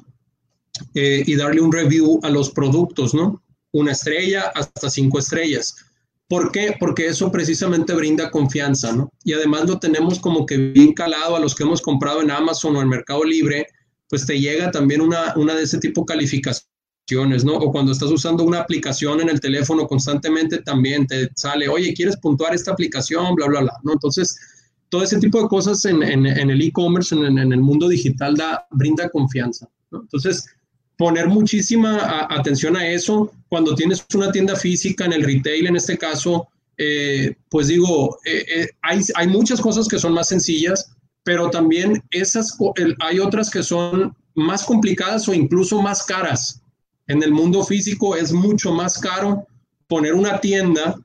eh, 0.94 1.24
y 1.26 1.36
darle 1.36 1.62
un 1.62 1.72
review 1.72 2.20
a 2.24 2.30
los 2.30 2.52
productos, 2.52 3.14
¿no? 3.14 3.42
Una 3.72 3.92
estrella 3.92 4.52
hasta 4.54 4.90
cinco 4.90 5.20
estrellas. 5.20 5.85
¿Por 6.28 6.52
qué? 6.52 6.76
Porque 6.80 7.08
eso 7.08 7.32
precisamente 7.32 7.94
brinda 7.94 8.32
confianza, 8.32 8.92
¿no? 8.92 9.12
Y 9.24 9.34
además 9.34 9.68
lo 9.68 9.80
tenemos 9.80 10.20
como 10.20 10.46
que 10.46 10.58
bien 10.58 10.94
calado 10.94 11.36
a 11.36 11.40
los 11.40 11.54
que 11.54 11.64
hemos 11.64 11.82
comprado 11.82 12.22
en 12.22 12.32
Amazon 12.32 12.76
o 12.76 12.82
en 12.82 12.90
Mercado 12.90 13.24
Libre, 13.24 13.68
pues 14.10 14.26
te 14.26 14.40
llega 14.40 14.72
también 14.72 15.02
una, 15.02 15.34
una 15.36 15.54
de 15.54 15.64
ese 15.64 15.78
tipo 15.78 16.02
de 16.02 16.14
calificaciones, 16.14 17.46
¿no? 17.46 17.58
O 17.58 17.72
cuando 17.72 17.92
estás 17.92 18.10
usando 18.10 18.44
una 18.44 18.60
aplicación 18.60 19.22
en 19.22 19.30
el 19.30 19.40
teléfono 19.40 19.88
constantemente 19.88 20.64
también 20.64 21.06
te 21.06 21.30
sale, 21.36 21.68
oye, 21.68 21.94
¿quieres 21.94 22.18
puntuar 22.18 22.56
esta 22.56 22.72
aplicación? 22.72 23.36
Bla, 23.36 23.46
bla, 23.46 23.62
bla, 23.62 23.74
¿no? 23.84 23.94
Entonces, 23.94 24.36
todo 24.90 25.04
ese 25.04 25.20
tipo 25.20 25.42
de 25.42 25.48
cosas 25.48 25.86
en, 25.86 26.02
en, 26.02 26.26
en 26.26 26.50
el 26.50 26.62
e-commerce, 26.62 27.14
en, 27.14 27.38
en, 27.38 27.54
el 27.54 27.62
mundo 27.62 27.88
digital, 27.88 28.36
da, 28.36 28.66
brinda 28.72 29.10
confianza, 29.10 29.70
¿no? 29.92 30.02
Entonces, 30.02 30.46
poner 30.98 31.28
muchísima 31.28 32.28
atención 32.30 32.76
a 32.76 32.88
eso. 32.88 33.32
Cuando 33.50 33.76
tienes 33.76 34.06
una 34.14 34.32
tienda 34.32 34.56
física 34.56 35.06
en 35.06 35.14
el 35.14 35.24
retail, 35.24 35.68
en 35.68 35.76
este 35.76 35.98
caso, 35.98 36.48
eh, 36.78 37.36
pues 37.50 37.68
digo, 37.68 38.18
eh, 38.26 38.46
eh, 38.54 38.70
hay, 38.82 39.02
hay, 39.16 39.28
muchas 39.28 39.62
cosas 39.62 39.88
que 39.88 40.00
son 40.00 40.14
más 40.14 40.28
sencillas, 40.30 40.92
pero 41.24 41.50
también 41.50 42.04
esas, 42.12 42.58
hay 43.00 43.20
otras 43.20 43.50
que 43.50 43.64
son 43.64 44.16
más 44.36 44.64
complicadas 44.66 45.28
o 45.28 45.34
incluso 45.34 45.82
más 45.82 46.04
caras. 46.04 46.62
En 47.08 47.24
el 47.24 47.32
mundo 47.32 47.64
físico 47.64 48.16
es 48.16 48.32
mucho 48.34 48.74
más 48.74 49.00
caro 49.00 49.48
poner 49.88 50.14
una 50.14 50.40
tienda 50.42 50.96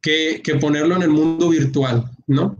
que, 0.00 0.40
que 0.42 0.56
ponerlo 0.56 0.96
en 0.96 1.02
el 1.02 1.10
mundo 1.10 1.48
virtual, 1.48 2.10
¿no? 2.26 2.56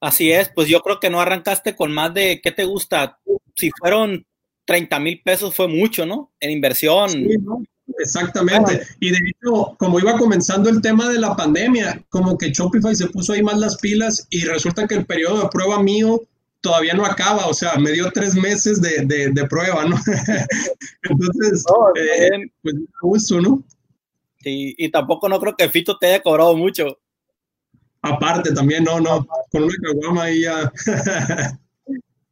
Así 0.00 0.32
es, 0.32 0.50
pues 0.52 0.68
yo 0.68 0.80
creo 0.80 0.98
que 0.98 1.10
no 1.10 1.20
arrancaste 1.20 1.76
con 1.76 1.92
más 1.92 2.12
de, 2.12 2.40
¿qué 2.42 2.50
te 2.50 2.64
gusta? 2.64 3.20
Si 3.54 3.70
fueron 3.78 4.26
30 4.64 5.00
mil 5.00 5.20
pesos 5.22 5.54
fue 5.54 5.68
mucho, 5.68 6.06
¿no? 6.06 6.32
En 6.40 6.50
inversión. 6.50 7.10
Exactamente. 7.98 8.82
Y 9.00 9.10
de 9.10 9.18
hecho, 9.18 9.74
como 9.78 9.98
iba 9.98 10.16
comenzando 10.16 10.70
el 10.70 10.80
tema 10.80 11.08
de 11.08 11.18
la 11.18 11.36
pandemia, 11.36 12.02
como 12.08 12.38
que 12.38 12.50
Shopify 12.50 12.94
se 12.94 13.08
puso 13.08 13.32
ahí 13.32 13.42
más 13.42 13.58
las 13.58 13.76
pilas 13.78 14.26
y 14.30 14.44
resulta 14.44 14.86
que 14.86 14.94
el 14.94 15.06
periodo 15.06 15.42
de 15.42 15.48
prueba 15.48 15.82
mío 15.82 16.22
todavía 16.60 16.94
no 16.94 17.04
acaba, 17.04 17.46
o 17.48 17.54
sea, 17.54 17.74
me 17.76 17.90
dio 17.90 18.10
tres 18.12 18.34
meses 18.36 18.80
de, 18.80 19.04
de, 19.04 19.46
prueba, 19.46 19.84
¿no? 19.84 19.96
Entonces, 21.02 21.64
eh, 21.96 22.30
pues 22.62 22.74
gusto, 23.02 23.40
¿no? 23.40 23.64
Sí, 24.38 24.74
y 24.78 24.88
tampoco 24.88 25.28
no 25.28 25.38
creo 25.40 25.56
que 25.56 25.68
Fito 25.68 25.98
te 25.98 26.06
haya 26.06 26.22
cobrado 26.22 26.56
mucho. 26.56 26.98
Aparte, 28.00 28.52
también, 28.52 28.84
no, 28.84 29.00
no, 29.00 29.26
con 29.50 29.64
una 29.64 29.74
caguama 29.82 30.22
ahí 30.24 30.42
ya. 30.42 30.72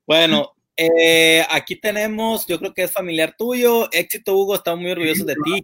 bueno, 0.07 0.53
eh, 0.83 1.45
aquí 1.51 1.76
tenemos, 1.76 2.47
yo 2.47 2.59
creo 2.59 2.72
que 2.72 2.85
es 2.85 2.93
familiar 2.93 3.35
tuyo. 3.37 3.91
Éxito, 3.93 4.35
Hugo, 4.35 4.55
estamos 4.55 4.81
muy 4.81 4.91
orgullosos 4.91 5.26
de 5.26 5.35
ti. 5.45 5.62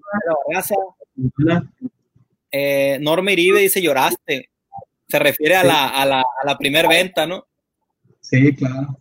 Eh, 2.52 2.98
Norma 3.00 3.32
Iribe 3.32 3.60
dice 3.60 3.80
lloraste. 3.80 4.50
Se 5.08 5.18
refiere 5.18 5.56
a, 5.56 5.64
la, 5.64 5.88
a, 5.88 6.04
la, 6.04 6.20
a 6.20 6.44
la 6.44 6.58
primer 6.58 6.86
venta, 6.86 7.26
¿no? 7.26 7.46
Sí, 8.20 8.54
claro. 8.54 8.98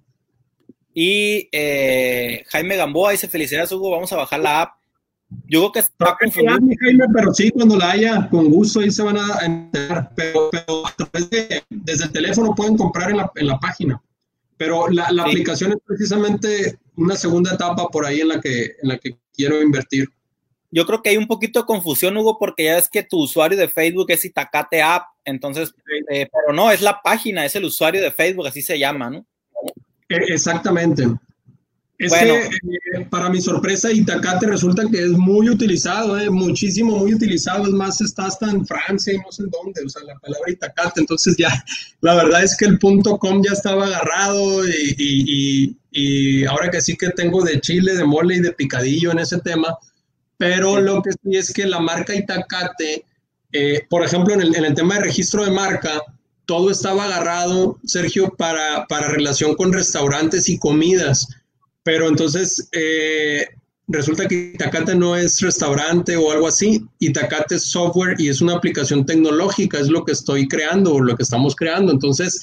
Y 0.93 1.49
eh, 1.51 2.45
Jaime 2.47 2.77
Gamboa 2.77 3.11
dice: 3.11 3.27
Felicidades, 3.27 3.73
Hugo, 3.73 3.91
vamos 3.91 4.13
a 4.13 4.17
bajar 4.17 4.39
la 4.39 4.61
app. 4.61 4.75
Yo 5.47 5.59
creo 5.59 5.71
que 5.73 5.79
está 5.79 6.17
confundido. 6.17 6.59
Jaime, 6.79 7.05
pero 7.13 7.33
sí, 7.33 7.51
cuando 7.51 7.75
la 7.75 7.91
haya, 7.91 8.29
con 8.29 8.49
gusto 8.49 8.79
ahí 8.79 8.89
se 8.89 9.03
van 9.03 9.17
a 9.17 9.39
enterar. 9.43 10.11
Pero, 10.15 10.49
pero 10.49 10.87
a 10.87 10.91
través 10.95 11.29
de, 11.29 11.63
desde 11.69 12.05
el 12.05 12.11
teléfono 12.13 12.55
pueden 12.55 12.77
comprar 12.77 13.09
en 13.09 13.17
la, 13.17 13.29
en 13.35 13.47
la 13.47 13.59
página. 13.59 14.01
Pero 14.57 14.87
la, 14.89 15.11
la 15.11 15.23
aplicación 15.23 15.71
es 15.73 15.77
precisamente 15.85 16.79
una 16.95 17.15
segunda 17.15 17.53
etapa 17.53 17.87
por 17.89 18.05
ahí 18.05 18.21
en 18.21 18.29
la, 18.29 18.39
que, 18.39 18.63
en 18.81 18.89
la 18.89 18.97
que 18.97 19.17
quiero 19.33 19.61
invertir. 19.61 20.07
Yo 20.71 20.85
creo 20.85 21.01
que 21.01 21.09
hay 21.09 21.17
un 21.17 21.27
poquito 21.27 21.59
de 21.59 21.65
confusión, 21.65 22.17
Hugo, 22.17 22.37
porque 22.37 22.65
ya 22.65 22.77
es 22.77 22.89
que 22.89 23.03
tu 23.03 23.19
usuario 23.19 23.57
de 23.57 23.69
Facebook 23.69 24.07
es 24.09 24.25
Itacate 24.25 24.81
App, 24.81 25.03
entonces, 25.23 25.73
eh, 26.09 26.27
pero 26.31 26.53
no, 26.53 26.71
es 26.71 26.81
la 26.81 27.01
página, 27.01 27.45
es 27.45 27.55
el 27.55 27.65
usuario 27.65 28.01
de 28.01 28.11
Facebook, 28.11 28.47
así 28.47 28.61
se 28.61 28.77
llama, 28.77 29.09
¿no? 29.09 29.25
E, 30.09 30.15
exactamente. 30.33 31.05
Es 31.97 32.11
que 32.13 32.29
eh, 32.29 33.07
para 33.09 33.29
mi 33.29 33.39
sorpresa, 33.39 33.91
Itacate 33.91 34.47
resulta 34.47 34.83
que 34.91 35.01
es 35.01 35.11
muy 35.11 35.49
utilizado, 35.49 36.19
eh, 36.19 36.29
muchísimo, 36.29 36.97
muy 36.97 37.13
utilizado. 37.13 37.65
Es 37.65 37.71
más, 37.71 38.01
está 38.01 38.25
hasta 38.25 38.49
en 38.49 38.65
Francia 38.65 39.13
y 39.13 39.17
no 39.17 39.31
sé 39.31 39.43
en 39.43 39.49
dónde, 39.49 39.81
o 39.85 39.89
sea, 39.89 40.03
la 40.03 40.15
palabra 40.15 40.51
Itacate. 40.51 40.99
Entonces, 40.99 41.37
ya, 41.37 41.63
la 42.01 42.15
verdad 42.15 42.43
es 42.43 42.57
que 42.57 42.65
el 42.65 42.79
punto 42.79 43.17
com 43.17 43.41
ya 43.41 43.53
estaba 43.53 43.85
agarrado 43.85 44.67
y, 44.67 44.95
y, 44.97 45.77
y, 45.91 46.45
ahora 46.45 46.69
que 46.69 46.81
sí 46.81 46.97
que 46.97 47.09
tengo 47.11 47.43
de 47.43 47.61
chile, 47.61 47.95
de 47.95 48.03
mole 48.03 48.35
y 48.35 48.41
de 48.41 48.51
picadillo 48.51 49.11
en 49.11 49.19
ese 49.19 49.39
tema. 49.39 49.77
Pero 50.37 50.81
lo 50.81 51.01
que 51.01 51.11
sí 51.11 51.37
es 51.37 51.53
que 51.53 51.65
la 51.65 51.79
marca 51.79 52.13
Itacate, 52.13 53.05
eh, 53.53 53.81
por 53.89 54.03
ejemplo, 54.03 54.33
en 54.33 54.41
el, 54.41 54.55
en 54.55 54.65
el 54.65 54.75
tema 54.75 54.95
de 54.95 55.05
registro 55.05 55.45
de 55.45 55.51
marca, 55.51 56.01
todo 56.45 56.71
estaba 56.71 57.05
agarrado, 57.05 57.79
Sergio, 57.85 58.35
para, 58.37 58.85
para 58.87 59.07
relación 59.07 59.55
con 59.55 59.71
restaurantes 59.71 60.49
y 60.49 60.59
comidas. 60.59 61.27
Pero 61.85 62.07
entonces 62.07 62.67
eh, 62.71 63.47
resulta 63.87 64.27
que 64.27 64.53
Itacate 64.55 64.95
no 64.95 65.15
es 65.15 65.39
restaurante 65.39 66.17
o 66.17 66.31
algo 66.31 66.47
así. 66.47 66.83
Itacate 66.97 67.55
es 67.55 67.65
software 67.65 68.19
y 68.19 68.27
es 68.27 68.41
una 68.41 68.55
aplicación 68.55 69.05
tecnológica, 69.05 69.79
es 69.79 69.89
lo 69.89 70.03
que 70.03 70.13
estoy 70.13 70.47
creando 70.47 70.95
o 70.95 70.99
lo 70.99 71.15
que 71.15 71.21
estamos 71.21 71.55
creando. 71.55 71.91
Entonces, 71.91 72.41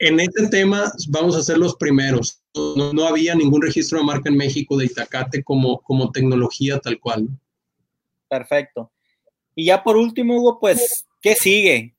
en 0.00 0.18
este 0.18 0.48
tema 0.48 0.92
vamos 1.08 1.36
a 1.36 1.42
ser 1.42 1.58
los 1.58 1.76
primeros. 1.76 2.42
No, 2.52 3.06
había 3.06 3.36
ningún 3.36 3.62
registro 3.62 3.98
de 3.98 4.04
marca 4.04 4.28
en 4.28 4.36
México 4.36 4.76
de 4.76 4.86
Itacate 4.86 5.44
como, 5.44 5.80
como 5.82 6.10
tecnología 6.10 6.80
tal 6.80 6.98
cual. 6.98 7.28
Perfecto. 8.28 8.90
Y 9.54 9.66
ya 9.66 9.84
por 9.84 9.96
último, 9.96 10.36
Hugo, 10.36 10.58
pues, 10.58 11.06
¿qué 11.22 11.36
sigue? 11.36 11.94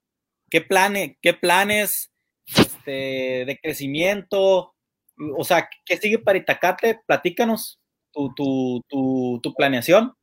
¿Qué, 0.50 0.60
planes, 0.60 1.16
qué 1.22 1.34
planes 1.34 2.12
este, 2.46 3.46
de 3.46 3.60
crecimiento? 3.64 4.70
O 5.38 5.43
sea, 5.43 5.67
¿qué 5.86 5.97
sigue 5.97 6.19
para 6.19 6.38
Itacate? 6.38 6.99
Platícanos 7.05 7.80
tu, 8.11 8.34
tu 8.88 9.53
planeación. 9.55 10.13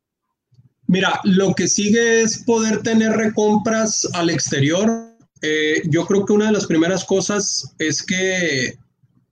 Mira, 0.86 1.20
lo 1.24 1.54
que 1.54 1.68
sigue 1.68 2.22
es 2.22 2.44
poder 2.44 2.82
tener 2.82 3.12
recompras 3.12 4.08
al 4.14 4.30
exterior 4.30 5.08
eh, 5.42 5.82
yo 5.84 6.04
creo 6.06 6.24
que 6.24 6.32
una 6.32 6.46
de 6.46 6.52
las 6.52 6.66
primeras 6.66 7.04
cosas 7.04 7.74
es 7.78 8.02
que 8.02 8.66
eh, 8.66 8.74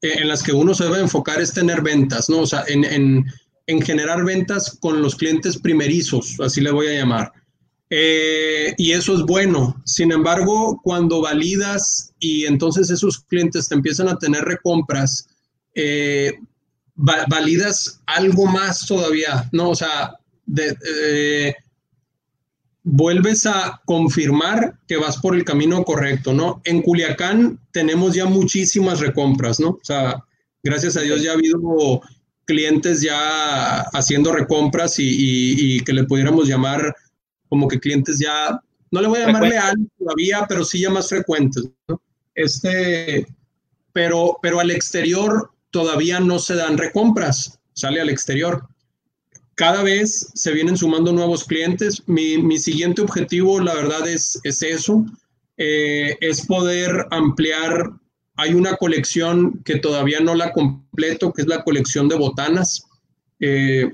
en 0.02 0.28
las 0.28 0.42
que 0.42 0.52
uno 0.52 0.74
se 0.74 0.84
debe 0.84 1.00
enfocar 1.00 1.40
es 1.40 1.52
tener 1.52 1.82
ventas, 1.82 2.28
¿no? 2.28 2.40
O 2.40 2.46
sea, 2.46 2.64
en, 2.68 2.84
en, 2.84 3.24
en 3.66 3.82
generar 3.82 4.24
ventas 4.24 4.76
con 4.80 5.02
los 5.02 5.16
clientes 5.16 5.58
primerizos, 5.58 6.38
así 6.40 6.60
le 6.60 6.70
voy 6.70 6.88
a 6.88 6.98
llamar. 6.98 7.32
Eh, 7.90 8.74
y 8.78 8.92
eso 8.92 9.14
es 9.14 9.22
bueno. 9.22 9.80
Sin 9.84 10.12
embargo, 10.12 10.80
cuando 10.82 11.20
validas 11.20 12.12
y 12.18 12.44
entonces 12.44 12.90
esos 12.90 13.20
clientes 13.20 13.68
te 13.68 13.74
empiezan 13.74 14.08
a 14.08 14.18
tener 14.18 14.44
recompras, 14.44 15.28
validas 16.96 18.00
algo 18.06 18.46
más 18.46 18.86
todavía, 18.86 19.48
¿no? 19.52 19.70
O 19.70 19.74
sea, 19.74 20.16
de, 20.46 21.54
vuelves 22.88 23.46
a 23.46 23.82
confirmar 23.84 24.78
que 24.86 24.96
vas 24.96 25.18
por 25.18 25.34
el 25.34 25.44
camino 25.44 25.84
correcto, 25.84 26.32
¿no? 26.32 26.62
En 26.64 26.82
Culiacán 26.82 27.58
tenemos 27.72 28.14
ya 28.14 28.26
muchísimas 28.26 29.00
recompras, 29.00 29.58
¿no? 29.58 29.70
O 29.70 29.80
sea, 29.82 30.24
gracias 30.62 30.96
a 30.96 31.00
Dios 31.00 31.20
ya 31.20 31.32
ha 31.32 31.34
habido 31.34 32.00
clientes 32.44 33.02
ya 33.02 33.80
haciendo 33.92 34.32
recompras 34.32 34.94
y, 34.98 35.80
que 35.80 35.92
le 35.92 36.04
pudiéramos 36.04 36.46
llamar 36.46 36.94
como 37.48 37.66
que 37.66 37.80
clientes 37.80 38.20
ya, 38.20 38.60
no 38.92 39.00
le 39.00 39.08
voy 39.08 39.20
a 39.20 39.26
llamar 39.26 39.48
leal 39.48 39.74
todavía, 39.98 40.46
pero 40.48 40.64
sí 40.64 40.80
ya 40.80 40.90
más 40.90 41.08
frecuentes, 41.08 41.64
¿no? 41.88 42.00
Este, 42.36 43.26
pero, 43.92 44.38
pero 44.40 44.60
al 44.60 44.70
exterior 44.70 45.50
todavía 45.78 46.20
no 46.20 46.38
se 46.38 46.54
dan 46.54 46.78
recompras, 46.78 47.58
sale 47.74 48.00
al 48.00 48.08
exterior 48.08 48.66
cada 49.56 49.82
vez 49.82 50.30
se 50.34 50.52
vienen 50.52 50.76
sumando 50.76 51.12
nuevos 51.12 51.44
clientes. 51.44 52.02
Mi, 52.06 52.58
siguiente 52.58 53.00
objetivo, 53.00 53.58
la 53.58 53.74
verdad, 53.74 54.06
es, 54.06 54.38
es 54.44 54.62
eso, 54.62 55.04
eh, 55.56 56.14
es 56.20 56.46
poder 56.46 57.06
ampliar. 57.10 57.90
Hay 58.36 58.52
una 58.52 58.76
colección 58.76 59.62
que 59.64 59.78
todavía 59.78 60.20
no 60.20 60.34
la 60.34 60.52
completo, 60.52 61.32
que 61.32 61.40
es 61.40 61.48
la 61.48 61.64
colección 61.64 62.06
de 62.06 62.16
botanas. 62.16 62.84
Eh, 63.40 63.90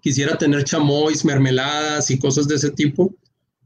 quisiera 0.00 0.38
tener 0.38 0.62
chamois, 0.62 1.24
mermeladas 1.24 2.12
y 2.12 2.18
cosas 2.20 2.46
de 2.46 2.54
ese 2.54 2.70
tipo, 2.70 3.12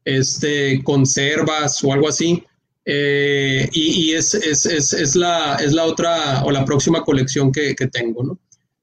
este, 0.06 0.82
conservas 0.84 1.84
o 1.84 1.92
algo 1.92 2.08
así. 2.08 2.42
Eh, 2.84 3.68
y, 3.72 4.12
es, 4.12 4.34
es, 4.34 5.16
la, 5.16 5.56
es 5.56 5.72
la 5.72 5.84
otra 5.84 6.42
o 6.44 6.50
la 6.50 6.64
próxima 6.64 7.02
colección 7.02 7.52
que, 7.52 7.74
tengo, 7.92 8.24
¿no? 8.24 8.38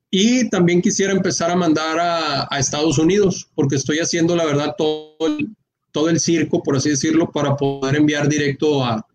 Y 0.09 0.49
también 0.49 0.81
quisiera 0.81 1.11
empezar 1.11 1.51
a 1.51 1.55
mandar 1.55 1.97
a, 1.99 2.57
Estados 2.57 2.97
Unidos, 2.97 3.49
porque 3.55 3.75
estoy 3.75 3.99
haciendo, 3.99 4.35
la 4.35 4.45
verdad, 4.45 4.75
todo 4.77 5.17
el, 5.27 5.49
todo 5.91 6.09
el 6.09 6.19
circo, 6.19 6.63
por 6.63 6.77
así 6.77 6.89
decirlo, 6.89 7.31
para 7.31 7.55
poder 7.55 7.95
enviar 7.95 8.29
directo 8.29 8.83
a, 8.83 9.05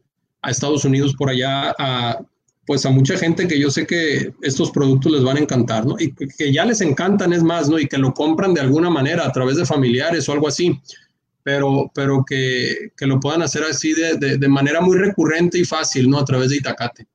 Estados 0.45 0.85
Unidos 0.85 1.15
por 1.17 1.31
allá 1.31 1.73
a, 1.79 2.19
pues 2.67 2.85
a 2.85 2.91
mucha 2.91 3.17
gente 3.17 3.47
que 3.47 3.61
yo 3.61 3.71
sé 3.71 3.87
que 3.87 4.33
estos 4.43 4.73
productos 4.73 5.13
les 5.13 5.23
van 5.23 5.37
a 5.37 5.41
encantar, 5.41 5.87
¿no? 5.87 5.95
Y 6.01 6.13
que 6.13 6.53
ya 6.53 6.65
les 6.65 6.81
encantan, 6.81 7.33
es 7.33 7.45
más, 7.45 7.69
¿no? 7.69 7.79
Y 7.79 7.87
que 7.87 7.97
lo 7.97 8.13
compran 8.13 8.53
de 8.53 8.61
alguna 8.61 8.91
manera 8.91 9.25
a 9.25 9.31
través 9.31 9.57
de 9.57 9.65
familiares 9.65 10.29
o 10.29 10.33
algo 10.33 10.49
así, 10.49 10.77
pero, 11.43 11.91
pero 11.95 12.25
que, 12.25 12.93
lo 13.01 13.21
puedan 13.21 13.43
hacer 13.43 13.65
así 13.65 13.93
de, 13.93 14.37
de, 14.39 14.49
manera 14.49 14.81
muy 14.81 14.97
recurrente 14.97 15.59
y 15.59 15.65
fácil, 15.65 16.09
¿no? 16.09 16.19
A 16.19 16.25
través 16.25 16.51
de 16.51 16.57
Itacate. 16.57 17.07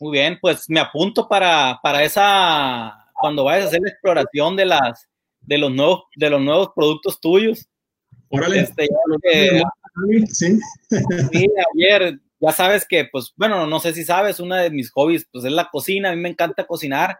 Muy 0.00 0.12
bien, 0.12 0.38
pues 0.40 0.68
me 0.68 0.80
apunto 0.80 1.28
para, 1.28 1.78
para 1.82 2.02
esa, 2.02 3.08
cuando 3.14 3.44
vayas 3.44 3.66
a 3.66 3.68
hacer 3.68 3.80
la 3.82 3.90
exploración 3.90 4.56
de 4.56 4.66
las, 4.66 5.08
de 5.40 5.58
los 5.58 5.72
nuevos, 5.72 6.04
de 6.14 6.30
los 6.30 6.40
nuevos 6.40 6.70
productos 6.74 7.20
tuyos. 7.20 7.68
Órale. 8.28 8.60
Este, 8.60 8.88
sí. 10.28 10.58
sí, 11.32 11.46
ayer, 11.74 12.20
ya 12.40 12.52
sabes 12.52 12.86
que, 12.86 13.06
pues, 13.10 13.32
bueno, 13.36 13.66
no 13.66 13.80
sé 13.80 13.92
si 13.92 14.04
sabes, 14.04 14.40
una 14.40 14.62
de 14.62 14.70
mis 14.70 14.90
hobbies, 14.90 15.26
pues, 15.32 15.44
es 15.44 15.52
la 15.52 15.68
cocina, 15.70 16.10
a 16.10 16.14
mí 16.14 16.20
me 16.20 16.28
encanta 16.28 16.66
cocinar, 16.66 17.18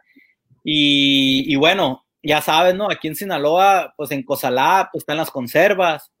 y, 0.63 1.51
y 1.51 1.55
bueno, 1.55 2.05
ya 2.23 2.41
sabes, 2.41 2.75
¿no? 2.75 2.89
Aquí 2.91 3.07
en 3.07 3.15
Sinaloa, 3.15 3.93
pues, 3.95 4.11
en 4.11 4.23
Cozalá, 4.23 4.89
pues, 4.91 5.03
están 5.03 5.17
las 5.17 5.31
conservas, 5.31 6.11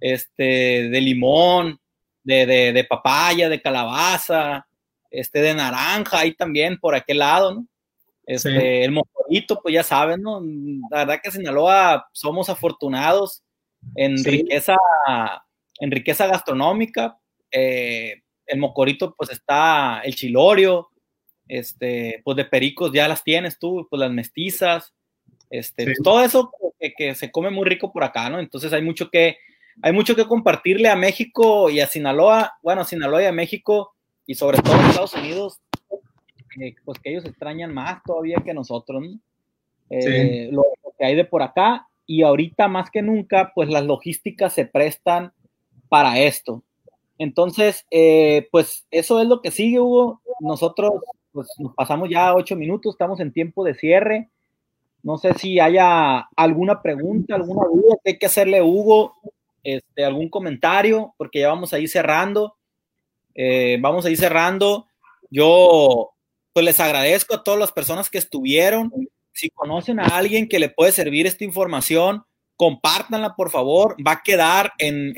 este, 0.00 0.88
de 0.88 1.00
limón, 1.00 1.80
de, 2.22 2.46
de, 2.46 2.72
de 2.72 2.84
papaya, 2.84 3.48
de 3.48 3.62
calabaza, 3.62 4.66
este 5.10 5.40
de 5.40 5.54
naranja 5.54 6.20
ahí 6.20 6.34
también 6.34 6.78
por 6.78 6.94
aquel 6.94 7.18
lado, 7.18 7.54
¿no? 7.54 7.66
Este, 8.26 8.84
el 8.84 8.90
mocorito, 8.90 9.60
pues 9.62 9.72
ya 9.72 9.84
saben, 9.84 10.20
¿no? 10.20 10.42
La 10.90 11.04
verdad 11.04 11.20
que 11.22 11.30
Sinaloa 11.30 12.08
somos 12.12 12.48
afortunados 12.50 13.44
en 13.94 14.22
riqueza, 14.24 14.76
en 15.78 15.90
riqueza 15.92 16.26
gastronómica. 16.26 17.16
Eh, 17.52 18.22
el 18.46 18.58
mocorito, 18.58 19.14
pues 19.16 19.30
está 19.30 20.00
el 20.00 20.16
chilorio, 20.16 20.90
este, 21.46 22.20
pues 22.24 22.36
de 22.36 22.44
pericos 22.44 22.92
ya 22.92 23.06
las 23.06 23.22
tienes 23.22 23.60
tú, 23.60 23.86
pues 23.88 24.00
las 24.00 24.10
mestizas, 24.10 24.92
este, 25.50 25.84
pues, 25.84 25.98
todo 26.02 26.22
eso 26.22 26.50
que, 26.78 26.92
que, 26.96 27.14
se 27.14 27.30
come 27.30 27.50
muy 27.50 27.64
rico 27.68 27.92
por 27.92 28.04
acá, 28.04 28.28
¿no? 28.30 28.38
Entonces 28.38 28.72
hay 28.72 28.82
mucho 28.82 29.10
que, 29.10 29.36
hay 29.82 29.92
mucho 29.92 30.16
que 30.16 30.26
compartirle 30.26 30.88
a 30.88 30.96
México 30.96 31.70
y 31.70 31.80
a 31.80 31.86
Sinaloa, 31.86 32.54
bueno, 32.62 32.82
a 32.82 32.84
Sinaloa 32.84 33.22
y 33.22 33.26
a 33.26 33.32
México, 33.32 33.94
y 34.26 34.34
sobre 34.34 34.58
todo 34.58 34.74
en 34.74 34.86
Estados 34.86 35.14
Unidos, 35.14 35.60
eh, 36.60 36.74
pues 36.84 36.98
que 36.98 37.10
ellos 37.10 37.24
extrañan 37.24 37.72
más 37.72 38.02
todavía 38.04 38.42
que 38.44 38.54
nosotros, 38.54 39.02
¿no? 39.02 39.20
Eh, 39.90 40.48
lo, 40.50 40.64
que 40.98 41.04
hay 41.04 41.14
de 41.14 41.24
por 41.24 41.42
acá 41.42 41.86
y 42.06 42.22
ahorita 42.22 42.68
más 42.68 42.90
que 42.90 43.02
nunca, 43.02 43.52
pues 43.54 43.68
las 43.68 43.84
logísticas 43.84 44.52
se 44.52 44.66
prestan 44.66 45.32
para 45.88 46.18
esto. 46.18 46.62
Entonces, 47.18 47.86
eh, 47.90 48.48
pues 48.50 48.86
eso 48.90 49.20
es 49.20 49.28
lo 49.28 49.42
que 49.42 49.50
sigue, 49.50 49.80
Hugo. 49.80 50.22
Nosotros 50.40 50.92
pues 51.32 51.48
nos 51.58 51.74
pasamos 51.74 52.08
ya 52.08 52.34
ocho 52.34 52.56
minutos, 52.56 52.94
estamos 52.94 53.20
en 53.20 53.32
tiempo 53.32 53.64
de 53.64 53.74
cierre. 53.74 54.30
No 55.06 55.18
sé 55.18 55.34
si 55.34 55.60
haya 55.60 56.18
alguna 56.34 56.82
pregunta, 56.82 57.36
alguna 57.36 57.64
duda 57.68 57.96
que 58.02 58.10
hay 58.10 58.18
que 58.18 58.26
hacerle, 58.26 58.60
Hugo, 58.60 59.14
este, 59.62 60.04
algún 60.04 60.28
comentario, 60.28 61.14
porque 61.16 61.38
ya 61.38 61.48
vamos 61.48 61.72
a 61.72 61.78
ir 61.78 61.88
cerrando. 61.88 62.56
Eh, 63.32 63.78
vamos 63.80 64.04
a 64.04 64.10
ir 64.10 64.16
cerrando. 64.16 64.88
Yo 65.30 66.10
pues 66.52 66.66
les 66.66 66.80
agradezco 66.80 67.36
a 67.36 67.44
todas 67.44 67.60
las 67.60 67.70
personas 67.70 68.10
que 68.10 68.18
estuvieron. 68.18 68.90
Si 69.32 69.48
conocen 69.50 70.00
a 70.00 70.06
alguien 70.06 70.48
que 70.48 70.58
le 70.58 70.70
puede 70.70 70.90
servir 70.90 71.28
esta 71.28 71.44
información, 71.44 72.24
compártanla 72.56 73.36
por 73.36 73.52
favor. 73.52 73.94
Va 74.04 74.10
a 74.10 74.22
quedar 74.24 74.72
en, 74.76 75.14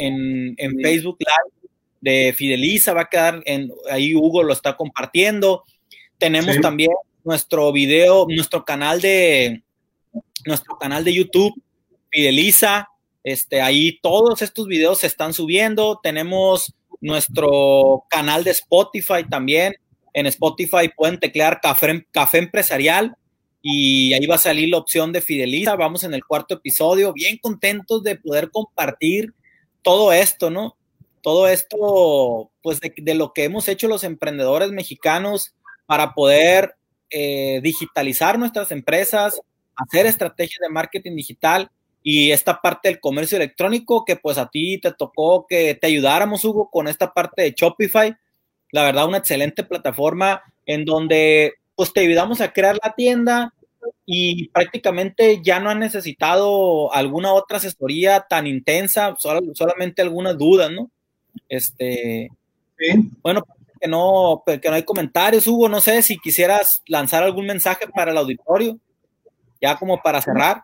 Facebook 0.82 1.16
Live 1.18 1.70
de 2.02 2.34
Fideliza, 2.34 2.92
va 2.92 3.02
a 3.02 3.08
quedar 3.08 3.42
en 3.46 3.72
ahí 3.90 4.14
Hugo 4.14 4.42
lo 4.42 4.52
está 4.52 4.76
compartiendo. 4.76 5.64
Tenemos 6.18 6.60
también 6.60 6.92
nuestro 7.24 7.72
video, 7.72 8.26
nuestro 8.28 8.66
canal 8.66 9.00
de 9.00 9.62
nuestro 10.46 10.78
canal 10.78 11.04
de 11.04 11.14
YouTube, 11.14 11.54
Fideliza. 12.10 12.88
Este, 13.24 13.60
ahí 13.60 13.98
todos 14.00 14.42
estos 14.42 14.66
videos 14.66 14.98
se 14.98 15.06
están 15.06 15.32
subiendo. 15.32 16.00
Tenemos 16.02 16.74
nuestro 17.00 18.04
canal 18.08 18.44
de 18.44 18.52
Spotify 18.52 19.24
también. 19.28 19.74
En 20.14 20.26
Spotify 20.26 20.90
pueden 20.96 21.18
teclear 21.18 21.60
café, 21.60 22.06
café 22.10 22.38
empresarial 22.38 23.16
y 23.60 24.12
ahí 24.14 24.26
va 24.26 24.36
a 24.36 24.38
salir 24.38 24.70
la 24.70 24.78
opción 24.78 25.12
de 25.12 25.20
Fideliza. 25.20 25.76
Vamos 25.76 26.04
en 26.04 26.14
el 26.14 26.24
cuarto 26.24 26.54
episodio, 26.54 27.12
bien 27.12 27.38
contentos 27.38 28.02
de 28.02 28.16
poder 28.16 28.50
compartir 28.50 29.34
todo 29.82 30.12
esto, 30.12 30.50
¿no? 30.50 30.76
Todo 31.22 31.48
esto, 31.48 32.50
pues 32.62 32.80
de, 32.80 33.14
lo 33.14 33.32
que 33.32 33.44
hemos 33.44 33.68
hecho 33.68 33.88
los 33.88 34.04
emprendedores 34.04 34.70
mexicanos 34.70 35.54
para 35.86 36.14
poder 36.14 36.76
eh, 37.10 37.60
digitalizar 37.62 38.38
nuestras 38.38 38.70
empresas, 38.70 39.40
hacer 39.78 40.06
estrategias 40.06 40.60
de 40.60 40.68
marketing 40.68 41.16
digital 41.16 41.70
y 42.02 42.30
esta 42.30 42.60
parte 42.60 42.88
del 42.88 43.00
comercio 43.00 43.36
electrónico 43.36 44.04
que 44.04 44.16
pues 44.16 44.38
a 44.38 44.48
ti 44.48 44.78
te 44.80 44.92
tocó 44.92 45.46
que 45.46 45.74
te 45.74 45.86
ayudáramos, 45.86 46.44
Hugo, 46.44 46.70
con 46.70 46.88
esta 46.88 47.12
parte 47.12 47.42
de 47.42 47.54
Shopify. 47.56 48.16
La 48.70 48.84
verdad, 48.84 49.06
una 49.06 49.18
excelente 49.18 49.64
plataforma 49.64 50.42
en 50.66 50.84
donde 50.84 51.54
pues 51.74 51.92
te 51.92 52.00
ayudamos 52.00 52.40
a 52.40 52.52
crear 52.52 52.78
la 52.82 52.94
tienda 52.94 53.54
y 54.04 54.48
prácticamente 54.48 55.40
ya 55.42 55.60
no 55.60 55.70
han 55.70 55.78
necesitado 55.78 56.92
alguna 56.92 57.32
otra 57.32 57.58
asesoría 57.58 58.26
tan 58.28 58.46
intensa, 58.46 59.14
solamente 59.18 60.02
algunas 60.02 60.36
dudas, 60.36 60.70
¿no? 60.70 60.90
Este, 61.48 62.30
bueno, 63.22 63.44
que 63.80 63.88
no, 63.88 64.42
que 64.46 64.68
no 64.68 64.74
hay 64.74 64.82
comentarios, 64.82 65.46
Hugo, 65.46 65.68
no 65.68 65.80
sé 65.80 66.02
si 66.02 66.18
quisieras 66.18 66.82
lanzar 66.86 67.22
algún 67.22 67.46
mensaje 67.46 67.86
para 67.88 68.10
el 68.10 68.18
auditorio, 68.18 68.78
ya 69.60 69.76
como 69.76 70.00
para 70.02 70.20
cerrar. 70.20 70.62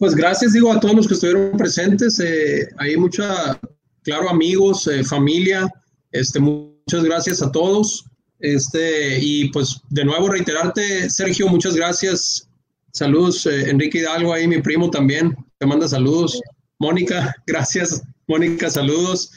Pues 0.00 0.14
gracias, 0.14 0.54
digo, 0.54 0.72
a 0.72 0.80
todos 0.80 0.94
los 0.94 1.06
que 1.06 1.12
estuvieron 1.12 1.58
presentes. 1.58 2.18
Eh, 2.20 2.70
hay 2.78 2.96
mucha, 2.96 3.60
claro, 4.02 4.30
amigos, 4.30 4.86
eh, 4.86 5.04
familia. 5.04 5.70
Este, 6.10 6.40
muchas 6.40 7.04
gracias 7.04 7.42
a 7.42 7.52
todos. 7.52 8.06
Este, 8.38 9.18
y 9.20 9.50
pues 9.50 9.82
de 9.90 10.06
nuevo 10.06 10.30
reiterarte, 10.30 11.10
Sergio, 11.10 11.48
muchas 11.48 11.76
gracias. 11.76 12.48
Saludos, 12.92 13.44
eh, 13.44 13.68
Enrique 13.68 13.98
Hidalgo, 13.98 14.32
ahí 14.32 14.48
mi 14.48 14.62
primo 14.62 14.90
también, 14.90 15.36
te 15.58 15.66
manda 15.66 15.86
saludos. 15.86 16.40
Mónica, 16.78 17.36
gracias. 17.46 18.02
Mónica, 18.26 18.70
saludos. 18.70 19.32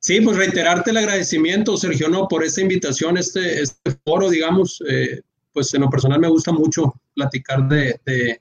Sí, 0.00 0.20
pues 0.20 0.36
reiterarte 0.36 0.90
el 0.90 0.96
agradecimiento, 0.96 1.76
Sergio, 1.76 2.08
no, 2.08 2.26
por 2.26 2.42
esta 2.42 2.60
invitación, 2.60 3.18
este, 3.18 3.62
este 3.62 3.96
foro, 4.04 4.30
digamos, 4.30 4.82
pues 5.52 5.72
en 5.74 5.82
lo 5.82 5.90
personal 5.90 6.18
me 6.18 6.28
gusta 6.28 6.50
mucho 6.50 6.94
platicar 7.18 7.68
de, 7.68 8.40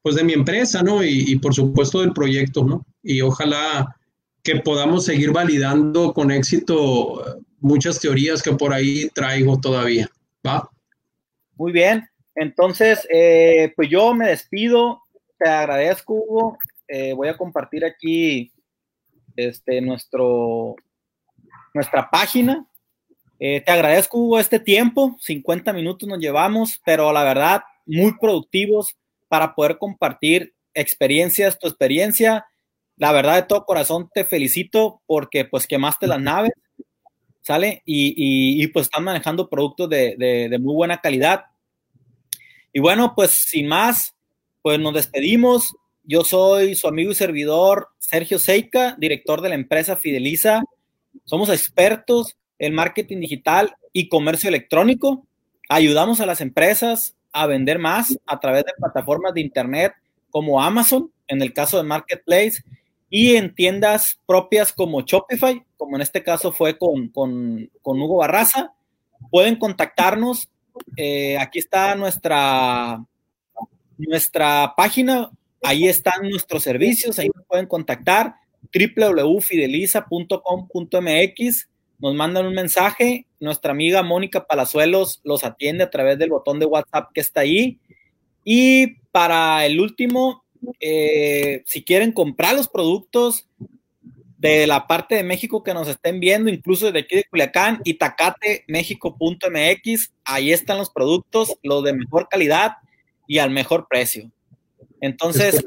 pues 0.00 0.14
de 0.14 0.22
mi 0.22 0.32
empresa, 0.32 0.82
¿no? 0.82 1.02
Y, 1.02 1.36
por 1.40 1.54
supuesto 1.54 2.00
del 2.00 2.12
proyecto, 2.12 2.64
¿no? 2.64 2.86
Y 3.02 3.20
ojalá 3.20 3.96
que 4.44 4.56
podamos 4.56 5.04
seguir 5.04 5.32
validando 5.32 6.12
con 6.14 6.30
éxito 6.30 7.20
eh, 7.20 7.40
muchas 7.60 8.00
teorías 8.00 8.42
que 8.42 8.52
por 8.52 8.72
ahí 8.72 9.08
traigo 9.14 9.60
todavía, 9.60 10.08
¿va? 10.46 10.68
Muy 11.56 11.72
bien, 11.72 12.08
entonces, 12.34 13.06
eh, 13.12 13.72
pues 13.76 13.88
yo 13.88 14.14
me 14.14 14.28
despido, 14.28 15.02
te 15.38 15.48
agradezco, 15.48 16.14
Hugo, 16.14 16.58
eh, 16.88 17.12
voy 17.12 17.28
a 17.28 17.36
compartir 17.36 17.84
aquí 17.84 18.52
este, 19.36 19.80
nuestro, 19.80 20.76
nuestra 21.74 22.08
página. 22.08 22.66
te 23.38 23.64
agradezco, 23.66 24.18
Hugo, 24.18 24.38
este 24.38 24.60
tiempo, 24.60 25.16
50 25.20 25.72
minutos 25.72 26.08
nos 26.08 26.20
llevamos, 26.20 26.80
pero 26.84 27.12
la 27.12 27.24
verdad, 27.24 27.62
muy 27.86 28.16
productivos 28.18 28.96
para 29.28 29.54
poder 29.54 29.78
compartir 29.78 30.54
experiencias, 30.74 31.58
tu 31.58 31.68
experiencia. 31.68 32.46
La 32.96 33.12
verdad 33.12 33.36
de 33.36 33.42
todo 33.42 33.64
corazón 33.64 34.08
te 34.12 34.24
felicito 34.24 35.02
porque 35.06 35.44
pues 35.44 35.66
quemaste 35.66 36.06
las 36.06 36.20
naves, 36.20 36.52
¿sale? 37.40 37.82
Y, 37.84 38.66
pues 38.68 38.86
están 38.86 39.04
manejando 39.04 39.48
productos 39.48 39.88
de, 39.88 40.58
muy 40.60 40.74
buena 40.74 40.98
calidad. 40.98 41.44
Y 42.72 42.80
bueno, 42.80 43.14
pues 43.14 43.30
sin 43.30 43.68
más, 43.68 44.14
pues 44.62 44.78
nos 44.78 44.94
despedimos. 44.94 45.74
Yo 46.04 46.24
soy 46.24 46.74
su 46.74 46.88
amigo 46.88 47.12
y 47.12 47.14
servidor 47.14 47.88
Sergio 47.98 48.38
Seika, 48.38 48.96
director 48.98 49.40
de 49.40 49.50
la 49.50 49.54
empresa 49.54 49.96
Fideliza. 49.96 50.62
Somos 51.24 51.48
expertos 51.48 52.36
en 52.58 52.74
marketing 52.74 53.20
digital 53.20 53.76
y 53.92 54.08
comercio 54.08 54.48
electrónico. 54.48 55.26
Ayudamos 55.68 56.20
a 56.20 56.26
las 56.26 56.40
empresas 56.40 57.16
a 57.32 57.46
vender 57.46 57.78
más 57.78 58.18
a 58.26 58.40
través 58.40 58.64
de 58.64 58.72
plataformas 58.78 59.34
de 59.34 59.40
Internet 59.40 59.94
como 60.30 60.62
Amazon, 60.62 61.10
en 61.28 61.42
el 61.42 61.52
caso 61.52 61.76
de 61.76 61.84
Marketplace, 61.84 62.64
y 63.10 63.36
en 63.36 63.54
tiendas 63.54 64.18
propias 64.26 64.72
como 64.72 65.02
Shopify, 65.02 65.62
como 65.76 65.96
en 65.96 66.02
este 66.02 66.22
caso 66.22 66.52
fue 66.52 66.78
con, 66.78 67.08
con, 67.08 67.68
Hugo 67.82 68.16
Barraza. 68.16 68.72
Pueden 69.30 69.56
contactarnos. 69.56 70.48
Eh, 70.96 71.36
aquí 71.38 71.58
está 71.58 71.94
nuestra, 71.94 73.04
nuestra 73.98 74.72
página. 74.76 75.30
Ahí 75.62 75.88
están 75.88 76.28
nuestros 76.28 76.62
servicios. 76.62 77.18
Ahí 77.18 77.28
pueden 77.46 77.66
contactar 77.66 78.36
www.fideliza.com.mx 78.72 81.68
nos 82.02 82.14
mandan 82.14 82.46
un 82.46 82.54
mensaje, 82.54 83.26
nuestra 83.38 83.70
amiga 83.70 84.02
Mónica 84.02 84.44
Palazuelos 84.44 85.20
los 85.22 85.44
atiende 85.44 85.84
a 85.84 85.90
través 85.90 86.18
del 86.18 86.30
botón 86.30 86.58
de 86.58 86.66
WhatsApp 86.66 87.12
que 87.14 87.20
está 87.20 87.42
ahí. 87.42 87.78
Y 88.44 88.96
para 89.12 89.64
el 89.64 89.78
último, 89.78 90.42
eh, 90.80 91.62
si 91.64 91.84
quieren 91.84 92.10
comprar 92.10 92.56
los 92.56 92.66
productos 92.66 93.46
de 94.36 94.66
la 94.66 94.88
parte 94.88 95.14
de 95.14 95.22
México 95.22 95.62
que 95.62 95.74
nos 95.74 95.86
estén 95.86 96.18
viendo, 96.18 96.50
incluso 96.50 96.86
desde 96.86 96.98
aquí 96.98 97.14
de 97.14 97.22
Culiacán, 97.30 97.80
itacatemexico.mx, 97.84 100.12
ahí 100.24 100.52
están 100.52 100.78
los 100.78 100.90
productos, 100.90 101.56
los 101.62 101.84
de 101.84 101.92
mejor 101.92 102.26
calidad 102.28 102.78
y 103.28 103.38
al 103.38 103.50
mejor 103.50 103.86
precio. 103.88 104.28
Entonces, 105.00 105.62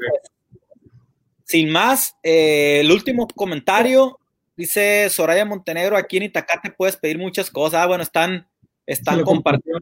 sin 1.44 1.70
más, 1.70 2.14
eh, 2.22 2.80
el 2.80 2.92
último 2.92 3.26
comentario, 3.26 4.18
Dice 4.56 5.10
Soraya 5.10 5.44
Montenegro, 5.44 5.96
aquí 5.96 6.16
en 6.16 6.24
Itacate 6.24 6.70
puedes 6.70 6.96
pedir 6.96 7.18
muchas 7.18 7.50
cosas. 7.50 7.82
Ah, 7.82 7.86
bueno, 7.86 8.02
están, 8.02 8.48
están 8.86 9.22
compartiendo, 9.22 9.80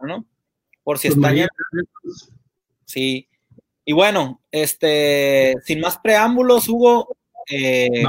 ¿no? 0.00 0.26
Por 0.82 0.98
si 0.98 1.08
pues 1.08 1.16
están. 1.16 1.48
Sí. 2.84 3.28
Y 3.84 3.92
bueno, 3.92 4.42
este, 4.50 5.54
sin 5.64 5.80
más 5.80 5.98
preámbulos, 5.98 6.68
Hugo, 6.68 7.16
eh, 7.48 8.04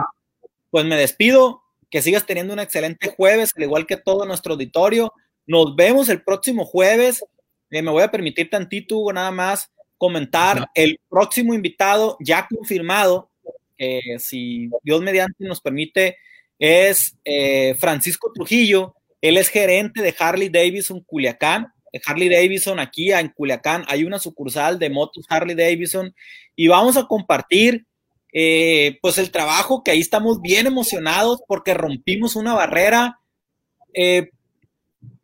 pues 0.71 0.85
me 0.85 0.95
despido. 0.95 1.63
Que 1.89 2.01
sigas 2.01 2.25
teniendo 2.25 2.51
un 2.51 2.59
excelente 2.59 3.13
jueves, 3.15 3.53
al 3.55 3.63
igual 3.63 3.87
que 3.87 3.95
todo 3.95 4.25
nuestro 4.25 4.53
auditorio. 4.53 5.13
Nos 5.45 5.75
vemos 5.75 6.09
el 6.09 6.21
próximo 6.21 6.65
jueves. 6.65 7.23
Eh, 7.69 7.81
me 7.81 7.91
voy 7.91 8.03
a 8.03 8.11
permitir 8.11 8.49
tantito, 8.49 8.97
Hugo, 8.97 9.13
nada 9.13 9.31
más 9.31 9.71
comentar 9.97 10.69
el 10.75 10.99
próximo 11.09 11.53
invitado 11.53 12.17
ya 12.19 12.47
confirmado 12.47 13.29
eh, 13.77 14.19
si 14.19 14.69
Dios 14.83 15.01
mediante 15.01 15.45
nos 15.45 15.61
permite, 15.61 16.17
es 16.59 17.15
eh, 17.23 17.75
Francisco 17.77 18.31
Trujillo. 18.33 18.95
Él 19.21 19.37
es 19.37 19.49
gerente 19.49 20.01
de 20.01 20.15
Harley 20.17 20.49
Davidson 20.49 21.01
Culiacán. 21.01 21.67
Harley 22.05 22.29
Davidson 22.29 22.79
aquí 22.79 23.11
en 23.11 23.29
Culiacán 23.29 23.83
hay 23.87 24.03
una 24.03 24.19
sucursal 24.19 24.77
de 24.77 24.89
motos 24.89 25.25
Harley 25.29 25.55
Davidson 25.55 26.13
y 26.55 26.67
vamos 26.67 26.95
a 26.95 27.07
compartir 27.07 27.85
eh, 28.33 28.99
pues 29.01 29.17
el 29.17 29.31
trabajo 29.31 29.83
que 29.83 29.91
ahí 29.91 29.99
estamos 29.99 30.39
bien 30.41 30.67
emocionados 30.67 31.41
porque 31.47 31.73
rompimos 31.73 32.35
una 32.35 32.53
barrera. 32.53 33.19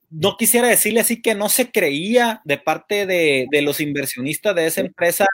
no 0.10 0.38
quisiera 0.38 0.68
decirle 0.68 1.02
así 1.02 1.22
que 1.22 1.36
no 1.36 1.50
se 1.50 1.70
creía 1.70 2.42
de 2.46 2.58
parte 2.58 3.06
de, 3.06 3.46
de 3.52 3.62
los 3.62 3.80
inversionistas 3.80 4.56
de 4.56 4.66
esa 4.66 4.82
empresa, 4.82 5.28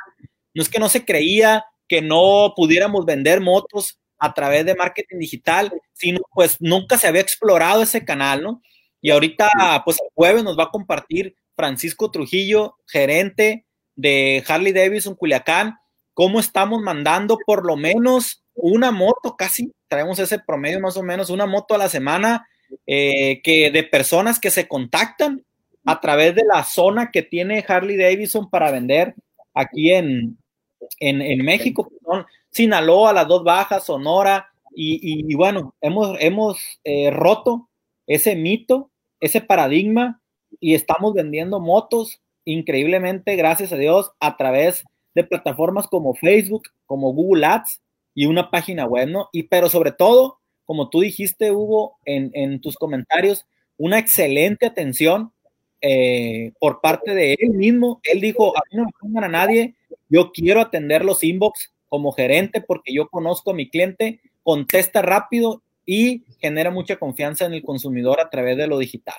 no 0.53 0.61
es 0.61 0.67
que 0.67 0.79
no 0.79 0.89
se 0.89 1.05
creía, 1.05 1.63
que 1.89 2.01
no 2.01 2.53
pudiéramos 2.55 3.05
vender 3.05 3.41
motos 3.41 3.99
a 4.19 4.33
través 4.33 4.65
de 4.65 4.75
marketing 4.75 5.17
digital, 5.17 5.71
sino 5.93 6.19
pues 6.33 6.57
nunca 6.59 6.97
se 6.97 7.07
había 7.07 7.21
explorado 7.21 7.81
ese 7.81 8.05
canal, 8.05 8.43
¿no? 8.43 8.61
Y 9.01 9.11
ahorita, 9.11 9.49
pues 9.85 9.97
el 9.97 10.09
jueves 10.13 10.43
nos 10.43 10.57
va 10.57 10.65
a 10.65 10.71
compartir 10.71 11.35
Francisco 11.55 12.11
Trujillo, 12.11 12.75
gerente 12.87 13.65
de 13.95 14.43
Harley 14.47 14.73
Davidson 14.73 15.15
Culiacán, 15.15 15.77
cómo 16.13 16.39
estamos 16.39 16.81
mandando 16.81 17.37
por 17.45 17.65
lo 17.65 17.77
menos 17.77 18.43
una 18.55 18.91
moto, 18.91 19.35
casi 19.37 19.71
traemos 19.87 20.19
ese 20.19 20.39
promedio 20.39 20.79
más 20.79 20.97
o 20.97 21.03
menos, 21.03 21.29
una 21.29 21.45
moto 21.45 21.75
a 21.75 21.77
la 21.77 21.89
semana, 21.89 22.47
eh, 22.85 23.41
que 23.41 23.71
de 23.71 23.83
personas 23.83 24.39
que 24.39 24.51
se 24.51 24.67
contactan 24.67 25.45
a 25.85 26.01
través 26.01 26.35
de 26.35 26.43
la 26.43 26.63
zona 26.63 27.09
que 27.11 27.23
tiene 27.23 27.63
Harley 27.65 27.97
Davidson 27.97 28.49
para 28.49 28.69
vender 28.69 29.15
aquí 29.53 29.91
en, 29.91 30.37
en, 30.99 31.43
México, 31.43 31.89
son 32.05 32.25
Sinaloa, 32.51 33.13
las 33.13 33.27
dos 33.27 33.43
bajas, 33.43 33.85
Sonora, 33.85 34.49
y, 34.71 35.33
bueno, 35.35 35.75
hemos, 35.81 36.15
hemos 36.19 36.79
eh, 36.83 37.11
roto 37.11 37.69
ese 38.07 38.35
mito, 38.35 38.91
ese 39.19 39.41
paradigma, 39.41 40.21
y 40.59 40.73
estamos 40.73 41.13
vendiendo 41.13 41.59
motos 41.59 42.21
increíblemente, 42.45 43.35
gracias 43.35 43.73
a 43.73 43.77
Dios, 43.77 44.11
a 44.19 44.37
través 44.37 44.83
de 45.15 45.23
plataformas 45.23 45.87
como 45.87 46.15
Facebook, 46.15 46.63
como 46.85 47.13
Google 47.13 47.45
Ads 47.45 47.81
y 48.15 48.25
una 48.25 48.49
página 48.49 48.85
web, 48.85 49.09
¿no? 49.09 49.29
Y 49.31 49.43
pero 49.43 49.69
sobre 49.69 49.91
todo, 49.91 50.39
como 50.65 50.89
tú 50.89 51.01
dijiste, 51.01 51.51
Hugo, 51.51 51.97
en, 52.05 52.31
en 52.33 52.61
tus 52.61 52.75
comentarios, 52.75 53.45
una 53.77 53.99
excelente 53.99 54.65
atención 54.65 55.33
eh, 55.81 56.51
por 56.59 56.81
parte 56.81 57.13
de 57.13 57.33
él 57.39 57.51
mismo. 57.51 57.99
Él 58.03 58.21
dijo, 58.21 58.57
a 58.57 58.61
mí 58.69 58.77
no 58.77 58.85
me 58.85 58.91
pongan 58.99 59.23
a 59.23 59.29
nadie, 59.29 59.75
yo 60.09 60.31
quiero 60.31 60.61
atender 60.61 61.05
los 61.05 61.23
inbox 61.23 61.71
como 61.87 62.11
gerente 62.11 62.61
porque 62.61 62.93
yo 62.93 63.07
conozco 63.09 63.51
a 63.51 63.55
mi 63.55 63.69
cliente, 63.69 64.21
contesta 64.43 65.01
rápido 65.01 65.61
y 65.85 66.23
genera 66.39 66.71
mucha 66.71 66.97
confianza 66.97 67.45
en 67.45 67.53
el 67.53 67.63
consumidor 67.63 68.19
a 68.19 68.29
través 68.29 68.57
de 68.57 68.67
lo 68.67 68.77
digital. 68.77 69.15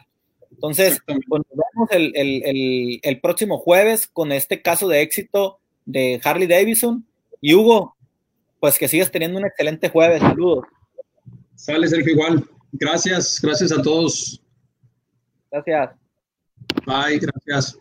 Entonces, 0.50 1.00
pues 1.06 1.18
nos 1.28 1.44
vemos 1.50 1.88
el, 2.12 3.20
próximo 3.20 3.58
jueves 3.58 4.06
con 4.08 4.32
este 4.32 4.62
caso 4.62 4.88
de 4.88 5.02
éxito 5.02 5.58
de 5.86 6.20
Harley 6.22 6.46
Davidson 6.46 7.06
Y 7.40 7.54
Hugo, 7.54 7.96
pues 8.60 8.78
que 8.78 8.88
sigas 8.88 9.10
teniendo 9.10 9.38
un 9.38 9.46
excelente 9.46 9.88
jueves. 9.88 10.20
Saludos. 10.20 10.66
Sale, 11.54 11.88
Sergio, 11.88 12.12
igual. 12.12 12.44
Gracias, 12.72 13.40
gracias 13.40 13.72
a 13.72 13.82
todos. 13.82 14.40
Gracias. 15.50 15.99
Bye, 16.86 17.18
gracias. 17.18 17.78